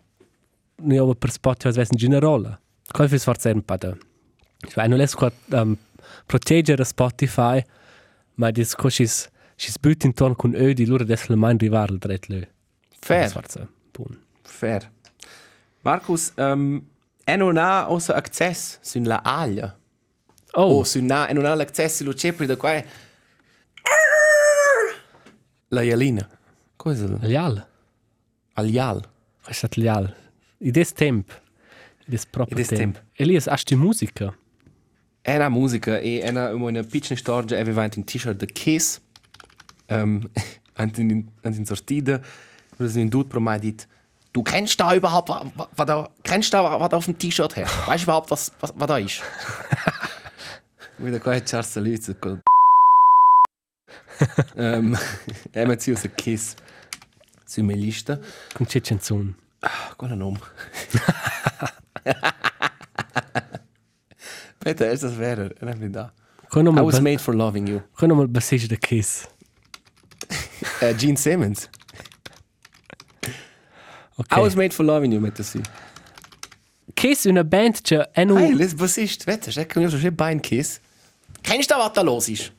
ne 0.83 0.99
ho 0.99 1.13
per 1.15 1.31
Spotify 1.31 1.71
svesen 1.71 1.97
generale. 1.97 2.59
Come 2.91 3.07
fai 3.07 3.19
forse 3.19 3.51
un 3.51 3.63
po' 3.63 3.77
da. 3.77 3.95
Cioè, 4.59 4.87
non 4.87 4.99
è 5.01 5.07
qua 5.09 5.31
um, 5.51 5.77
proteggere 6.25 6.83
Spotify, 6.83 7.61
ma 8.35 8.51
dis 8.51 8.75
coach 8.75 8.99
is 8.99 9.29
si 9.55 9.71
sbut 9.71 10.03
intorno 10.03 10.35
con 10.35 10.53
ödi 10.53 10.85
loro 10.85 11.03
adesso 11.03 11.25
le 11.29 11.35
mai 11.35 11.55
rivare 11.57 11.93
il 11.93 11.97
dret 11.99 12.27
lì. 12.27 12.47
Fair. 13.07 13.29
Forse. 13.29 13.67
Buon. 13.93 14.17
Fair. 14.43 14.91
Markus, 15.81 16.33
um, 16.37 16.81
e 17.25 17.35
non 17.37 17.57
ha 17.57 17.85
also 17.85 18.13
access 18.13 18.79
sun 18.81 19.03
la 19.05 19.21
aglia. 19.23 19.77
Oh, 20.53 20.79
Oh, 20.79 20.83
sun 20.83 21.05
na, 21.05 21.27
e 21.27 21.33
non 21.33 21.45
ha 21.45 21.53
l'access 21.55 22.01
lo 22.01 22.13
cepri 22.13 22.45
da 22.45 22.55
qua. 22.57 22.83
La 25.69 25.81
ialina. 25.83 26.27
Cosa? 26.77 27.05
Aglial. 28.53 29.03
Questo 29.43 29.65
è 29.65 29.69
leal. 29.75 30.15
In 30.59 30.71
des 30.71 30.91
temp. 30.93 31.29
In 32.05 32.05
des 32.11 32.25
proprio 32.25 32.57
In 32.57 32.63
des 32.63 32.67
temp. 32.67 32.95
temp. 32.95 33.05
Elias, 33.17 33.45
hast 33.47 33.69
du 33.69 33.77
musica? 33.77 34.33
E 35.21 35.35
una 35.35 35.49
musica 35.49 35.99
e 35.99 36.19
e 36.23 36.29
una 36.29 36.53
una 36.53 36.83
piccola 36.83 37.15
storia 37.17 37.59
aveva 37.59 37.83
un 37.83 38.03
t-shirt 38.03 38.37
da 38.37 38.45
Kiss. 38.45 38.99
Um, 39.89 40.29
antin 40.73 41.31
antin 41.43 41.65
sortida. 41.65 42.19
Wir 42.78 42.89
sind 42.89 43.13
dort 43.13 43.30
pro 43.30 43.39
mal 43.39 43.59
dit. 43.59 43.88
Du 44.34 44.43
kennst 44.43 44.80
da 44.80 44.93
überhaupt 44.93 45.30
was, 45.30 45.47
was 45.75 45.86
da 45.88 46.09
kennst 46.23 46.53
da 46.53 46.80
was 46.80 46.93
auf 46.93 47.05
dem 47.05 47.17
T-Shirt 47.17 47.55
her? 47.55 47.67
Weißt 47.86 48.03
du 48.03 48.05
überhaupt 48.05 48.30
was 48.30 48.51
was, 48.59 48.73
was 48.75 48.88
da 48.88 48.97
ist? 48.97 49.21
Wieder 50.97 51.19
quasi 51.19 51.43
Charles 51.45 51.75
Leute. 51.75 52.15
ähm, 54.55 54.97
er 55.53 55.67
hat 55.67 55.82
sich 55.82 55.95
aus 55.95 56.07
Kiss. 56.15 56.55
Su 57.45 57.63
me 57.63 57.73
lista. 57.73 58.19
Con 58.53 58.67
che 58.67 58.82
canzone? 58.82 59.36
Qual 59.97 60.11
è 60.11 60.13
il 60.13 60.19
nome? 60.19 60.39
Peter, 64.59 64.91
ist 64.91 65.03
das 65.03 65.17
wäre? 65.17 65.55
Er 65.59 65.69
hat 65.69 65.80
mich 65.80 65.91
da. 65.91 66.11
Con 66.49 66.61
I 66.61 66.63
nome 66.65 66.86
was 66.86 66.97
il 66.97 67.03
made 67.03 67.19
for 67.19 67.34
loving 67.34 67.67
you. 67.67 67.82
con 67.93 68.09
nome 68.09 68.23
il 68.23 68.28
bassista 68.28 68.67
da 68.67 68.75
Kiss. 68.75 69.28
Uh, 70.82 70.93
Gene 70.95 71.17
Simmons. 71.17 71.69
Okay. 74.20 74.39
I 74.39 74.43
was 74.43 74.55
made 74.55 74.74
for 74.74 74.84
loving 74.84 75.11
you, 75.11 75.22
mette 75.22 75.43
si. 75.43 75.61
Kiss 76.93 77.28
è 77.28 77.30
una 77.30 77.43
band 77.43 77.82
che 77.82 78.09
è 78.11 78.24
non... 78.24 78.38
Hey, 78.38 78.55
les 78.55 78.74
bassist, 78.74 79.24
vete, 79.26 79.51
se 79.51 79.65
kan 79.68 79.84
jo 79.84 79.89
so 79.89 80.11
bein 80.11 80.39
kiss. 80.39 80.80
Kennst 81.43 81.70
du 81.70 81.78
was 81.78 81.91
da 81.93 82.01
los 82.01 82.28
ist? 82.28 82.51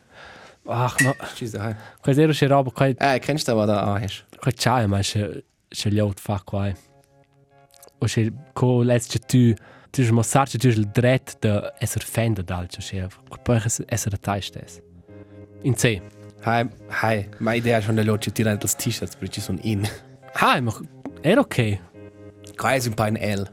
Ach, 0.66 0.94
ma... 1.00 1.14
Tschüss 1.34 1.50
da. 1.50 1.74
Quasi 2.00 2.22
ero 2.22 2.32
c'è 2.32 2.46
roba, 2.46 2.70
qua... 2.70 2.86
Eh, 2.86 3.18
kennst 3.18 3.48
du 3.48 3.54
was 3.54 3.66
da 3.66 3.94
ah 3.94 3.98
ist? 3.98 4.24
Qua 4.38 4.52
c'è, 4.52 4.86
ma 4.86 5.00
c'è... 5.00 5.42
C'è 5.68 5.90
gli 5.90 5.98
out 5.98 6.20
fa 6.20 6.40
qua. 6.44 6.72
O 7.98 8.06
c'è... 8.06 8.30
Co 8.52 8.82
lez 8.82 9.08
c'è 9.08 9.18
tu... 9.18 9.52
Tu 9.90 10.04
c'è 10.04 10.10
mossar 10.12 10.46
c'è 10.46 10.58
tu 10.58 10.68
il 10.68 10.86
dret 10.86 11.38
de 11.40 11.72
esser 11.80 12.02
fan 12.02 12.34
de 12.34 12.44
dal 12.44 12.68
c'è 12.68 12.80
c'è. 12.80 13.06
Poi 13.42 13.60
esser 13.86 14.12
a 14.12 14.18
tai 14.18 14.40
stes. 14.40 14.80
In 15.62 15.74
sé. 15.74 16.00
Hi, 16.44 16.68
hi. 17.02 17.28
Ma 17.38 17.54
idea 17.54 17.80
schon 17.80 17.96
der 17.96 18.04
Lotsche 18.04 18.30
tirare 18.30 18.58
das 18.58 18.76
T-Shirts, 18.76 19.16
per 19.16 19.28
ci 19.28 19.40
sono 19.40 19.58
in. 19.62 19.88
Ah, 20.34 20.60
ma... 20.60 20.72
Era 21.20 21.40
ok. 21.40 21.58
È 21.58 21.78
un 22.86 22.94
po' 22.94 23.02
un 23.02 23.18
L. 23.20 23.50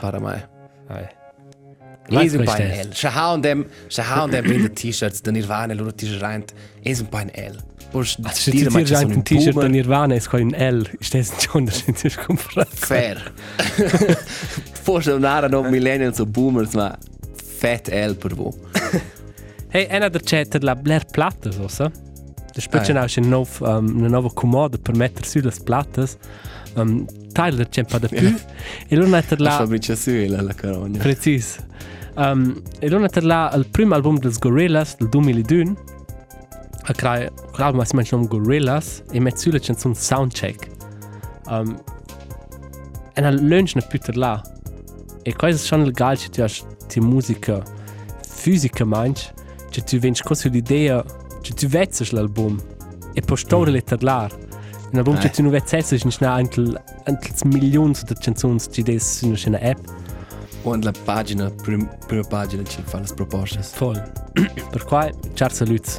Para 0.00 0.20
mai. 0.20 0.42
Ai. 0.88 1.02
È 1.02 2.14
un 2.14 2.30
po' 2.30 2.36
questa 2.36 2.62
un 2.62 2.70
è. 2.70 2.84
L. 2.84 2.92
Se 2.92 3.08
H&M, 3.08 3.66
se 3.88 4.02
H&M 4.02 4.28
vende 4.28 4.72
T-Shirts, 4.72 5.20
da 5.20 5.30
Nirvana, 5.30 5.74
loro 5.74 5.92
t-shirt 5.92 6.20
rein, 6.20 6.44
è 6.80 6.90
un 6.98 7.08
po' 7.08 7.16
un 7.16 7.30
L. 7.34 7.64
Poi 7.90 8.04
Also, 8.06 8.22
se 8.32 8.50
ti 8.50 8.66
tiri 8.66 8.84
già 8.84 8.98
un 9.00 9.22
t-shirt 9.22 9.58
da 9.58 9.66
Nirvana, 9.66 10.14
è 10.14 10.22
qua 10.22 10.38
in 10.38 10.50
L. 10.50 10.88
Stes 11.00 11.32
schon, 11.38 11.64
da 11.64 11.70
sind 11.70 11.96
sie 11.96 12.10
comprare. 12.14 12.68
Fair. 12.70 13.32
Forse 14.72 15.10
non 15.12 15.24
erano 15.24 15.62
millennials 15.62 16.18
o 16.18 16.26
boomers, 16.26 16.74
ma 16.74 16.96
fat 17.34 17.88
L 17.88 18.16
per 18.16 18.34
voi. 18.34 18.52
Hey, 19.68 19.86
einer 19.88 20.10
der 20.10 20.20
Chat 20.22 20.54
hat 20.54 20.62
la 20.62 20.74
Blair 20.74 21.04
Platte, 21.10 21.50
so 21.52 21.90
specie 22.60 22.92
Ah, 22.92 23.06
ja. 23.06 23.20
nov, 23.22 23.48
um, 23.60 23.96
una 23.96 24.08
nova 24.08 24.30
comoda 24.32 24.78
per 24.78 24.94
mettere 24.94 25.26
su 25.26 25.40
le 25.40 25.52
plattas. 25.64 26.16
Um, 26.74 27.06
Tyler 27.32 27.68
un 27.76 27.84
po' 27.84 27.98
da 27.98 28.08
più. 28.08 28.34
E 28.88 28.96
lui 28.96 29.12
ha 29.14 29.24
La 29.28 29.36
la... 29.36 29.50
fabbrica 29.50 29.94
suela, 29.94 30.40
la 30.42 30.54
carogna. 30.54 30.98
Precis. 30.98 31.58
Um, 32.16 32.62
e 32.80 32.88
lui 32.88 33.04
ha 33.04 33.20
la 33.20 33.52
il 33.54 33.66
primo 33.70 33.94
album 33.94 34.18
dels 34.18 34.38
Gorillaz 34.38 34.96
del 34.96 35.08
2002. 35.08 35.74
A 36.88 36.92
crai, 36.92 37.28
l'album 37.56 37.82
si 37.82 37.96
chiama 38.02 38.26
Gorillaz 38.26 39.02
e 39.10 39.20
mette 39.20 39.38
su 39.38 39.50
la 39.50 39.58
canzone 39.58 39.94
Soundcheck. 39.94 40.70
Um, 41.48 41.78
e 43.14 43.20
na 43.20 43.30
lunch 43.30 43.74
na 43.74 43.82
più 43.82 43.98
là. 44.14 44.42
E 45.22 45.34
questo 45.34 45.62
è 45.62 45.66
schon 45.66 45.84
legal 45.84 46.16
che 46.16 46.28
tu 46.28 46.40
hai 46.42 46.50
di 46.86 47.00
musica 47.00 47.62
fisica 48.22 48.84
manch, 48.84 49.32
che 49.70 49.82
tu 49.82 49.98
vens 49.98 50.22
con 50.22 50.36
l'idea, 50.44 51.04
che 51.48 51.54
tu 51.54 51.66
vezzes 51.68 52.10
l'album 52.10 52.60
e 53.14 53.20
poi 53.20 53.36
store 53.36 53.70
le 53.70 53.82
terlar. 53.82 54.32
Un 54.92 54.98
album 54.98 55.18
che 55.18 55.26
Eh. 55.26 55.30
tu 55.30 55.42
non 55.42 55.50
vezzes 55.50 55.92
è 55.92 56.04
nicht 56.04 56.22
anche 56.22 56.62
anche 57.04 57.30
milioni 57.44 57.92
di 58.06 58.14
canzoni 58.18 58.58
che 58.70 58.82
des 58.82 59.22
in 59.22 59.36
una 59.46 59.58
app 59.60 59.78
Und 60.62 60.82
la 60.82 60.92
pagina, 61.04 61.48
prim, 61.50 61.88
prima 62.08 62.24
pagina 62.26 62.62
ci 62.64 62.82
fa 62.84 62.98
le 62.98 63.06
proposte. 63.14 63.60
voll. 63.78 64.02
per 64.70 64.84
cui 64.84 65.10
ciao 65.34 65.48
saluti 65.48 65.90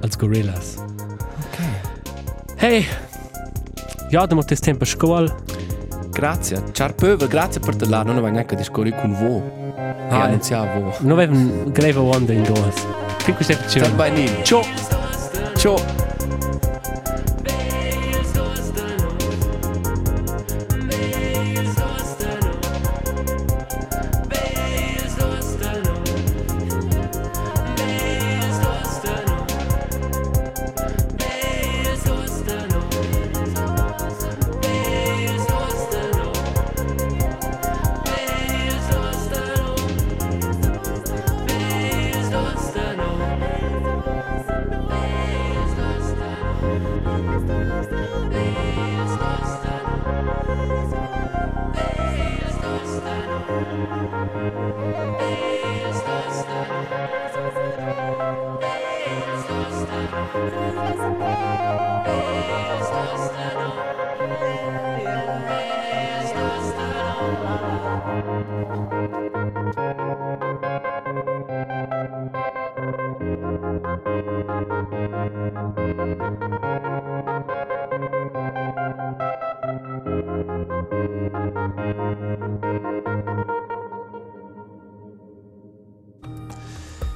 als 0.00 0.16
Gorillas. 0.16 0.76
Ok. 0.78 1.58
Hey, 2.56 2.86
ja, 4.10 4.24
da 4.26 4.34
molto 4.34 4.54
tempo 4.56 4.84
scuola. 4.86 5.34
Grazie. 6.10 6.62
Ciao 6.72 6.92
Pöver, 6.94 7.28
grazie 7.28 7.60
per 7.60 7.76
te 7.76 7.86
là. 7.86 8.02
Non 8.02 8.16
avevo 8.16 8.32
neanche 8.32 8.56
discorri 8.56 8.90
con 8.94 9.12
voi. 9.12 9.42
E 9.76 10.08
Ah, 10.08 10.22
annunziavo 10.24 10.80
voi. 10.80 10.92
Non 11.00 11.18
avevo 11.18 11.70
greve 11.70 11.98
onda 11.98 12.32
in 12.32 12.42
due. 13.30 13.34
Fin 13.34 13.34
questa 13.34 13.52
è 13.54 13.68
Ciao 13.68 13.94
Bainin. 13.94 14.44
Ciao. 14.44 14.64
Ciao. 15.56 16.09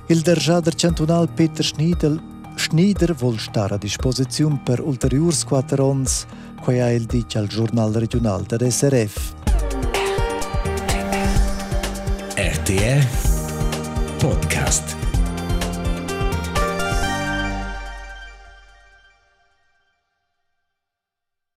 Il 0.07 0.21
Derjader 0.21 0.75
cantonal 0.75 1.29
Peter 1.29 1.65
Schniedel 1.65 2.21
Schneider 2.57 3.15
vuol 3.15 3.39
stare 3.39 3.75
a 3.75 3.79
disposizione 3.79 4.61
per 4.63 4.81
ulteriori 4.81 5.37
quattro 5.47 5.87
ons, 5.87 6.27
quei 6.63 6.81
ha 6.81 6.91
il 6.91 7.05
dice 7.05 7.39
al 7.39 7.47
giornale 7.47 7.99
regionale 7.99 8.45
del 8.47 8.71
SRF. 8.71 9.35
RTR 12.37 13.07
Podcast. 14.19 14.94